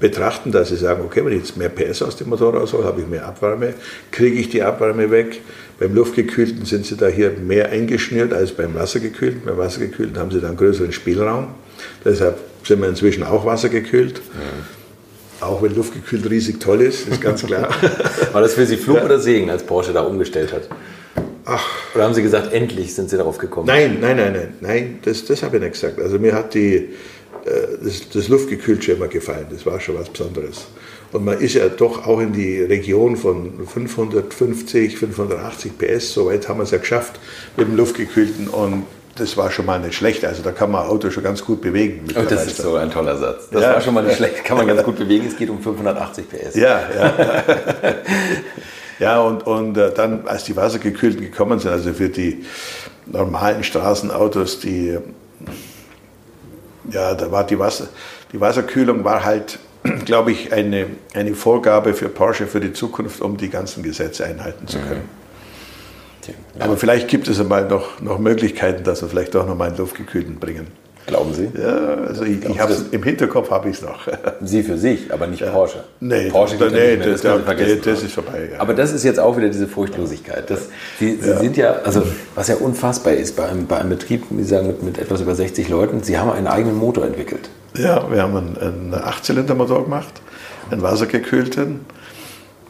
betrachten, 0.00 0.50
dass 0.50 0.70
sie 0.70 0.76
sagen, 0.76 1.02
okay, 1.04 1.24
wenn 1.24 1.32
ich 1.32 1.40
jetzt 1.40 1.56
mehr 1.56 1.68
PS 1.68 2.02
aus 2.02 2.16
dem 2.16 2.28
Motor 2.28 2.54
raushole, 2.54 2.84
habe 2.84 3.00
ich 3.00 3.06
mehr 3.06 3.24
Abwärme, 3.24 3.74
kriege 4.10 4.38
ich 4.38 4.48
die 4.48 4.62
Abwärme 4.62 5.10
weg. 5.10 5.40
Beim 5.78 5.94
Luftgekühlten 5.94 6.66
sind 6.66 6.84
sie 6.84 6.96
da 6.96 7.06
hier 7.06 7.30
mehr 7.30 7.70
eingeschnürt 7.70 8.32
als 8.32 8.50
beim 8.50 8.74
Wassergekühlten. 8.74 9.42
Beim 9.46 9.56
Wassergekühlten 9.56 10.18
haben 10.18 10.30
sie 10.32 10.40
dann 10.40 10.56
größeren 10.56 10.92
Spielraum. 10.92 11.48
Deshalb 12.04 12.36
sind 12.64 12.80
wir 12.80 12.88
inzwischen 12.88 13.22
auch 13.22 13.46
wassergekühlt. 13.46 14.16
Ja. 15.40 15.46
Auch 15.46 15.62
wenn 15.62 15.74
luftgekühlt 15.74 16.28
riesig 16.28 16.60
toll 16.60 16.82
ist, 16.82 17.08
ist 17.08 17.20
ganz 17.20 17.46
klar. 17.46 17.70
War 18.32 18.42
das 18.42 18.54
für 18.54 18.66
Sie 18.66 18.76
Flug 18.76 18.96
ja. 18.96 19.04
oder 19.04 19.18
Segen, 19.18 19.48
als 19.48 19.62
Porsche 19.62 19.92
da 19.92 20.02
umgestellt 20.02 20.52
hat? 20.52 20.68
Ach. 21.46 21.66
Oder 21.94 22.04
haben 22.04 22.14
Sie 22.14 22.22
gesagt, 22.22 22.52
endlich 22.52 22.94
sind 22.94 23.08
Sie 23.08 23.16
darauf 23.16 23.38
gekommen? 23.38 23.66
Nein, 23.66 23.98
nein, 24.00 24.16
nein, 24.16 24.32
nein, 24.32 24.48
nein, 24.60 24.98
das, 25.02 25.24
das 25.24 25.42
habe 25.42 25.56
ich 25.56 25.62
nicht 25.62 25.72
gesagt. 25.72 25.98
Also 25.98 26.18
mir 26.18 26.34
hat 26.34 26.52
die, 26.52 26.90
das, 27.44 28.08
das 28.10 28.28
Luftgekühlt 28.28 28.84
schon 28.84 28.96
immer 28.96 29.08
gefallen. 29.08 29.46
Das 29.50 29.64
war 29.66 29.80
schon 29.80 29.98
was 29.98 30.08
Besonderes. 30.08 30.66
Und 31.12 31.24
man 31.24 31.38
ist 31.38 31.54
ja 31.54 31.68
doch 31.68 32.06
auch 32.06 32.20
in 32.20 32.32
die 32.32 32.60
Region 32.62 33.16
von 33.16 33.66
550, 33.66 34.96
580 34.96 35.72
PS, 35.76 36.14
soweit 36.14 36.48
haben 36.48 36.58
wir 36.58 36.64
es 36.64 36.70
ja 36.70 36.78
geschafft 36.78 37.18
mit 37.56 37.66
dem 37.66 37.76
Luftgekühlten. 37.76 38.48
Und 38.48 38.84
das 39.16 39.36
war 39.36 39.50
schon 39.50 39.66
mal 39.66 39.80
nicht 39.80 39.94
schlecht. 39.94 40.24
Also 40.24 40.42
da 40.42 40.52
kann 40.52 40.70
man 40.70 40.86
Auto 40.86 41.10
schon 41.10 41.24
ganz 41.24 41.44
gut 41.44 41.60
bewegen. 41.60 42.04
Oh, 42.16 42.22
das 42.28 42.46
ist 42.46 42.58
so 42.58 42.76
ein 42.76 42.90
toller 42.90 43.16
Satz. 43.16 43.48
Das 43.50 43.62
ja. 43.62 43.74
war 43.74 43.80
schon 43.80 43.94
mal 43.94 44.04
nicht 44.04 44.16
schlecht, 44.16 44.44
kann 44.44 44.56
man 44.56 44.66
ganz 44.66 44.84
gut 44.84 44.96
bewegen. 44.98 45.26
Es 45.26 45.36
geht 45.36 45.50
um 45.50 45.60
580 45.60 46.26
PS. 46.28 46.54
Ja, 46.54 46.80
ja. 46.94 47.14
ja, 48.98 49.20
und, 49.20 49.46
und 49.46 49.76
äh, 49.76 49.92
dann, 49.92 50.26
als 50.26 50.44
die 50.44 50.56
Wassergekühlten 50.56 51.22
gekommen 51.22 51.58
sind, 51.58 51.72
also 51.72 51.92
für 51.92 52.08
die 52.08 52.44
normalen 53.06 53.64
Straßenautos, 53.64 54.60
die 54.60 54.98
ja, 56.90 57.14
da 57.14 57.30
war 57.30 57.44
die, 57.44 57.58
Wasser, 57.58 57.88
die 58.32 58.40
Wasserkühlung 58.40 59.04
war 59.04 59.24
halt, 59.24 59.58
glaube 60.04 60.32
ich, 60.32 60.52
eine, 60.52 60.86
eine 61.14 61.34
Vorgabe 61.34 61.94
für 61.94 62.08
Porsche 62.08 62.46
für 62.46 62.60
die 62.60 62.72
Zukunft, 62.72 63.20
um 63.20 63.36
die 63.36 63.50
ganzen 63.50 63.82
Gesetze 63.82 64.24
einhalten 64.24 64.66
zu 64.66 64.78
können. 64.78 65.02
Mhm. 65.02 65.20
Ja. 66.58 66.64
Aber 66.64 66.76
vielleicht 66.76 67.08
gibt 67.08 67.28
es 67.28 67.40
einmal 67.40 67.66
noch, 67.66 68.00
noch 68.00 68.18
Möglichkeiten, 68.18 68.84
dass 68.84 69.02
wir 69.02 69.08
vielleicht 69.08 69.34
doch 69.34 69.46
noch 69.46 69.56
mal 69.56 69.68
einen 69.68 69.76
Luftgekühlten 69.76 70.38
bringen. 70.38 70.68
Glauben 71.06 71.34
Sie? 71.34 71.48
Ja, 71.58 71.94
also 72.06 72.24
ich, 72.24 72.44
ich 72.44 72.60
hab's, 72.60 72.84
im 72.90 73.02
Hinterkopf 73.02 73.50
habe 73.50 73.68
ich 73.68 73.76
es 73.76 73.82
noch. 73.82 74.00
Sie 74.42 74.62
für 74.62 74.78
sich, 74.78 75.12
aber 75.12 75.26
nicht 75.26 75.40
ja. 75.40 75.50
Porsche. 75.50 75.84
Nee, 75.98 76.28
Porsche 76.28 76.56
da, 76.56 76.68
nee, 76.68 76.96
das, 76.96 77.22
das, 77.22 77.44
das, 77.44 77.80
das 77.82 78.02
ist 78.02 78.12
vorbei. 78.12 78.50
Ja. 78.52 78.60
Aber 78.60 78.74
das 78.74 78.92
ist 78.92 79.04
jetzt 79.04 79.18
auch 79.18 79.36
wieder 79.36 79.48
diese 79.48 79.66
Furchtlosigkeit. 79.66 80.48
Das, 80.48 80.68
Sie, 80.98 81.16
Sie 81.16 81.32
sind 81.34 81.56
ja, 81.56 81.72
also 81.84 82.02
was 82.34 82.48
ja 82.48 82.56
unfassbar 82.56 83.14
ist 83.14 83.36
bei 83.36 83.46
einem, 83.46 83.66
bei 83.66 83.78
einem 83.78 83.90
Betrieb, 83.90 84.24
wie 84.30 84.44
sagen, 84.44 84.68
mit, 84.68 84.82
mit 84.82 84.98
etwas 84.98 85.20
über 85.20 85.34
60 85.34 85.68
Leuten, 85.68 86.02
Sie 86.02 86.18
haben 86.18 86.30
einen 86.30 86.46
eigenen 86.46 86.76
Motor 86.76 87.06
entwickelt. 87.06 87.48
Ja, 87.76 88.10
wir 88.10 88.22
haben 88.22 88.36
einen, 88.36 88.58
einen 88.58 88.94
Achtzylindermotor 88.94 89.84
gemacht, 89.84 90.20
einen 90.70 90.82
wassergekühlten 90.82 91.80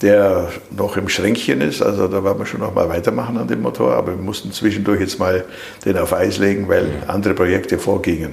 der 0.03 0.49
noch 0.71 0.97
im 0.97 1.09
Schränkchen 1.09 1.61
ist. 1.61 1.83
Also 1.83 2.09
da 2.09 2.25
werden 2.25 2.39
wir 2.39 2.47
schon 2.47 2.61
noch 2.61 2.75
mal 2.75 2.89
weitermachen 2.89 3.37
an 3.37 3.49
dem 3.49 3.63
Motor, 3.63 3.95
aber 3.95 4.13
wir 4.13 4.23
mussten 4.23 4.53
zwischendurch 4.53 5.01
jetzt 5.01 5.19
mal 5.19 5.45
den 5.85 5.99
auf 5.99 6.13
Eis 6.13 6.39
legen, 6.39 6.69
weil 6.69 6.87
andere 7.07 7.35
Projekte 7.35 7.79
vorgingen. 7.79 8.33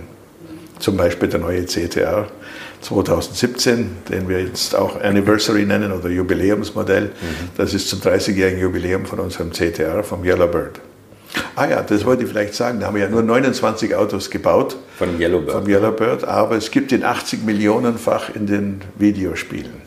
Zum 0.80 0.96
Beispiel 0.96 1.28
der 1.28 1.40
neue 1.40 1.66
CTR 1.66 2.28
2017, 2.82 3.90
den 4.10 4.30
wir 4.30 4.42
jetzt 4.42 4.76
auch 4.76 5.02
Anniversary 5.02 5.66
nennen 5.66 5.92
oder 5.92 6.10
Jubiläumsmodell. 6.10 7.06
Mhm. 7.06 7.50
Das 7.58 7.74
ist 7.74 7.90
zum 7.90 8.00
30-jährigen 8.00 8.62
Jubiläum 8.62 9.06
von 9.06 9.20
unserem 9.20 9.52
CTR, 9.52 10.04
vom 10.04 10.24
Yellowbird. 10.24 10.80
Ah 11.56 11.68
ja, 11.68 11.82
das 11.82 12.06
wollte 12.06 12.24
ich 12.24 12.30
vielleicht 12.30 12.54
sagen. 12.54 12.80
Da 12.80 12.88
haben 12.88 12.96
wir 12.96 13.04
ja 13.04 13.10
nur 13.10 13.24
29 13.24 13.96
Autos 13.96 14.30
gebaut. 14.30 14.78
Von 14.98 15.20
Yellowbird. 15.20 15.52
Vom 15.52 15.68
Yellowbird, 15.68 16.24
aber 16.24 16.56
es 16.56 16.72
gibt 16.72 16.92
ihn 16.92 17.04
80 17.04 17.44
Millionenfach 17.44 18.34
in 18.36 18.46
den 18.46 18.82
Videospielen. 18.98 19.87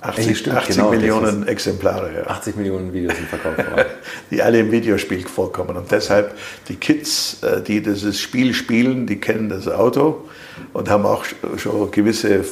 80, 0.00 0.38
stimmt, 0.38 0.56
80 0.56 0.76
genau, 0.76 0.90
Millionen 0.90 1.48
Exemplare. 1.48 2.10
Ja. 2.14 2.26
80 2.26 2.56
Millionen 2.56 2.92
Videos 2.92 3.16
sind 3.16 3.28
verkauft 3.28 3.58
worden. 3.70 3.86
die 4.30 4.42
alle 4.42 4.60
im 4.60 4.70
Videospiel 4.70 5.26
vorkommen. 5.26 5.76
Und 5.76 5.90
deshalb, 5.90 6.36
die 6.68 6.76
Kids, 6.76 7.42
äh, 7.42 7.60
die 7.62 7.82
dieses 7.82 8.20
Spiel 8.20 8.54
spielen, 8.54 9.06
die 9.06 9.18
kennen 9.20 9.48
das 9.48 9.66
Auto 9.68 10.28
und 10.72 10.88
haben 10.88 11.04
auch 11.04 11.24
schon 11.56 11.90
gewisse 11.90 12.44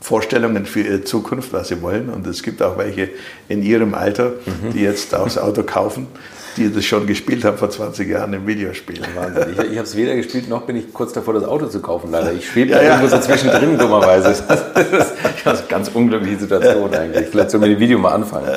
Vorstellungen 0.00 0.66
für 0.66 0.80
ihre 0.80 1.04
Zukunft, 1.04 1.52
was 1.52 1.68
sie 1.68 1.80
wollen. 1.80 2.08
Und 2.08 2.26
es 2.26 2.42
gibt 2.42 2.60
auch 2.62 2.76
welche 2.76 3.10
in 3.48 3.62
ihrem 3.62 3.94
Alter, 3.94 4.32
die 4.74 4.80
jetzt 4.80 5.14
auch 5.14 5.24
das 5.24 5.38
Auto 5.38 5.62
kaufen 5.62 6.08
die 6.56 6.72
das 6.72 6.84
schon 6.84 7.06
gespielt 7.06 7.44
haben 7.44 7.56
vor 7.56 7.70
20 7.70 8.08
Jahren 8.08 8.32
im 8.32 8.46
Videospiel. 8.46 9.00
Wahnsinn. 9.14 9.52
Ich, 9.52 9.58
ich 9.58 9.78
habe 9.78 9.86
es 9.86 9.96
weder 9.96 10.14
gespielt, 10.14 10.48
noch 10.48 10.62
bin 10.62 10.76
ich 10.76 10.92
kurz 10.92 11.12
davor, 11.12 11.34
das 11.34 11.44
Auto 11.44 11.66
zu 11.66 11.80
kaufen, 11.80 12.10
leider. 12.10 12.32
Ich 12.32 12.48
schwebe 12.48 12.70
ja, 12.70 12.78
da 12.78 12.82
ja. 12.82 12.94
irgendwo 12.94 13.16
so 13.16 13.20
zwischendrin, 13.22 13.78
dummerweise. 13.78 14.28
Das 14.28 14.40
ist 14.40 15.44
eine 15.44 15.58
ganz 15.68 15.90
unglückliche 15.92 16.38
Situation 16.38 16.92
eigentlich. 16.94 17.28
Vielleicht 17.28 17.50
sollen 17.50 17.62
wir 17.62 17.70
die 17.70 17.78
Video 17.78 17.98
mal 17.98 18.12
anfangen. 18.12 18.48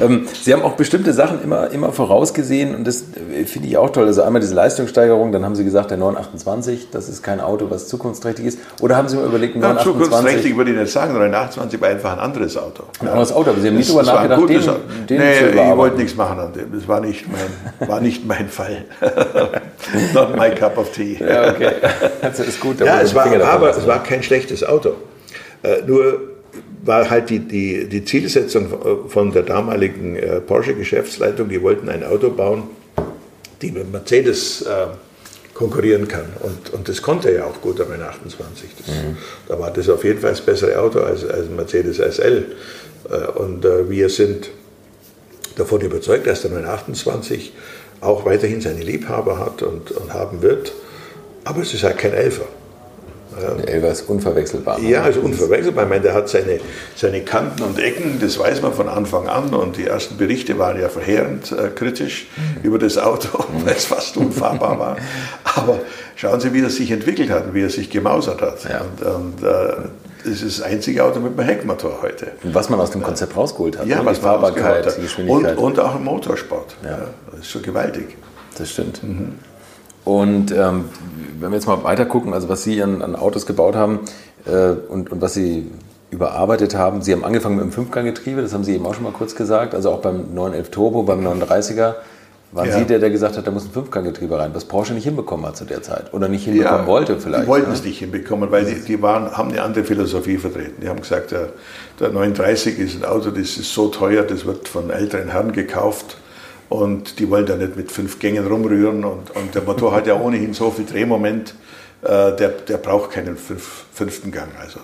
Ähm, 0.00 0.26
Sie 0.40 0.52
haben 0.52 0.62
auch 0.62 0.72
bestimmte 0.72 1.12
Sachen 1.12 1.42
immer, 1.42 1.70
immer 1.70 1.92
vorausgesehen 1.92 2.74
und 2.74 2.86
das 2.86 3.04
äh, 3.34 3.44
finde 3.44 3.68
ich 3.68 3.76
auch 3.76 3.90
toll. 3.90 4.06
Also 4.06 4.22
einmal 4.22 4.40
diese 4.40 4.54
Leistungssteigerung, 4.54 5.32
dann 5.32 5.44
haben 5.44 5.54
Sie 5.54 5.64
gesagt, 5.64 5.90
der 5.90 5.98
928, 5.98 6.88
das 6.90 7.08
ist 7.08 7.22
kein 7.22 7.40
Auto, 7.40 7.70
was 7.70 7.88
zukunftsträchtig 7.88 8.44
ist. 8.44 8.58
Oder 8.80 8.96
haben 8.96 9.08
Sie 9.08 9.16
mal 9.16 9.26
überlegt, 9.26 9.56
ein 9.56 9.60
928... 9.60 9.86
Ja, 9.86 10.08
zukunftsträchtig 10.08 10.56
würde 10.56 10.70
ich 10.72 10.76
nicht 10.78 10.92
sagen, 10.92 11.12
sondern 11.12 11.30
928 11.30 11.80
war 11.80 11.88
einfach 11.88 12.12
ein 12.12 12.18
anderes 12.18 12.56
Auto. 12.56 12.84
Ein 13.00 13.08
anderes 13.08 13.32
Auto, 13.32 13.50
aber 13.50 13.60
Sie 13.60 13.68
haben 13.68 13.76
nicht 13.76 13.88
darüber 13.88 14.02
nachgedacht, 14.04 14.48
den, 14.48 15.06
den 15.06 15.18
nee, 15.18 15.70
ich 15.70 15.76
wollte 15.76 15.96
nichts 15.96 16.16
machen 16.16 16.38
an 16.38 16.52
dem. 16.52 16.72
Das 16.72 16.86
war 16.86 17.00
nicht 17.00 17.26
mein, 17.38 17.88
war 17.88 18.00
nicht 18.00 18.26
mein 18.26 18.48
Fall. 18.48 18.84
Not 20.14 20.36
my 20.36 20.50
cup 20.50 20.78
of 20.78 20.90
tea. 20.92 21.16
Ja, 21.20 21.50
okay. 21.52 21.72
Das 22.20 22.40
ist 22.40 22.60
gut. 22.60 22.80
Ja, 22.80 23.00
es 23.00 23.14
war, 23.14 23.26
aber 23.42 23.70
es 23.70 23.86
war 23.86 24.02
kein 24.02 24.22
schlechtes 24.22 24.64
Auto. 24.64 24.94
Äh, 25.62 25.82
nur 25.86 26.20
war 26.84 27.08
halt 27.08 27.30
die, 27.30 27.40
die, 27.40 27.88
die 27.88 28.04
Zielsetzung 28.04 29.08
von 29.08 29.32
der 29.32 29.42
damaligen 29.42 30.16
äh, 30.16 30.40
Porsche-Geschäftsleitung, 30.40 31.48
die 31.48 31.62
wollten 31.62 31.88
ein 31.88 32.04
Auto 32.04 32.30
bauen, 32.30 32.64
die 33.60 33.70
mit 33.72 33.90
Mercedes 33.92 34.62
äh, 34.62 34.86
konkurrieren 35.54 36.06
kann. 36.06 36.26
Und, 36.40 36.72
und 36.72 36.88
das 36.88 37.02
konnte 37.02 37.28
er 37.30 37.38
ja 37.38 37.44
auch 37.44 37.60
gut 37.60 37.80
am 37.80 37.88
N28. 37.88 38.36
Das, 38.78 38.94
mhm. 38.94 39.16
Da 39.48 39.58
war 39.58 39.70
das 39.72 39.88
auf 39.88 40.04
jeden 40.04 40.20
Fall 40.20 40.30
das 40.30 40.40
bessere 40.40 40.78
Auto 40.78 41.00
als, 41.00 41.24
als 41.24 41.48
Mercedes 41.48 41.96
SL. 41.96 42.46
Äh, 43.10 43.38
und 43.38 43.64
äh, 43.64 43.90
wir 43.90 44.08
sind 44.08 44.50
davon 45.58 45.80
überzeugt, 45.80 46.26
dass 46.26 46.42
der 46.42 46.50
928 46.50 47.52
auch 48.00 48.24
weiterhin 48.24 48.60
seine 48.60 48.80
Liebhaber 48.80 49.38
hat 49.38 49.62
und, 49.62 49.90
und 49.90 50.14
haben 50.14 50.42
wird. 50.42 50.72
Aber 51.44 51.62
es 51.62 51.74
ist 51.74 51.82
halt 51.82 51.98
kein 51.98 52.12
Elfer. 52.12 52.44
Der 53.40 53.68
Elfer 53.68 53.92
ist 53.92 54.08
unverwechselbar. 54.08 54.80
Ja, 54.80 55.06
ist 55.06 55.18
unverwechselbar. 55.18 55.84
Ich 55.84 55.90
meine, 55.90 56.02
der 56.02 56.14
hat 56.14 56.28
seine, 56.28 56.60
seine 56.96 57.22
Kanten 57.22 57.62
und 57.62 57.78
Ecken, 57.78 58.18
das 58.20 58.38
weiß 58.38 58.62
man 58.62 58.72
von 58.72 58.88
Anfang 58.88 59.28
an. 59.28 59.54
Und 59.54 59.76
die 59.76 59.86
ersten 59.86 60.16
Berichte 60.16 60.58
waren 60.58 60.80
ja 60.80 60.88
verheerend 60.88 61.52
äh, 61.52 61.68
kritisch 61.68 62.26
mhm. 62.36 62.66
über 62.66 62.78
das 62.78 62.98
Auto, 62.98 63.44
weil 63.64 63.74
es 63.74 63.84
fast 63.84 64.16
unfahrbar 64.16 64.78
war. 64.78 64.96
Aber 65.56 65.80
schauen 66.16 66.40
Sie, 66.40 66.52
wie 66.52 66.62
er 66.62 66.70
sich 66.70 66.90
entwickelt 66.90 67.30
hat 67.30 67.46
und 67.46 67.54
wie 67.54 67.62
er 67.62 67.70
sich 67.70 67.90
gemausert 67.90 68.42
hat. 68.42 68.64
Ja. 68.64 68.80
Und, 68.80 69.02
und 69.02 69.42
äh, 69.46 69.88
das 70.24 70.42
ist 70.42 70.58
das 70.58 70.66
einzige 70.66 71.04
Auto 71.04 71.20
mit 71.20 71.38
einem 71.38 71.48
Heckmotor 71.48 72.02
heute. 72.02 72.32
Und 72.42 72.54
was 72.54 72.68
man 72.68 72.80
aus 72.80 72.90
dem 72.90 73.02
Konzept 73.02 73.36
rausgeholt 73.36 73.78
hat. 73.78 73.86
Ja, 73.86 74.00
ne? 74.00 74.06
was 74.06 74.18
die 74.18 74.24
Fahrbarkeit, 74.24 74.86
hat. 74.86 74.96
die 74.96 75.02
Geschwindigkeit. 75.02 75.56
Und, 75.56 75.78
und 75.78 75.80
auch 75.80 75.96
im 75.96 76.04
Motorsport. 76.04 76.76
Ja. 76.82 76.90
ja. 76.90 76.98
das 77.30 77.40
ist 77.40 77.50
schon 77.50 77.62
gewaltig. 77.62 78.16
Das 78.56 78.70
stimmt. 78.70 79.02
Mhm. 79.02 79.34
Und 80.04 80.52
ähm, 80.52 80.86
wenn 81.38 81.50
wir 81.50 81.56
jetzt 81.56 81.66
mal 81.66 81.82
weiter 81.84 82.06
gucken, 82.06 82.32
also 82.32 82.48
was 82.48 82.62
Sie 82.62 82.82
an, 82.82 83.02
an 83.02 83.14
Autos 83.14 83.46
gebaut 83.46 83.76
haben 83.76 84.00
äh, 84.46 84.70
und, 84.88 85.12
und 85.12 85.20
was 85.20 85.34
Sie 85.34 85.70
überarbeitet 86.10 86.74
haben. 86.74 87.02
Sie 87.02 87.12
haben 87.12 87.24
angefangen 87.24 87.56
mit 87.56 87.64
dem 87.64 87.72
Fünfganggetriebe, 87.72 88.40
das 88.40 88.54
haben 88.54 88.64
Sie 88.64 88.74
eben 88.74 88.86
auch 88.86 88.94
schon 88.94 89.04
mal 89.04 89.12
kurz 89.12 89.34
gesagt, 89.34 89.74
also 89.74 89.90
auch 89.90 90.00
beim 90.00 90.34
911 90.34 90.70
Turbo, 90.70 91.02
beim 91.02 91.26
39er. 91.26 91.96
Waren 92.50 92.68
ja. 92.68 92.78
Sie 92.78 92.86
der, 92.86 92.98
der 92.98 93.10
gesagt 93.10 93.36
hat, 93.36 93.46
da 93.46 93.50
muss 93.50 93.66
ein 93.66 93.72
Fünfganggetriebe 93.72 94.38
rein, 94.38 94.52
was 94.54 94.64
Porsche 94.64 94.94
nicht 94.94 95.04
hinbekommen 95.04 95.44
hat 95.44 95.58
zu 95.58 95.66
der 95.66 95.82
Zeit 95.82 96.14
oder 96.14 96.28
nicht 96.28 96.44
hinbekommen 96.44 96.80
ja, 96.80 96.86
wollte 96.86 97.20
vielleicht? 97.20 97.44
Die 97.44 97.46
wollten 97.46 97.68
ne? 97.68 97.74
es 97.74 97.84
nicht 97.84 97.98
hinbekommen, 97.98 98.50
weil 98.50 98.64
die, 98.64 98.80
die 98.80 99.02
waren, 99.02 99.36
haben 99.36 99.50
eine 99.50 99.60
andere 99.60 99.84
Philosophie 99.84 100.38
vertreten. 100.38 100.80
Die 100.80 100.88
haben 100.88 101.00
gesagt, 101.00 101.30
der, 101.30 101.50
der 102.00 102.08
39 102.08 102.78
ist 102.78 102.96
ein 102.96 103.04
Auto, 103.04 103.30
das 103.30 103.58
ist 103.58 103.74
so 103.74 103.88
teuer, 103.88 104.22
das 104.22 104.46
wird 104.46 104.66
von 104.66 104.88
älteren 104.88 105.28
Herren 105.28 105.52
gekauft 105.52 106.16
und 106.70 107.18
die 107.18 107.28
wollen 107.28 107.44
da 107.44 107.56
nicht 107.56 107.76
mit 107.76 107.92
fünf 107.92 108.18
Gängen 108.18 108.46
rumrühren 108.46 109.04
und, 109.04 109.30
und 109.30 109.54
der 109.54 109.62
Motor 109.62 109.94
hat 109.94 110.06
ja 110.06 110.18
ohnehin 110.18 110.54
so 110.54 110.70
viel 110.70 110.86
Drehmoment, 110.86 111.54
äh, 112.00 112.34
der, 112.34 112.48
der 112.66 112.78
braucht 112.78 113.10
keinen 113.10 113.36
fünf, 113.36 113.84
fünften 113.92 114.32
Gang. 114.32 114.48
Also 114.58 114.80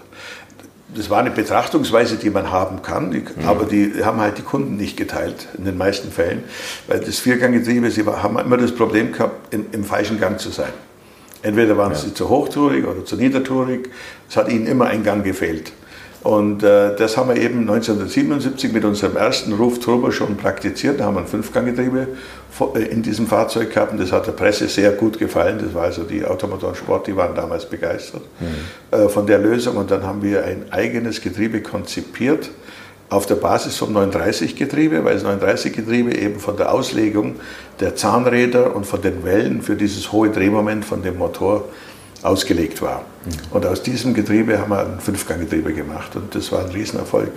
das 0.94 1.10
war 1.10 1.18
eine 1.18 1.30
Betrachtungsweise, 1.30 2.16
die 2.16 2.30
man 2.30 2.50
haben 2.50 2.82
kann, 2.82 3.10
die, 3.10 3.18
mhm. 3.18 3.46
aber 3.46 3.64
die 3.64 4.04
haben 4.04 4.20
halt 4.20 4.38
die 4.38 4.42
Kunden 4.42 4.76
nicht 4.76 4.96
geteilt 4.96 5.48
in 5.58 5.64
den 5.64 5.76
meisten 5.76 6.10
Fällen, 6.10 6.44
weil 6.86 7.00
das 7.00 7.18
Vierganggetriebe, 7.18 7.90
sie 7.90 8.04
haben 8.04 8.38
immer 8.38 8.56
das 8.56 8.74
Problem 8.74 9.12
gehabt, 9.12 9.52
in, 9.52 9.66
im 9.72 9.84
falschen 9.84 10.20
Gang 10.20 10.38
zu 10.38 10.50
sein. 10.50 10.72
Entweder 11.42 11.76
waren 11.76 11.92
ja. 11.92 11.98
sie 11.98 12.14
zu 12.14 12.28
hochtourig 12.28 12.86
oder 12.86 13.04
zu 13.04 13.16
niedertourig, 13.16 13.90
es 14.28 14.36
hat 14.36 14.48
ihnen 14.48 14.66
immer 14.66 14.86
ein 14.86 15.02
Gang 15.02 15.24
gefehlt. 15.24 15.72
Und 16.24 16.62
äh, 16.62 16.96
das 16.96 17.18
haben 17.18 17.28
wir 17.28 17.36
eben 17.36 17.60
1977 17.60 18.72
mit 18.72 18.86
unserem 18.86 19.14
ersten 19.14 19.52
Ruf 19.52 19.78
Turbo 19.78 20.10
schon 20.10 20.38
praktiziert. 20.38 20.98
Da 20.98 21.04
haben 21.04 21.16
wir 21.16 21.20
ein 21.20 21.26
Fünfganggetriebe 21.26 22.08
äh, 22.74 22.82
in 22.84 23.02
diesem 23.02 23.26
Fahrzeug 23.26 23.74
gehabt 23.74 23.92
und 23.92 24.00
das 24.00 24.10
hat 24.10 24.26
der 24.26 24.32
Presse 24.32 24.66
sehr 24.68 24.92
gut 24.92 25.18
gefallen. 25.18 25.60
Das 25.62 25.74
war 25.74 25.82
also 25.82 26.02
die 26.02 26.24
Automotorsport, 26.24 27.06
die 27.08 27.14
waren 27.14 27.34
damals 27.34 27.66
begeistert 27.66 28.22
mhm. 28.40 28.98
äh, 28.98 29.08
von 29.10 29.26
der 29.26 29.38
Lösung. 29.38 29.76
Und 29.76 29.90
dann 29.90 30.02
haben 30.02 30.22
wir 30.22 30.44
ein 30.44 30.64
eigenes 30.70 31.20
Getriebe 31.20 31.60
konzipiert 31.60 32.50
auf 33.10 33.26
der 33.26 33.34
Basis 33.34 33.76
vom 33.76 33.94
930-Getriebe, 33.94 35.04
weil 35.04 35.14
das 35.14 35.26
930-Getriebe 35.26 36.16
eben 36.16 36.40
von 36.40 36.56
der 36.56 36.72
Auslegung 36.72 37.36
der 37.80 37.96
Zahnräder 37.96 38.74
und 38.74 38.86
von 38.86 39.02
den 39.02 39.24
Wellen 39.24 39.60
für 39.60 39.76
dieses 39.76 40.10
hohe 40.10 40.30
Drehmoment 40.30 40.86
von 40.86 41.02
dem 41.02 41.18
Motor 41.18 41.64
ausgelegt 42.24 42.82
war. 42.82 43.04
Und 43.50 43.66
aus 43.66 43.82
diesem 43.82 44.14
Getriebe 44.14 44.58
haben 44.58 44.70
wir 44.70 44.80
ein 44.80 44.98
Fünfganggetriebe 44.98 45.72
gemacht 45.72 46.16
und 46.16 46.34
das 46.34 46.50
war 46.50 46.64
ein 46.64 46.70
Riesenerfolg. 46.70 47.32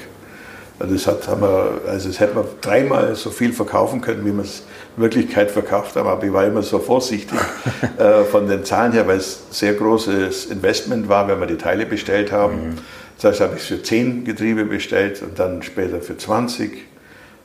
Das, 0.80 1.08
hat, 1.08 1.28
haben 1.28 1.42
wir, 1.42 1.82
also 1.88 2.08
das 2.08 2.20
hätte 2.20 2.36
man 2.36 2.46
dreimal 2.62 3.16
so 3.16 3.32
viel 3.32 3.52
verkaufen 3.52 4.00
können, 4.00 4.26
wie 4.26 4.32
wir 4.32 4.44
es 4.44 4.62
in 4.96 5.04
Wirklichkeit 5.04 5.50
verkauft 5.50 5.96
haben, 5.96 6.08
aber 6.08 6.24
ich 6.24 6.32
war 6.32 6.46
immer 6.46 6.62
so 6.62 6.78
vorsichtig 6.78 7.38
äh, 7.98 8.24
von 8.26 8.48
den 8.48 8.64
Zahlen 8.64 8.92
her, 8.92 9.08
weil 9.08 9.18
es 9.18 9.42
ein 9.50 9.54
sehr 9.54 9.74
großes 9.74 10.46
Investment 10.46 11.10
war, 11.10 11.28
wenn 11.28 11.40
wir 11.40 11.48
die 11.48 11.58
Teile 11.58 11.86
bestellt 11.86 12.32
haben. 12.32 12.70
Mhm. 12.70 12.76
Das 13.16 13.32
heißt, 13.32 13.42
habe 13.42 13.56
ich 13.56 13.64
es 13.64 13.68
für 13.68 13.82
10 13.82 14.24
Getriebe 14.24 14.66
bestellt 14.66 15.22
und 15.24 15.40
dann 15.40 15.64
später 15.64 16.00
für 16.00 16.16
20. 16.16 16.86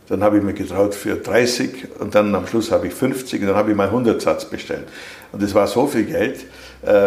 Dann 0.08 0.22
habe 0.22 0.36
ich 0.36 0.42
mir 0.42 0.52
getraut 0.52 0.94
für 0.94 1.16
30 1.16 1.86
und 2.00 2.14
dann 2.14 2.34
am 2.34 2.46
Schluss 2.46 2.70
habe 2.70 2.88
ich 2.88 2.92
50 2.92 3.40
und 3.40 3.46
dann 3.46 3.56
habe 3.56 3.70
ich 3.70 3.76
mal 3.76 3.86
100 3.86 4.20
Satz 4.20 4.44
bestellt. 4.44 4.84
Und 5.32 5.42
das 5.42 5.54
war 5.54 5.66
so 5.66 5.86
viel 5.86 6.04
Geld, 6.04 6.44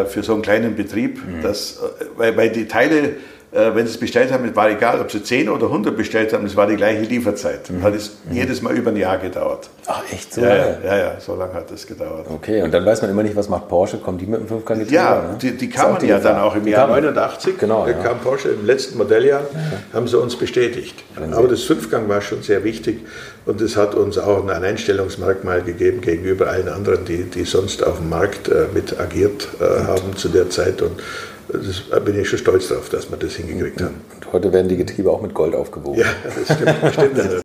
für 0.06 0.24
so 0.24 0.34
einen 0.34 0.42
kleinen 0.42 0.76
Betrieb, 0.76 1.20
mhm. 1.26 1.42
dass, 1.42 1.78
äh, 1.78 2.06
weil, 2.16 2.38
weil 2.38 2.50
die 2.50 2.68
Teile 2.68 2.98
äh, 2.98 3.14
wenn 3.56 3.88
sie 3.88 3.94
es 3.94 4.00
bestellt 4.00 4.32
haben, 4.32 4.46
es 4.46 4.56
war 4.56 4.70
egal, 4.70 5.00
ob 5.00 5.12
sie 5.12 5.24
10 5.24 5.50
oder 5.50 5.68
100 5.68 5.96
bestellt 5.96 6.34
haben, 6.34 6.46
es 6.46 6.56
war 6.56 6.68
die 6.68 6.76
gleiche 6.76 7.02
Lieferzeit. 7.02 7.70
Mhm. 7.70 7.84
Hat 7.84 7.96
es 7.96 8.18
mhm. 8.30 8.36
jedes 8.36 8.62
Mal 8.62 8.76
über 8.76 8.92
ein 8.92 8.98
Jahr 8.98 9.18
gedauert. 9.18 9.70
Ach, 9.88 10.02
echt 10.12 10.34
so 10.34 10.42
ja, 10.42 10.50
lange? 10.50 10.78
Ja, 10.84 10.98
ja, 10.98 11.12
so 11.20 11.36
lange 11.36 11.54
hat 11.54 11.72
das 11.72 11.88
gedauert. 11.88 12.26
Okay, 12.30 12.62
und 12.62 12.74
dann 12.74 12.86
weiß 12.86 13.02
man 13.02 13.12
immer 13.12 13.24
nicht, 13.24 13.36
was 13.36 13.48
macht 13.48 13.68
Porsche, 13.68 13.98
kommt 13.98 14.20
die 14.20 14.26
mit 14.26 14.42
dem 14.42 14.48
5 14.48 14.66
Getriebe? 14.66 14.94
Ja, 14.94 15.16
ne? 15.16 15.38
die, 15.42 15.52
die 15.56 15.70
kamen 15.70 15.98
die 16.00 16.08
ja 16.08 16.20
dann 16.20 16.40
auch 16.40 16.56
im 16.56 16.68
Jahr 16.68 16.88
89, 16.88 17.58
genau, 17.58 17.88
ja. 17.88 17.94
kam 17.94 18.20
Porsche 18.20 18.50
im 18.50 18.66
letzten 18.66 18.98
Modelljahr, 18.98 19.42
ja. 19.42 19.60
haben 19.94 20.08
sie 20.08 20.20
uns 20.20 20.36
bestätigt. 20.36 21.04
Aber 21.32 21.48
das 21.48 21.64
Fünfgang 21.64 22.10
war 22.10 22.22
schon 22.22 22.42
sehr 22.42 22.64
wichtig 22.64 23.06
und 23.46 23.62
es 23.62 23.78
hat 23.78 23.96
uns 23.96 24.18
auch 24.18 24.48
ein 24.48 24.64
Einstellungsmerkmal 24.64 25.62
gegeben 25.62 26.02
gegenüber 26.02 26.48
allen 26.48 26.68
anderen, 26.68 27.06
die, 27.06 27.24
die 27.24 27.46
sonst 27.46 27.86
auf 27.86 27.98
dem 27.98 28.10
Markt 28.10 28.50
äh, 28.50 28.66
mit 28.74 29.00
agiert 29.00 29.48
äh, 29.60 29.84
haben 29.86 30.16
zu 30.16 30.30
der 30.30 30.50
Zeit 30.50 30.82
und 30.82 31.02
da 31.48 32.00
bin 32.00 32.20
ich 32.20 32.30
schon 32.30 32.40
stolz 32.40 32.68
darauf, 32.68 32.90
dass 32.90 33.10
wir 33.10 33.18
das 33.18 33.36
hingekriegt 33.36 33.82
haben. 33.82 34.02
Und 34.16 34.34
heute 34.34 34.52
werden 34.54 34.68
die 34.68 34.78
Getriebe 34.78 35.12
auch 35.12 35.22
mit 35.22 35.34
Gold 35.34 35.56
aufgewogen. 35.56 36.00
Ja, 36.00 36.08
das 36.24 36.58
stimmt. 36.58 36.94
stimmt. 36.94 37.42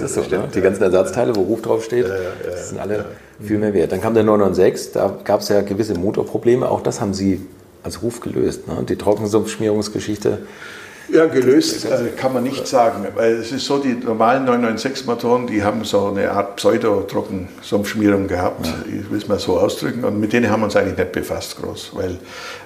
Das 0.00 0.16
ist 0.16 0.30
so, 0.30 0.36
ne? 0.36 0.48
Die 0.54 0.60
ganzen 0.60 0.82
Ersatzteile, 0.82 1.34
wo 1.36 1.42
Ruf 1.42 1.60
ja, 1.90 1.98
ja, 1.98 2.56
sind 2.56 2.78
alle 2.78 3.06
viel 3.42 3.58
mehr 3.58 3.74
wert. 3.74 3.92
Dann 3.92 4.00
kam 4.00 4.14
der 4.14 4.24
996, 4.24 4.92
da 4.92 5.18
gab 5.24 5.40
es 5.40 5.48
ja 5.48 5.60
gewisse 5.62 5.94
Motorprobleme, 5.94 6.68
auch 6.68 6.82
das 6.82 7.00
haben 7.00 7.14
Sie 7.14 7.46
als 7.82 8.02
Ruf 8.02 8.20
gelöst. 8.20 8.68
Ne? 8.68 8.84
Die 8.88 8.96
Trockensumpfschmierungsgeschichte 8.96 10.38
ja, 11.12 11.26
gelöst 11.26 11.84
äh, 11.86 12.10
kann 12.16 12.32
man 12.32 12.44
nicht 12.44 12.66
sagen, 12.66 13.06
weil 13.14 13.34
es 13.34 13.50
ist 13.50 13.66
so, 13.66 13.78
die 13.78 13.94
normalen 13.94 14.46
996-Motoren, 14.46 15.46
die 15.46 15.62
haben 15.62 15.84
so 15.84 16.06
eine 16.06 16.30
Art 16.30 16.56
Pseudo-Trockensumpfschmierung 16.56 18.28
gehabt, 18.28 18.66
ja. 18.66 18.74
ich 18.86 19.10
will 19.10 19.18
es 19.18 19.26
mal 19.26 19.38
so 19.38 19.58
ausdrücken, 19.58 20.04
und 20.04 20.20
mit 20.20 20.32
denen 20.32 20.50
haben 20.50 20.60
wir 20.60 20.66
uns 20.66 20.76
eigentlich 20.76 20.98
nicht 20.98 21.12
befasst 21.12 21.60
groß, 21.60 21.90
weil 21.94 22.18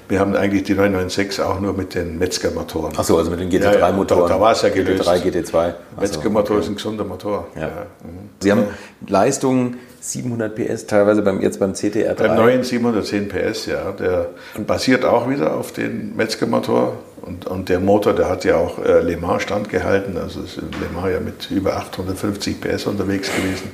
wir 0.08 0.20
haben 0.20 0.36
eigentlich 0.36 0.64
die 0.64 0.74
996 0.74 1.44
auch 1.44 1.60
nur 1.60 1.72
mit 1.72 1.94
den 1.94 2.18
Metzger-Motoren. 2.18 2.96
Achso, 2.96 3.16
also 3.16 3.30
mit 3.30 3.40
den 3.40 3.50
GT3-Motoren. 3.50 4.22
Ja, 4.22 4.28
da, 4.28 4.34
da 4.34 4.40
war 4.40 4.52
es 4.52 4.62
ja 4.62 4.68
gelöst. 4.68 5.08
GT3, 5.08 5.22
GT2. 5.22 5.72
Metzger-Motor 6.00 6.56
okay. 6.56 6.64
ist 6.64 6.70
ein 6.70 6.76
gesunder 6.76 7.04
Motor. 7.04 7.46
Ja. 7.56 7.68
Mhm. 7.68 8.30
Sie 8.40 8.52
haben 8.52 8.64
Leistungen 9.06 9.78
700 10.00 10.54
PS, 10.54 10.86
teilweise 10.86 11.22
beim, 11.22 11.40
jetzt 11.40 11.58
beim 11.58 11.72
CTR3. 11.72 12.14
Beim 12.14 12.36
neuen 12.36 12.62
710 12.62 13.28
PS, 13.28 13.66
ja. 13.66 13.92
Der 13.92 14.28
basiert 14.66 15.04
auch 15.04 15.30
wieder 15.30 15.56
auf 15.56 15.72
den 15.72 16.14
Metzger-Motor. 16.14 16.98
Und, 17.22 17.46
und 17.46 17.70
der 17.70 17.80
Motor, 17.80 18.12
der 18.12 18.28
hat 18.28 18.44
ja 18.44 18.56
auch 18.56 18.78
äh, 18.84 19.00
Le 19.00 19.16
Mans 19.16 19.42
standgehalten. 19.42 20.18
Also 20.18 20.42
ist 20.42 20.56
Le 20.56 20.88
Mans 20.94 21.10
ja 21.10 21.20
mit 21.20 21.50
über 21.50 21.78
850 21.78 22.60
PS 22.60 22.86
unterwegs 22.86 23.30
gewesen. 23.34 23.70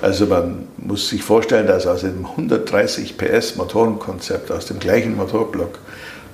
Also 0.00 0.24
man 0.24 0.68
muss 0.78 1.10
sich 1.10 1.22
vorstellen, 1.22 1.66
dass 1.66 1.86
aus 1.86 2.00
dem 2.00 2.24
130 2.24 3.18
PS 3.18 3.56
Motorenkonzept, 3.56 4.50
aus 4.50 4.64
dem 4.64 4.78
gleichen 4.78 5.18
Motorblock, 5.18 5.57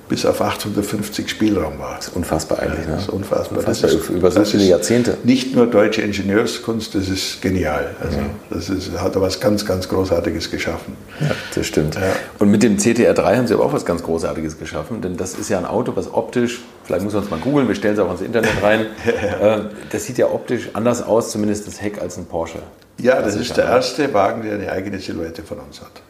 bis 0.09 0.27
auf 0.27 0.41
850 0.41 1.31
Spielraum 1.31 1.79
war. 1.79 1.97
Das 1.97 2.09
ist 2.09 2.16
unfassbar 2.16 2.59
eigentlich. 2.59 2.87
Ne? 2.87 2.93
Das 2.93 3.03
ist 3.05 3.09
unfassbar. 3.09 3.59
unfassbar 3.59 3.91
das 3.91 4.01
ist, 4.01 4.11
über 4.11 4.31
so 4.31 4.45
viele 4.45 4.64
Jahrzehnte. 4.64 5.16
Nicht 5.25 5.55
nur 5.55 5.66
deutsche 5.66 6.03
Ingenieurskunst, 6.03 6.95
das 6.95 7.09
ist 7.09 7.41
genial. 7.41 7.95
Also 8.01 8.18
mhm. 8.18 8.31
das 8.51 8.68
ist, 8.68 8.93
hat 9.01 9.14
er 9.14 9.22
was 9.22 9.41
ganz, 9.41 9.64
ganz 9.64 9.89
Großartiges 9.89 10.51
geschaffen. 10.51 10.97
Ja, 11.20 11.31
das 11.55 11.66
stimmt. 11.66 11.95
Ja. 11.95 12.03
Und 12.39 12.51
mit 12.51 12.62
dem 12.62 12.77
CTR3 12.77 13.37
haben 13.37 13.47
sie 13.47 13.55
aber 13.55 13.64
auch 13.64 13.72
was 13.72 13.87
ganz 13.87 14.03
Großartiges 14.03 14.59
geschaffen, 14.59 15.01
denn 15.01 15.16
das 15.16 15.35
ist 15.35 15.49
ja 15.49 15.59
ein 15.59 15.66
Auto, 15.66 15.97
was 15.97 16.12
optisch, 16.12 16.61
vielleicht 16.85 17.03
muss 17.03 17.14
man 17.14 17.25
es 17.25 17.31
mal 17.31 17.41
googeln, 17.41 17.66
wir 17.66 17.75
stellen 17.75 17.95
es 17.95 18.01
auch 18.01 18.11
ins 18.11 18.20
Internet 18.22 18.62
rein. 18.62 18.87
Äh, 19.14 19.61
das 19.91 20.05
sieht 20.05 20.18
ja 20.18 20.27
optisch 20.27 20.70
anders 20.75 21.03
aus, 21.03 21.31
zumindest 21.31 21.66
das 21.66 21.81
Heck, 21.81 22.01
als 22.01 22.16
ein 22.18 22.27
Porsche. 22.27 22.59
Ja, 22.99 23.16
das, 23.16 23.35
das 23.35 23.43
ist 23.43 23.57
der 23.57 23.64
erste 23.64 24.12
Wagen, 24.12 24.43
der 24.43 24.55
eine 24.55 24.70
eigene 24.70 24.99
Silhouette 24.99 25.43
von 25.43 25.59
uns 25.59 25.81
hat. 25.81 26.03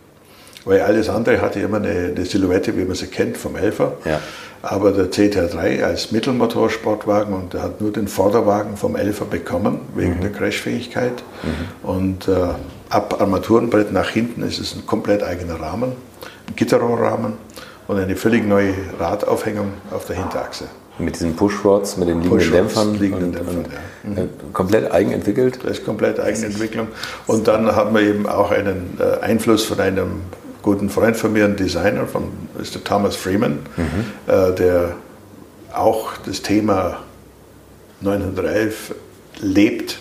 Weil 0.65 0.81
alles 0.81 1.09
andere 1.09 1.41
hatte 1.41 1.61
immer 1.61 1.77
eine, 1.77 2.12
eine 2.15 2.25
Silhouette, 2.25 2.77
wie 2.77 2.85
man 2.85 2.95
sie 2.95 3.07
kennt, 3.07 3.37
vom 3.37 3.57
Elfer. 3.57 3.93
Ja. 4.05 4.21
Aber 4.62 4.93
der 4.93 5.11
CTR3 5.11 5.83
als 5.83 6.11
Mittelmotorsportwagen 6.11 7.35
und 7.35 7.53
der 7.53 7.62
hat 7.62 7.83
nur 7.83 7.93
den 7.93 8.09
Vorderwagen 8.09 8.79
vom 8.79 8.97
Elfer 8.97 9.27
bekommen, 9.27 9.81
wegen 9.95 10.17
mhm. 10.17 10.21
der 10.23 10.33
Crashfähigkeit. 10.33 11.23
Mhm. 11.43 11.89
Und 11.89 12.29
äh, 12.29 12.33
ab 12.89 13.21
Armaturenbrett 13.21 13.93
nach 13.93 14.09
hinten 14.09 14.43
ist 14.43 14.59
es 14.59 14.75
ein 14.75 14.87
komplett 14.87 15.23
eigener 15.23 15.61
Rahmen, 15.61 15.93
ein 16.49 16.57
Gitterrohrrahmen 16.57 17.35
und 17.89 17.99
eine 17.99 18.17
völlig 18.17 18.47
neue 18.47 18.73
Radaufhängung 18.99 19.75
auf 19.91 20.07
der 20.07 20.17
Hinterachse. 20.17 20.65
Mit 20.99 21.17
diesen 21.17 21.35
Pushrods, 21.35 21.97
mit 21.99 22.09
den 22.09 22.23
liegenden 22.23 22.53
Dämpfern. 22.53 22.95
Liegenden 22.95 23.25
und, 23.27 23.35
Dämpfern, 23.35 23.57
und, 24.05 24.17
ja. 24.17 24.23
mhm. 24.23 24.53
Komplett 24.55 24.93
eigenentwickelt? 24.93 25.59
Das 25.62 25.79
ist 25.79 25.85
komplett 25.85 26.21
Eigenentwicklung. 26.21 26.89
Und 27.27 27.49
dann 27.49 27.75
haben 27.75 27.95
wir 27.95 28.03
eben 28.03 28.27
auch 28.27 28.51
einen 28.51 28.97
äh, 28.99 29.23
Einfluss 29.23 29.65
von 29.65 29.81
einem 29.81 30.23
guten 30.65 30.89
Freund 30.89 31.17
von 31.17 31.33
mir, 31.33 31.45
ein 31.45 31.57
Designer, 31.57 32.07
von 32.07 32.33
Mr. 32.59 32.83
Thomas 32.83 33.17
Freeman, 33.17 33.59
mhm. 33.77 34.33
äh, 34.33 34.55
der 34.55 34.97
auch 35.75 36.17
das 36.25 36.41
Thema 36.41 37.01
911 38.01 38.95
lebt 39.41 39.99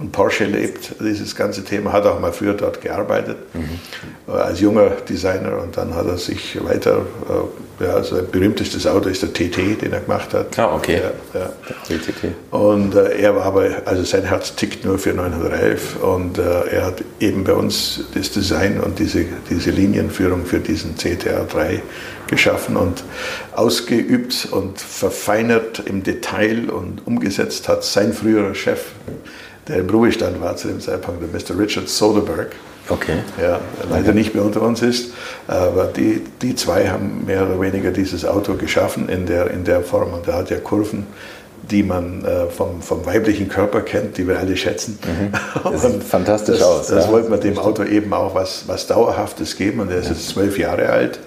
und 0.00 0.12
Porsche 0.12 0.44
lebt. 0.44 0.94
Dieses 1.00 1.36
ganze 1.36 1.62
Thema 1.62 1.92
hat 1.92 2.06
auch 2.06 2.18
mal 2.18 2.32
früher 2.32 2.54
dort 2.54 2.80
gearbeitet, 2.80 3.36
mhm. 3.52 4.32
als 4.32 4.60
junger 4.60 4.90
Designer 5.08 5.60
und 5.62 5.76
dann 5.76 5.94
hat 5.94 6.06
er 6.06 6.16
sich 6.16 6.58
weiter, 6.64 7.02
äh, 7.28 7.84
ja, 7.84 7.94
also 7.94 8.22
berühmtestes 8.22 8.86
Auto 8.86 9.08
ist 9.08 9.22
der 9.22 9.32
TT, 9.32 9.82
den 9.82 9.92
er 9.92 10.00
gemacht 10.00 10.32
hat. 10.32 10.58
Ah, 10.58 10.74
okay. 10.74 11.00
Ja, 11.34 11.40
ja. 11.40 11.50
TT. 11.86 12.34
Und 12.50 12.94
äh, 12.94 13.20
er 13.20 13.36
war 13.36 13.44
aber, 13.44 13.68
also 13.84 14.02
sein 14.04 14.24
Herz 14.24 14.54
tickt 14.56 14.84
nur 14.84 14.98
für 14.98 15.12
911 15.12 16.02
und 16.02 16.38
äh, 16.38 16.42
er 16.70 16.86
hat 16.86 17.04
eben 17.20 17.44
bei 17.44 17.52
uns 17.52 18.04
das 18.14 18.30
Design 18.32 18.80
und 18.80 18.98
diese, 18.98 19.26
diese 19.50 19.70
Linienführung 19.70 20.46
für 20.46 20.60
diesen 20.60 20.96
CTR 20.96 21.44
3 21.44 21.82
geschaffen 22.26 22.76
und 22.76 23.04
ausgeübt 23.52 24.48
und 24.50 24.80
verfeinert 24.80 25.82
im 25.84 26.02
Detail 26.02 26.70
und 26.70 27.06
umgesetzt 27.06 27.68
hat 27.68 27.84
sein 27.84 28.12
früherer 28.12 28.54
Chef 28.54 28.86
der 29.70 29.78
im 29.78 29.88
Ruhestand 29.88 30.40
war 30.40 30.56
zu 30.56 30.68
dem 30.68 30.80
Zeitpunkt, 30.80 31.22
der 31.22 31.28
Mr. 31.28 31.58
Richard 31.58 31.88
Soderbergh. 31.88 32.50
Okay. 32.88 33.18
Ja, 33.40 33.60
leider 33.88 34.12
nicht 34.12 34.34
mehr 34.34 34.44
unter 34.44 34.62
uns 34.62 34.82
ist. 34.82 35.12
Aber 35.46 35.84
die, 35.84 36.22
die 36.42 36.56
zwei 36.56 36.88
haben 36.88 37.24
mehr 37.24 37.46
oder 37.46 37.60
weniger 37.60 37.92
dieses 37.92 38.24
Auto 38.24 38.54
geschaffen 38.54 39.08
in 39.08 39.26
der, 39.26 39.50
in 39.52 39.62
der 39.62 39.82
Form. 39.82 40.12
Und 40.12 40.26
er 40.26 40.34
hat 40.34 40.50
ja 40.50 40.58
Kurven, 40.58 41.06
die 41.70 41.84
man 41.84 42.24
äh, 42.24 42.46
vom, 42.46 42.82
vom 42.82 43.06
weiblichen 43.06 43.48
Körper 43.48 43.82
kennt, 43.82 44.18
die 44.18 44.26
wir 44.26 44.40
alle 44.40 44.56
schätzen. 44.56 44.98
Mhm. 45.04 45.32
Das 45.72 45.82
sieht 45.82 46.02
fantastisch 46.02 46.58
das, 46.58 46.66
aus. 46.66 46.86
Das 46.88 47.06
ja. 47.06 47.12
wollten 47.12 47.30
wir 47.30 47.38
dem 47.38 47.58
Auto 47.58 47.84
eben 47.84 48.12
auch 48.12 48.34
was, 48.34 48.64
was 48.66 48.88
Dauerhaftes 48.88 49.56
geben. 49.56 49.78
Und 49.78 49.92
er 49.92 49.98
ist 49.98 50.08
jetzt 50.08 50.28
zwölf 50.28 50.58
Jahre 50.58 50.88
alt. 50.88 51.20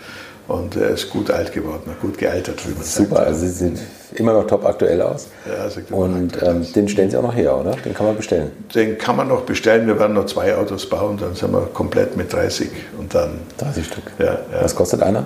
Und 0.48 0.76
er 0.76 0.90
ist 0.90 1.10
gut 1.10 1.32
alt 1.32 1.54
geworden, 1.54 1.96
gut 2.02 2.18
gealtert, 2.18 2.68
wie 2.68 2.74
man 2.74 2.84
Super, 2.84 3.16
sagt. 3.16 3.28
also 3.28 3.40
Sie 3.42 3.52
sehen 3.52 3.80
immer 4.16 4.34
noch 4.34 4.46
top 4.46 4.66
aktuell 4.66 5.02
aus. 5.02 5.28
Ja, 5.48 5.70
sieht 5.70 5.90
Und 5.90 6.42
ähm, 6.42 6.66
den 6.74 6.90
stellen 6.90 7.10
Sie 7.10 7.18
auch 7.18 7.24
noch 7.24 7.36
her, 7.36 7.58
oder? 7.58 7.72
Den 7.72 7.94
kann 7.94 8.06
man 8.06 8.18
bestellen? 8.18 8.52
Den 8.76 8.98
kann 8.98 9.16
man 9.16 9.30
noch 9.30 9.42
bestellen. 9.42 9.88
Wir 9.88 9.98
werden 9.98 10.14
noch 10.14 10.26
zwei 10.26 10.56
Autos 10.56 10.90
bauen, 10.90 11.18
dann 11.18 11.34
sind 11.34 11.54
wir 11.54 11.62
komplett 11.74 12.18
mit 12.18 12.34
30 12.34 12.70
und 13.00 13.16
dann. 13.16 13.40
30 13.58 13.86
Stück. 13.86 14.04
Ja, 14.20 14.26
ja. 14.26 14.40
Was 14.62 14.76
kostet 14.76 15.02
einer? 15.02 15.26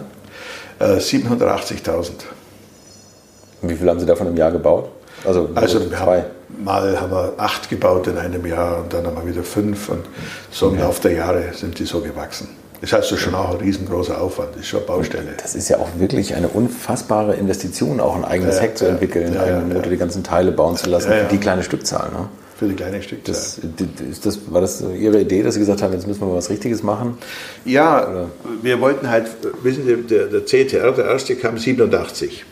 Äh, 0.79 0.97
780.000. 0.97 2.11
Und 3.63 3.69
wie 3.69 3.75
viel 3.75 3.89
haben 3.89 3.99
Sie 3.99 4.05
davon 4.05 4.27
im 4.27 4.37
Jahr 4.37 4.51
gebaut? 4.51 4.89
Also, 5.25 5.49
also 5.55 5.79
zwei. 5.89 5.95
Haben, 5.97 6.25
mal 6.63 7.01
haben 7.01 7.11
wir 7.11 7.33
acht 7.37 7.69
gebaut 7.69 8.05
in 8.05 8.17
einem 8.17 8.45
Jahr 8.45 8.83
und 8.83 8.93
dann 8.93 9.05
haben 9.07 9.17
wir 9.17 9.33
wieder 9.33 9.43
fünf 9.43 9.89
und 9.89 10.05
so 10.51 10.69
im 10.69 10.77
Laufe 10.79 11.01
der 11.01 11.13
Jahre 11.13 11.43
sind 11.53 11.79
die 11.79 11.85
so 11.85 12.01
gewachsen. 12.01 12.49
Das 12.81 12.93
heißt, 12.93 13.11
das 13.11 13.17
ist 13.17 13.23
schon 13.23 13.33
auch 13.33 13.51
ein 13.51 13.57
riesengroßer 13.57 14.21
Aufwand, 14.21 14.49
das 14.51 14.61
ist 14.61 14.67
schon 14.67 14.79
eine 14.79 14.87
Baustelle. 14.87 15.33
Das 15.41 15.55
ist 15.55 15.67
ja 15.69 15.77
auch 15.77 15.89
wirklich 15.97 16.35
eine 16.35 16.47
unfassbare 16.47 17.35
Investition, 17.35 17.99
auch 17.99 18.15
ein 18.15 18.23
eigenes 18.23 18.55
ja, 18.55 18.61
Heck 18.61 18.77
zu 18.77 18.85
ja, 18.85 18.91
entwickeln, 18.91 19.33
ja, 19.33 19.43
einen 19.43 19.73
Motor, 19.73 19.91
die 19.91 19.97
ganzen 19.97 20.23
Teile 20.23 20.51
bauen 20.51 20.75
zu 20.75 20.89
lassen, 20.89 21.11
für 21.11 21.27
die 21.31 21.39
kleine 21.39 21.63
Stückzahl. 21.63 22.09
Ne? 22.11 22.29
Für 22.55 22.67
die 22.67 22.75
kleine 22.75 23.01
Stückzahl. 23.01 23.33
Das, 23.33 23.59
das, 24.23 24.39
war 24.51 24.61
das 24.61 24.81
Ihre 24.81 25.21
Idee, 25.21 25.41
dass 25.41 25.55
Sie 25.55 25.59
gesagt 25.59 25.81
haben, 25.81 25.93
jetzt 25.93 26.07
müssen 26.07 26.21
wir 26.21 26.27
mal 26.27 26.35
was 26.35 26.49
Richtiges 26.49 26.83
machen? 26.83 27.17
Ja, 27.65 28.07
Oder? 28.07 28.29
wir 28.61 28.79
wollten 28.79 29.09
halt, 29.09 29.27
wissen 29.63 29.85
Sie, 29.85 29.95
der, 29.95 30.27
der 30.27 30.45
CTR, 30.45 30.91
der 30.91 31.05
erste 31.05 31.35
kam 31.35 31.57
87, 31.57 32.45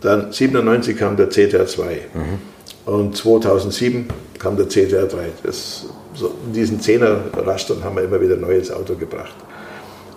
dann 0.00 0.32
97 0.32 0.96
kam 0.96 1.16
der 1.16 1.28
CTR 1.28 1.66
2 1.66 1.84
mhm. 2.14 2.92
und 2.92 3.16
2007 3.16 4.06
kam 4.38 4.56
der 4.56 4.66
CTR 4.68 5.06
3. 5.06 5.18
Das, 5.42 5.86
so 6.14 6.34
in 6.46 6.52
diesen 6.52 6.80
Zehner-Rastern 6.80 7.84
haben 7.84 7.96
wir 7.96 8.04
immer 8.04 8.20
wieder 8.20 8.34
ein 8.34 8.40
neues 8.40 8.70
Auto 8.70 8.94
gebracht. 8.94 9.34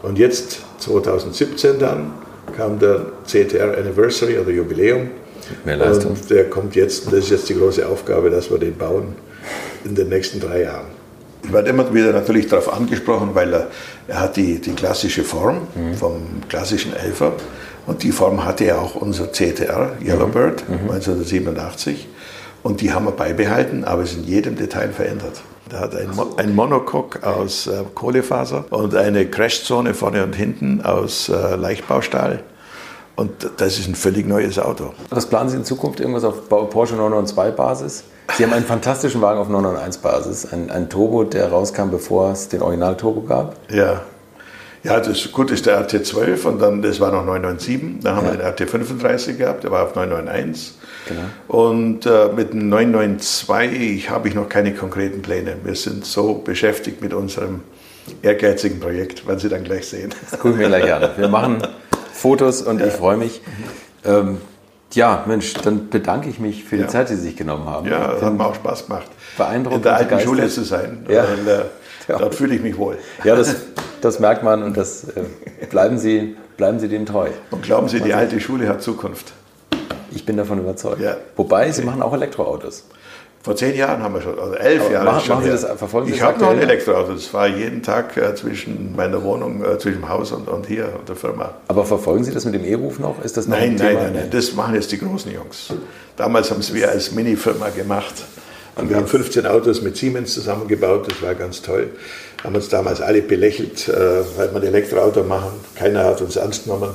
Und 0.04 0.18
jetzt, 0.18 0.62
2017 0.80 1.80
dann, 1.80 2.14
kam 2.56 2.80
der 2.80 3.06
CTR 3.26 3.78
Anniversary 3.78 4.38
oder 4.40 4.50
Jubiläum. 4.50 5.10
Mehr 5.66 5.78
Leistung. 5.78 6.12
Und 6.12 6.30
der 6.30 6.50
kommt 6.50 6.76
jetzt, 6.76 7.08
das 7.08 7.14
ist 7.14 7.30
jetzt 7.30 7.50
die 7.50 7.56
große 7.56 7.88
Aufgabe, 7.88 8.30
dass 8.30 8.50
wir 8.50 8.58
den 8.58 8.76
bauen 8.76 9.16
in 9.84 9.96
den 9.96 10.10
nächsten 10.10 10.40
drei 10.40 10.64
Jahren. 10.64 10.88
Ich 11.44 11.52
werde 11.52 11.70
immer 11.70 11.92
wieder 11.94 12.14
natürlich 12.14 12.48
darauf 12.48 12.72
angesprochen, 12.72 13.32
weil 13.34 13.54
er, 13.54 13.68
er 14.08 14.22
hat 14.22 14.36
die, 14.38 14.60
die 14.60 14.74
klassische 14.74 15.24
Form 15.24 15.68
mhm. 15.74 15.96
vom 15.96 16.22
klassischen 16.48 16.96
Elfer, 16.96 17.34
Und 17.88 18.04
die 18.04 18.12
Form 18.12 18.46
hatte 18.46 18.66
ja 18.66 18.78
auch 18.78 18.96
unser 18.96 19.32
CTR, 19.32 19.94
Yellowbird, 20.04 20.70
mhm. 20.70 20.92
1987. 20.92 22.08
Und 22.64 22.82
die 22.82 22.92
haben 22.94 23.06
wir 23.06 23.12
beibehalten, 23.12 23.84
aber 23.84 24.04
es 24.04 24.14
in 24.14 24.24
jedem 24.24 24.56
Detail 24.56 24.90
verändert. 24.90 25.42
Da 25.70 25.80
hat 25.80 25.96
ein, 25.96 26.16
Mo 26.16 26.28
ein 26.38 26.56
Monocoque 26.56 27.24
aus 27.24 27.68
äh, 27.68 27.84
Kohlefaser 27.96 28.66
und 28.72 28.96
eine 28.96 29.26
Crashzone 29.28 29.94
vorne 29.94 30.24
und 30.24 30.36
hinten 30.36 30.82
aus 30.82 31.30
äh, 31.30 31.56
Leichtbaustahl. 31.56 32.44
Und 33.16 33.32
das 33.58 33.78
ist 33.78 33.88
ein 33.88 33.96
völlig 33.96 34.26
neues 34.26 34.58
Auto. 34.58 34.94
Was 35.10 35.28
planen 35.28 35.50
Sie 35.50 35.58
in 35.58 35.66
Zukunft? 35.66 36.00
Irgendwas 36.00 36.24
auf 36.24 36.50
Porsche 36.50 36.96
992-Basis? 36.96 38.04
Sie 38.38 38.44
haben 38.44 38.54
einen 38.54 38.66
fantastischen 38.66 39.22
Wagen 39.22 39.40
auf 39.40 39.50
991-Basis, 39.50 40.52
ein, 40.54 40.72
ein 40.72 40.90
Turbo, 40.90 41.26
der 41.26 41.50
rauskam, 41.52 41.90
bevor 41.90 42.32
es 42.32 42.48
den 42.48 42.62
Original-Turbo 42.62 43.22
gab. 43.22 43.56
Ja. 43.70 44.02
Ja, 44.84 45.00
das 45.00 45.32
gut 45.32 45.52
ist 45.52 45.68
der 45.68 45.88
RT12 45.88 46.44
und 46.46 46.60
dann, 46.60 46.82
das 46.82 47.00
war 47.00 47.12
noch 47.12 47.26
997. 47.26 48.04
Dann 48.04 48.16
haben 48.16 48.26
ja. 48.26 48.32
wir 48.34 48.54
den 48.54 48.68
RT35 48.70 49.34
gehabt, 49.34 49.64
der 49.64 49.72
war 49.72 49.84
auf 49.84 49.96
991. 49.96 50.74
Genau. 51.08 51.22
Und 51.48 52.06
äh, 52.06 52.30
mit 52.36 52.54
dem 52.54 52.70
992 52.70 54.10
habe 54.10 54.28
ich 54.28 54.36
noch 54.36 54.50
keine 54.50 54.74
konkreten 54.74 55.22
Pläne. 55.22 55.58
Wir 55.64 55.76
sind 55.76 56.06
so 56.06 56.36
beschäftigt 56.36 57.02
mit 57.02 57.14
unserem 57.14 57.62
ehrgeizigen 58.24 58.80
Projekt, 58.80 59.28
werden 59.28 59.40
Sie 59.40 59.50
dann 59.50 59.64
gleich 59.64 59.88
sehen. 59.88 60.14
Das 60.30 60.40
gucken 60.40 60.60
wir 60.60 60.68
gleich 60.68 60.92
an. 60.92 61.10
Wir 61.16 61.28
machen 61.28 61.62
Fotos 62.14 62.62
und 62.62 62.80
ja. 62.80 62.88
ich 62.88 62.94
freue 62.94 63.18
mich. 63.18 63.42
Ähm, 64.04 64.38
ja, 64.94 65.24
Mensch, 65.28 65.54
dann 65.54 65.90
bedanke 65.90 66.30
ich 66.30 66.40
mich 66.40 66.64
für 66.64 66.76
die 66.76 66.84
ja. 66.84 66.88
Zeit, 66.88 67.10
die 67.10 67.16
Sie 67.16 67.22
sich 67.22 67.36
genommen 67.36 67.66
haben. 67.66 67.88
Ja, 67.88 68.14
das 68.14 68.22
hat 68.22 68.34
mir 68.34 68.46
auch 68.46 68.56
Spaß 68.56 68.88
gemacht. 68.88 69.08
Beeindruckend. 69.38 69.78
In 69.78 69.84
der 69.84 69.96
alten 69.96 70.20
Schule 70.20 70.50
zu 70.50 70.64
sein. 70.64 71.06
Ja. 71.08 71.24
Und, 71.24 71.48
äh. 71.48 71.64
Dort 72.08 72.36
fühle 72.36 72.56
ich 72.56 72.62
mich 72.62 72.78
wohl. 72.78 72.98
Ja, 73.24 73.36
das, 73.36 73.56
das 74.02 74.20
merkt 74.20 74.44
man 74.44 74.64
und 74.64 74.78
das 74.78 75.06
äh, 75.06 75.24
bleiben, 75.70 75.98
Sie, 75.98 76.36
bleiben 76.58 76.80
Sie 76.80 76.88
dem 76.88 77.06
treu. 77.06 77.30
Und 77.52 77.64
glauben 77.64 77.88
Sie, 77.88 78.02
die 78.02 78.14
alte 78.14 78.40
Schule 78.40 78.68
hat 78.68 78.82
Zukunft. 78.82 79.34
Ich 80.14 80.26
bin 80.26 80.38
davon 80.38 80.60
überzeugt. 80.60 81.02
Ja. 81.02 81.18
Wobei, 81.36 81.72
Sie 81.72 81.84
machen 81.84 82.02
auch 82.02 82.14
Elektroautos. 82.14 82.86
Vor 83.44 83.56
zehn 83.56 83.76
Jahren 83.76 84.04
haben 84.04 84.14
wir 84.14 84.22
schon, 84.22 84.38
also 84.38 84.54
elf 84.54 84.92
Jahre. 84.92 85.06
Machen, 85.06 85.26
schon 85.26 85.36
machen 85.36 85.46
Sie 85.46 85.52
das, 85.52 85.66
verfolgen 85.66 86.08
Sie 86.08 86.14
Ich 86.14 86.22
habe 86.22 86.40
noch 86.40 86.52
ein 86.52 86.60
Elektroauto. 86.60 87.14
Das 87.14 87.34
war 87.34 87.48
jeden 87.48 87.82
Tag 87.82 88.16
äh, 88.16 88.36
zwischen 88.36 88.96
meiner 88.96 89.24
Wohnung, 89.24 89.66
äh, 89.66 89.80
zwischen 89.80 90.02
dem 90.02 90.10
Haus 90.10 90.32
und, 90.32 90.48
und 90.48 90.68
hier 90.68 90.90
und 91.00 91.10
der 91.10 91.16
Firma. 91.16 91.56
Aber 91.68 91.84
verfolgen 91.84 92.24
Sie 92.24 92.32
das 92.32 92.46
mit 92.46 92.54
dem 92.54 92.64
E-Ruf 92.64 93.00
noch? 93.00 93.24
Ist 93.24 93.38
das 93.38 93.48
noch 93.48 93.58
nein, 93.58 93.76
nein, 93.76 93.96
nein, 93.96 94.14
nein, 94.14 94.28
das 94.30 94.54
machen 94.54 94.76
jetzt 94.76 94.92
die 94.92 95.00
großen 95.00 95.32
Jungs. 95.32 95.74
Damals 96.18 96.52
haben 96.52 96.60
es 96.60 96.72
wir 96.72 96.90
als 96.90 97.14
Mini-Firma 97.14 97.70
gemacht. 97.70 98.14
Und 98.76 98.90
wir 98.90 98.96
haben 98.96 99.08
15 99.08 99.46
Autos 99.46 99.82
mit 99.82 99.98
Siemens 99.98 100.34
zusammengebaut, 100.34 101.12
das 101.12 101.22
war 101.22 101.36
ganz 101.36 101.62
toll. 101.62 101.90
Haben 102.44 102.56
uns 102.56 102.70
damals 102.70 103.02
alle 103.02 103.22
belächelt, 103.22 103.88
äh, 103.90 104.22
weil 104.38 104.52
wir 104.54 104.62
ein 104.62 104.68
Elektroauto 104.68 105.24
machen. 105.24 105.52
Keiner 105.76 106.06
hat 106.06 106.22
uns 106.22 106.38
ernst 106.38 106.64
genommen. 106.64 106.92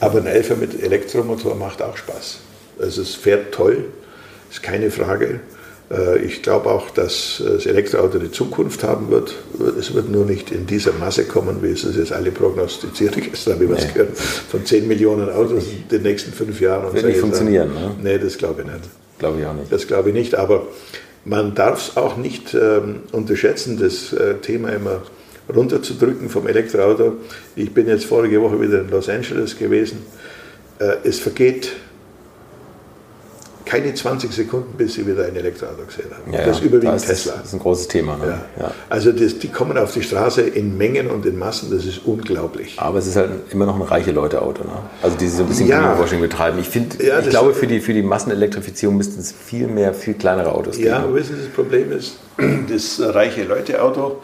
Aber 0.00 0.18
ein 0.18 0.26
Elfer 0.26 0.56
mit 0.56 0.80
Elektromotor 0.80 1.54
macht 1.54 1.82
auch 1.82 1.96
Spaß. 1.96 2.38
Also 2.80 3.02
es 3.02 3.14
fährt 3.14 3.52
toll, 3.52 3.86
ist 4.50 4.62
keine 4.62 4.90
Frage. 4.90 5.40
Äh, 5.90 6.18
ich 6.18 6.42
glaube 6.42 6.70
auch, 6.70 6.90
dass 6.90 7.42
das 7.44 7.66
Elektroauto 7.66 8.18
die 8.18 8.30
Zukunft 8.30 8.84
haben 8.84 9.10
wird. 9.10 9.34
Es 9.78 9.94
wird 9.94 10.10
nur 10.10 10.24
nicht 10.24 10.52
in 10.52 10.66
dieser 10.66 10.92
Masse 10.92 11.24
kommen, 11.24 11.62
wie 11.62 11.70
es 11.70 11.82
jetzt 11.82 12.12
alle 12.12 12.30
prognostiziert 12.30 13.16
gestern, 13.30 13.54
habe 13.54 13.64
ich 13.64 13.70
was 13.70 13.86
nee. 13.86 13.92
gehört, 13.92 14.16
von 14.16 14.64
10 14.64 14.86
Millionen 14.86 15.30
Autos 15.30 15.64
in 15.64 15.88
den 15.88 16.02
nächsten 16.02 16.32
fünf 16.32 16.60
Jahren. 16.60 16.92
Wird 16.92 17.06
nicht 17.06 17.18
funktionieren, 17.18 17.72
ne? 17.74 17.96
Nee, 18.00 18.18
das 18.18 18.38
glaube 18.38 18.62
ich 18.62 18.68
nicht. 18.68 18.84
Glaube 19.18 19.40
ich 19.40 19.46
auch 19.46 19.54
nicht. 19.54 19.72
Das 19.72 19.86
glaube 19.86 20.10
ich 20.10 20.14
nicht, 20.14 20.34
aber 20.34 20.66
man 21.24 21.54
darf 21.54 21.88
es 21.88 21.96
auch 21.96 22.16
nicht 22.16 22.54
ähm, 22.54 23.00
unterschätzen, 23.12 23.78
das 23.78 24.12
äh, 24.12 24.34
Thema 24.36 24.70
immer 24.70 25.02
runterzudrücken 25.54 26.28
vom 26.28 26.46
Elektroauto. 26.46 27.16
Ich 27.56 27.72
bin 27.72 27.88
jetzt 27.88 28.04
vorige 28.04 28.40
Woche 28.42 28.60
wieder 28.60 28.80
in 28.80 28.90
Los 28.90 29.08
Angeles 29.08 29.58
gewesen. 29.58 30.04
Äh, 30.78 30.96
es 31.04 31.18
vergeht 31.18 31.72
keine 33.68 33.92
20 33.92 34.32
Sekunden, 34.32 34.76
bis 34.78 34.94
sie 34.94 35.06
wieder 35.06 35.26
ein 35.26 35.36
Elektroauto 35.36 35.84
gesehen 35.84 36.10
haben. 36.10 36.32
Ja, 36.32 36.46
das 36.46 36.60
überwiegend 36.60 36.94
das 36.94 37.04
Tesla. 37.04 37.34
Das 37.36 37.48
ist 37.48 37.52
ein 37.52 37.58
großes 37.58 37.88
Thema. 37.88 38.16
Ne? 38.16 38.40
Ja. 38.56 38.62
Ja. 38.62 38.70
Also 38.88 39.12
das, 39.12 39.38
die 39.38 39.48
kommen 39.48 39.76
auf 39.76 39.92
die 39.92 40.02
Straße 40.02 40.40
in 40.40 40.78
Mengen 40.78 41.08
und 41.08 41.26
in 41.26 41.38
Massen, 41.38 41.70
das 41.70 41.84
ist 41.84 42.00
unglaublich. 42.06 42.76
Aber 42.78 42.98
es 42.98 43.06
ist 43.06 43.16
halt 43.16 43.30
immer 43.50 43.66
noch 43.66 43.76
ein 43.76 43.82
reiche 43.82 44.12
Leute-Auto. 44.12 44.64
Ne? 44.64 44.70
Also 45.02 45.18
die 45.18 45.28
so 45.28 45.42
ein 45.42 45.48
bisschen 45.48 45.68
ja. 45.68 45.92
Greenwashing 45.92 46.20
betreiben. 46.20 46.58
Ich, 46.58 46.68
find, 46.68 46.98
ich 46.98 47.28
glaube, 47.28 47.52
für 47.52 47.66
die, 47.66 47.80
für 47.80 47.92
die 47.92 48.02
Massenelektrifizierung 48.02 48.96
müssten 48.96 49.20
es 49.20 49.32
viel 49.32 49.66
mehr, 49.66 49.92
viel 49.92 50.14
kleinere 50.14 50.52
Autos 50.52 50.78
geben. 50.78 50.88
Ja, 50.88 51.14
wissen 51.14 51.36
Sie, 51.36 51.42
das 51.42 51.52
Problem 51.52 51.92
ist, 51.92 52.18
das 52.70 53.00
reiche 53.14 53.44
Leute-Auto 53.44 54.22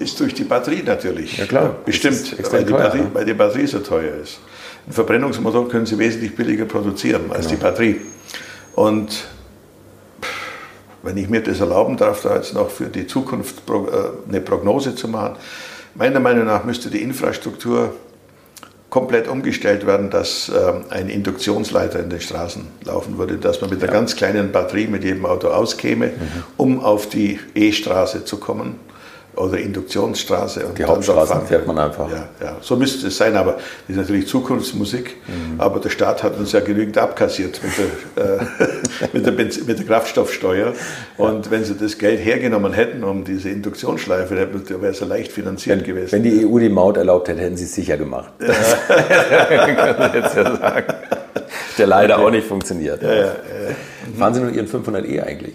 ist 0.00 0.18
durch 0.18 0.34
die 0.34 0.44
Batterie 0.44 0.82
natürlich. 0.84 1.38
Ja 1.38 1.46
klar. 1.46 1.76
Bestimmt, 1.84 2.36
weil 2.52 2.64
die, 2.64 2.72
teuer, 2.72 2.78
Batterie, 2.78 3.06
weil 3.12 3.24
die 3.24 3.34
Batterie 3.34 3.66
so 3.66 3.78
teuer 3.78 4.14
ist. 4.20 4.40
Ein 4.86 4.92
Verbrennungsmotor 4.92 5.68
können 5.68 5.86
Sie 5.86 5.96
wesentlich 5.98 6.34
billiger 6.34 6.64
produzieren 6.64 7.30
als 7.30 7.46
genau. 7.46 7.50
die 7.50 7.62
Batterie. 7.62 8.00
Und 8.80 9.24
wenn 11.02 11.18
ich 11.18 11.28
mir 11.28 11.42
das 11.42 11.60
erlauben 11.60 11.98
darf, 11.98 12.22
da 12.22 12.36
jetzt 12.36 12.54
noch 12.54 12.70
für 12.70 12.86
die 12.86 13.06
Zukunft 13.06 13.68
äh, 13.68 13.72
eine 14.26 14.40
Prognose 14.40 14.94
zu 14.94 15.06
machen, 15.06 15.36
meiner 15.94 16.18
Meinung 16.18 16.46
nach 16.46 16.64
müsste 16.64 16.88
die 16.88 17.02
Infrastruktur 17.02 17.92
komplett 18.88 19.28
umgestellt 19.28 19.86
werden, 19.86 20.08
dass 20.08 20.48
ähm, 20.48 20.84
ein 20.88 21.10
Induktionsleiter 21.10 22.00
in 22.00 22.08
den 22.08 22.22
Straßen 22.22 22.68
laufen 22.84 23.18
würde, 23.18 23.36
dass 23.36 23.60
man 23.60 23.68
mit 23.68 23.82
einer 23.82 23.92
ganz 23.92 24.16
kleinen 24.16 24.50
Batterie 24.50 24.86
mit 24.86 25.04
jedem 25.04 25.26
Auto 25.26 25.48
auskäme, 25.48 26.06
mhm. 26.06 26.12
um 26.56 26.80
auf 26.82 27.06
die 27.06 27.38
E-Straße 27.54 28.24
zu 28.24 28.38
kommen 28.38 28.76
oder 29.36 29.58
Induktionsstraße. 29.58 30.66
Und 30.66 30.78
die 30.78 30.84
Hauptstraßen 30.84 31.46
fährt 31.46 31.66
man 31.66 31.78
einfach. 31.78 32.10
Ja, 32.10 32.28
ja, 32.42 32.56
so 32.60 32.76
müsste 32.76 33.06
es 33.06 33.16
sein, 33.16 33.36
aber 33.36 33.52
das 33.52 33.62
ist 33.88 33.96
natürlich 33.96 34.26
Zukunftsmusik. 34.26 35.16
Mhm. 35.26 35.60
Aber 35.60 35.80
der 35.80 35.90
Staat 35.90 36.22
hat 36.22 36.38
uns 36.38 36.52
ja 36.52 36.60
genügend 36.60 36.98
abkassiert 36.98 37.60
mit 37.62 37.72
der, 38.16 38.40
äh, 38.40 39.08
mit 39.12 39.26
der, 39.26 39.32
mit 39.32 39.78
der 39.78 39.86
Kraftstoffsteuer. 39.86 40.72
Und 41.16 41.46
ja. 41.46 41.50
wenn 41.50 41.64
sie 41.64 41.74
das 41.74 41.98
Geld 41.98 42.24
hergenommen 42.24 42.72
hätten, 42.72 43.04
um 43.04 43.24
diese 43.24 43.50
Induktionsschleife, 43.50 44.34
dann 44.34 44.82
wäre 44.82 44.92
es 44.92 45.00
ja 45.00 45.06
leicht 45.06 45.32
finanziert 45.32 45.78
wenn, 45.78 45.86
gewesen. 45.86 46.12
Wenn 46.12 46.22
die 46.22 46.46
EU 46.46 46.58
die 46.58 46.68
Maut 46.68 46.96
erlaubt 46.96 47.28
hätte, 47.28 47.40
hätten 47.40 47.56
sie 47.56 47.64
es 47.64 47.74
sicher 47.74 47.96
gemacht. 47.96 48.32
Ja. 48.40 48.48
jetzt 50.14 50.36
ja 50.36 50.56
sagen. 50.56 50.94
Der 51.78 51.86
leider 51.86 52.16
okay. 52.16 52.24
auch 52.24 52.30
nicht 52.30 52.46
funktioniert. 52.46 53.02
Ja, 53.02 53.32
Fahren 54.18 54.34
Sie 54.34 54.40
nur 54.40 54.50
Ihren 54.50 54.66
500e 54.66 55.22
eigentlich? 55.22 55.54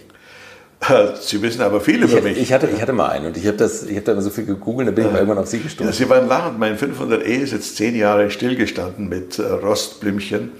Sie 1.20 1.40
wissen 1.42 1.62
aber 1.62 1.80
viel 1.80 2.02
über 2.02 2.18
ich, 2.18 2.22
mich. 2.22 2.38
Ich 2.38 2.52
hatte, 2.52 2.68
ich 2.68 2.80
hatte 2.80 2.92
mal 2.92 3.08
einen 3.08 3.26
und 3.26 3.36
ich 3.36 3.46
habe 3.46 3.64
hab 3.64 4.04
da 4.04 4.12
immer 4.12 4.20
so 4.20 4.30
viel 4.30 4.44
gegoogelt, 4.44 4.88
da 4.88 4.92
bin 4.92 5.06
ich 5.06 5.12
mal 5.12 5.18
irgendwann 5.18 5.38
auf 5.38 5.48
Sie 5.48 5.58
gestoßen. 5.58 5.86
Ja, 5.86 5.92
Sie 5.92 6.08
waren 6.08 6.28
lachend. 6.28 6.58
Mein 6.58 6.78
500e 6.78 7.22
ist 7.22 7.52
jetzt 7.52 7.76
zehn 7.76 7.96
Jahre 7.96 8.30
stillgestanden 8.30 9.08
mit 9.08 9.38
äh, 9.38 9.42
Rostblümchen. 9.42 10.52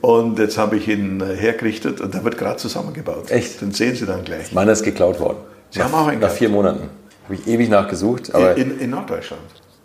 Und 0.00 0.38
jetzt 0.38 0.58
habe 0.58 0.76
ich 0.76 0.88
ihn 0.88 1.20
äh, 1.20 1.34
hergerichtet 1.34 2.00
und 2.00 2.14
der 2.14 2.22
wird 2.24 2.38
gerade 2.38 2.58
zusammengebaut. 2.58 3.30
Echt? 3.30 3.60
Den 3.60 3.72
sehen 3.72 3.96
Sie 3.96 4.06
dann 4.06 4.24
gleich. 4.24 4.52
Meiner 4.52 4.72
ist 4.72 4.82
geklaut 4.82 5.18
worden. 5.20 5.38
Sie 5.70 5.78
nach, 5.78 5.86
haben 5.86 5.94
auch 5.94 6.06
einen 6.06 6.20
Nach 6.20 6.30
vier 6.30 6.48
Monaten. 6.48 6.90
Habe 7.24 7.34
ich 7.34 7.46
ewig 7.46 7.68
nachgesucht. 7.68 8.34
Aber 8.34 8.56
in, 8.56 8.78
in 8.78 8.90
Norddeutschland? 8.90 9.40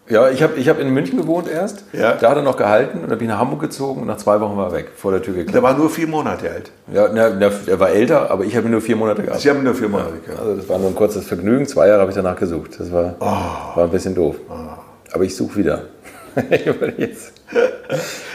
Ja, 0.10 0.30
ich 0.30 0.42
habe 0.42 0.56
ich 0.56 0.70
hab 0.70 0.80
in 0.80 0.90
München 0.90 1.18
gewohnt 1.18 1.50
erst. 1.50 1.84
Ja. 1.92 2.14
Da 2.14 2.30
hat 2.30 2.38
er 2.38 2.44
noch 2.44 2.56
gehalten 2.56 3.00
und 3.00 3.10
dann 3.10 3.18
bin 3.18 3.28
ich 3.28 3.34
nach 3.34 3.40
Hamburg 3.40 3.60
gezogen 3.60 4.00
und 4.02 4.08
nach 4.08 4.16
zwei 4.18 4.40
Wochen 4.40 4.56
war 4.56 4.68
er 4.68 4.72
weg, 4.72 4.92
vor 4.96 5.12
der 5.12 5.22
Tür 5.22 5.34
geklappt. 5.34 5.56
Der 5.56 5.64
war 5.64 5.78
nur 5.78 5.90
vier 5.90 6.08
Monate 6.08 6.50
alt. 6.50 6.72
Ja, 6.94 7.10
na, 7.14 7.30
na, 7.30 7.52
er 7.66 7.80
war 7.80 7.90
älter, 7.90 8.32
aber 8.32 8.46
ich 8.46 8.56
habe 8.56 8.68
ihn 8.68 8.72
nur 8.72 8.80
vier 8.80 8.96
Monate 8.96 9.24
gehabt. 9.24 9.42
Sie 9.42 9.50
haben 9.50 9.58
ihn 9.58 9.66
nur 9.66 9.76
vier 9.76 9.90
Monate 9.90 10.14
gehabt. 10.26 10.40
Also 10.40 10.56
das 10.56 10.70
war 10.70 10.80
nur 10.80 10.88
ein 10.90 10.96
kurzes 10.96 11.28
Vergnügen. 11.28 11.66
Zwei 11.66 11.90
Jahre 11.90 12.00
habe 12.02 12.12
ich 12.12 12.16
danach 12.16 12.38
gesucht. 12.38 12.80
Das 12.80 12.90
war, 12.92 13.16
oh. 13.20 13.76
war 13.76 13.84
ein 13.84 13.90
bisschen 13.90 14.16
doof. 14.16 14.38
Oh. 14.50 14.54
Aber 15.12 15.26
ich 15.26 15.36
suche 15.36 15.58
wieder. 15.58 15.82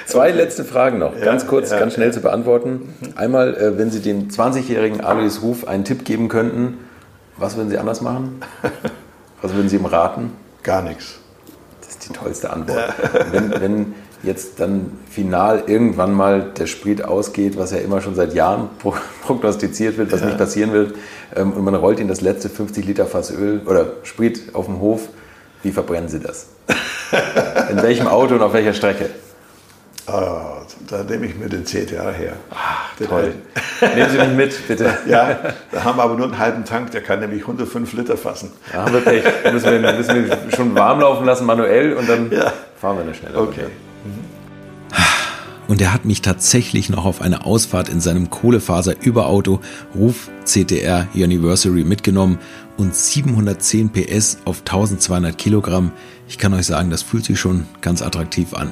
Zwei 0.06 0.30
letzte 0.30 0.64
Fragen 0.64 0.98
noch, 0.98 1.16
ja, 1.16 1.24
ganz 1.24 1.46
kurz, 1.46 1.70
ja, 1.70 1.78
ganz 1.78 1.94
schnell 1.94 2.08
ja. 2.08 2.12
zu 2.12 2.20
beantworten. 2.20 2.94
Einmal, 3.14 3.54
äh, 3.54 3.78
wenn 3.78 3.90
Sie 3.90 4.00
dem 4.00 4.28
20-jährigen 4.28 5.00
Alois 5.00 5.40
Ruf 5.40 5.66
einen 5.66 5.84
Tipp 5.84 6.04
geben 6.04 6.28
könnten, 6.28 6.78
was 7.38 7.56
würden 7.56 7.70
Sie 7.70 7.78
anders 7.78 8.02
machen? 8.02 8.42
Was 9.40 9.54
würden 9.54 9.68
Sie 9.68 9.74
ihm 9.74 9.86
raten? 9.86 10.30
Gar 10.62 10.82
nichts 10.82 11.21
die 12.08 12.12
tollste 12.12 12.50
Antwort. 12.50 12.94
wenn, 13.30 13.60
wenn 13.60 13.94
jetzt 14.22 14.60
dann 14.60 14.98
final 15.10 15.64
irgendwann 15.66 16.12
mal 16.12 16.52
der 16.56 16.66
Sprit 16.66 17.04
ausgeht, 17.04 17.56
was 17.56 17.72
ja 17.72 17.78
immer 17.78 18.00
schon 18.00 18.14
seit 18.14 18.34
Jahren 18.34 18.70
prognostiziert 19.22 19.98
wird, 19.98 20.12
was 20.12 20.20
ja. 20.20 20.26
nicht 20.26 20.38
passieren 20.38 20.72
wird, 20.72 20.94
ähm, 21.34 21.52
und 21.52 21.64
man 21.64 21.74
rollt 21.74 22.00
in 22.00 22.08
das 22.08 22.20
letzte 22.20 22.48
50 22.48 22.84
Liter 22.84 23.06
Fass 23.06 23.30
Öl 23.30 23.60
oder 23.66 23.92
Sprit 24.04 24.54
auf 24.54 24.66
dem 24.66 24.80
Hof, 24.80 25.08
wie 25.62 25.72
verbrennen 25.72 26.08
Sie 26.08 26.20
das? 26.20 26.46
in 27.70 27.82
welchem 27.82 28.06
Auto 28.06 28.34
und 28.34 28.42
auf 28.42 28.52
welcher 28.52 28.74
Strecke? 28.74 29.10
Oh, 30.06 30.62
da 30.88 31.04
nehme 31.04 31.26
ich 31.26 31.36
mir 31.36 31.48
den 31.48 31.64
CTA 31.64 32.10
her. 32.10 32.34
Ach, 32.50 32.91
toll. 33.08 33.34
Nehmen 33.80 34.10
Sie 34.10 34.18
mich 34.18 34.28
mit, 34.28 34.68
bitte. 34.68 34.98
Ja, 35.06 35.38
da 35.70 35.84
haben 35.84 35.98
wir 35.98 36.02
aber 36.02 36.14
nur 36.14 36.26
einen 36.26 36.38
halben 36.38 36.64
Tank, 36.64 36.92
der 36.92 37.02
kann 37.02 37.20
nämlich 37.20 37.42
105 37.42 37.92
Liter 37.94 38.16
fassen. 38.16 38.50
Da 38.72 38.84
haben 38.84 38.92
wir 38.94 39.00
Pech. 39.00 39.24
Müssen 39.52 39.70
wir, 39.70 39.92
müssen 39.92 40.28
wir 40.28 40.38
schon 40.54 40.74
warm 40.74 41.00
laufen 41.00 41.26
lassen, 41.26 41.44
manuell, 41.44 41.94
und 41.94 42.08
dann 42.08 42.30
ja. 42.30 42.52
fahren 42.80 42.96
wir 42.96 43.02
eine 43.02 43.14
schnelle. 43.14 43.38
Okay. 43.38 43.66
Und 45.68 45.80
er 45.80 45.94
hat 45.94 46.04
mich 46.04 46.20
tatsächlich 46.20 46.90
noch 46.90 47.04
auf 47.04 47.22
eine 47.22 47.46
Ausfahrt 47.46 47.88
in 47.88 48.00
seinem 48.00 48.30
Kohlefaser-Überauto 48.30 49.60
Ruf 49.94 50.28
CTR 50.44 51.08
Anniversary 51.14 51.84
mitgenommen 51.84 52.38
und 52.76 52.94
710 52.94 53.90
PS 53.90 54.38
auf 54.44 54.58
1200 54.60 55.38
Kilogramm. 55.38 55.92
Ich 56.28 56.36
kann 56.36 56.52
euch 56.52 56.66
sagen, 56.66 56.90
das 56.90 57.02
fühlt 57.02 57.24
sich 57.24 57.38
schon 57.38 57.66
ganz 57.80 58.02
attraktiv 58.02 58.54
an. 58.54 58.70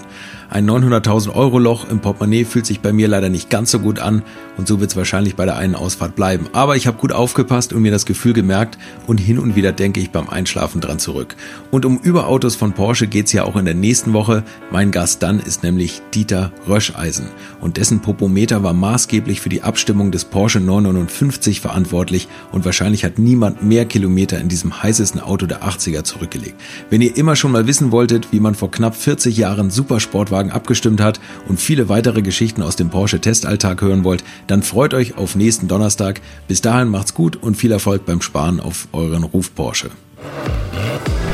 Ein 0.50 0.68
900.000 0.68 1.32
Euro 1.32 1.60
Loch 1.60 1.88
im 1.88 2.00
Portemonnaie 2.00 2.44
fühlt 2.44 2.66
sich 2.66 2.80
bei 2.80 2.92
mir 2.92 3.06
leider 3.06 3.28
nicht 3.28 3.50
ganz 3.50 3.70
so 3.70 3.78
gut 3.78 4.00
an 4.00 4.24
und 4.56 4.66
so 4.66 4.80
wird 4.80 4.90
es 4.90 4.96
wahrscheinlich 4.96 5.36
bei 5.36 5.44
der 5.44 5.56
einen 5.56 5.76
Ausfahrt 5.76 6.16
bleiben. 6.16 6.48
Aber 6.52 6.74
ich 6.74 6.88
habe 6.88 6.98
gut 6.98 7.12
aufgepasst 7.12 7.72
und 7.72 7.82
mir 7.82 7.92
das 7.92 8.04
Gefühl 8.04 8.32
gemerkt 8.32 8.76
und 9.06 9.18
hin 9.18 9.38
und 9.38 9.54
wieder 9.54 9.70
denke 9.70 10.00
ich 10.00 10.10
beim 10.10 10.28
Einschlafen 10.28 10.80
dran 10.80 10.98
zurück. 10.98 11.36
Und 11.70 11.84
um 11.84 11.98
Überautos 11.98 12.56
von 12.56 12.72
Porsche 12.72 13.06
geht's 13.06 13.32
ja 13.32 13.44
auch 13.44 13.54
in 13.54 13.64
der 13.64 13.74
nächsten 13.74 14.12
Woche. 14.12 14.42
Mein 14.72 14.90
Gast 14.90 15.22
dann 15.22 15.38
ist 15.38 15.62
nämlich 15.62 16.02
Dieter 16.14 16.50
Röscheisen 16.66 17.28
und 17.60 17.76
dessen 17.76 18.00
Popometer 18.00 18.64
war 18.64 18.72
maßgeblich 18.72 19.40
für 19.40 19.50
die 19.50 19.62
Abstimmung 19.62 20.10
des 20.10 20.24
Porsche 20.24 20.58
959 20.58 21.60
verantwortlich 21.60 22.26
und 22.50 22.64
wahrscheinlich 22.64 23.04
hat 23.04 23.20
niemand 23.20 23.62
mehr 23.62 23.84
Kilometer 23.84 24.40
in 24.40 24.48
diesem 24.48 24.82
heißesten 24.82 25.20
Auto 25.20 25.46
der 25.46 25.62
80er 25.62 26.02
zurückgelegt. 26.02 26.60
Wenn 26.90 27.02
ihr 27.02 27.16
immer 27.16 27.36
schon 27.36 27.52
mal 27.52 27.68
wissen 27.68 27.92
wolltet, 27.92 28.32
wie 28.32 28.40
man 28.40 28.56
vor 28.56 28.72
knapp 28.72 28.96
40 28.96 29.36
Jahren 29.36 29.70
Supersportwagen 29.70 30.39
abgestimmt 30.48 31.02
hat 31.02 31.20
und 31.46 31.60
viele 31.60 31.90
weitere 31.90 32.22
Geschichten 32.22 32.62
aus 32.62 32.76
dem 32.76 32.88
Porsche 32.88 33.20
Testalltag 33.20 33.82
hören 33.82 34.04
wollt, 34.04 34.24
dann 34.46 34.62
freut 34.62 34.94
euch 34.94 35.18
auf 35.18 35.36
nächsten 35.36 35.68
Donnerstag. 35.68 36.22
Bis 36.48 36.62
dahin 36.62 36.88
macht's 36.88 37.12
gut 37.12 37.36
und 37.36 37.58
viel 37.58 37.72
Erfolg 37.72 38.06
beim 38.06 38.22
Sparen 38.22 38.60
auf 38.60 38.88
euren 38.92 39.24
Ruf 39.24 39.54
Porsche. 39.54 39.90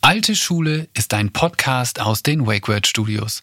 Alte 0.04 0.36
Schule 0.36 0.90
ist 0.94 1.14
ein 1.14 1.32
Podcast 1.32 2.02
aus 2.02 2.22
den 2.22 2.46
WakeWord 2.46 2.86
Studios. 2.86 3.40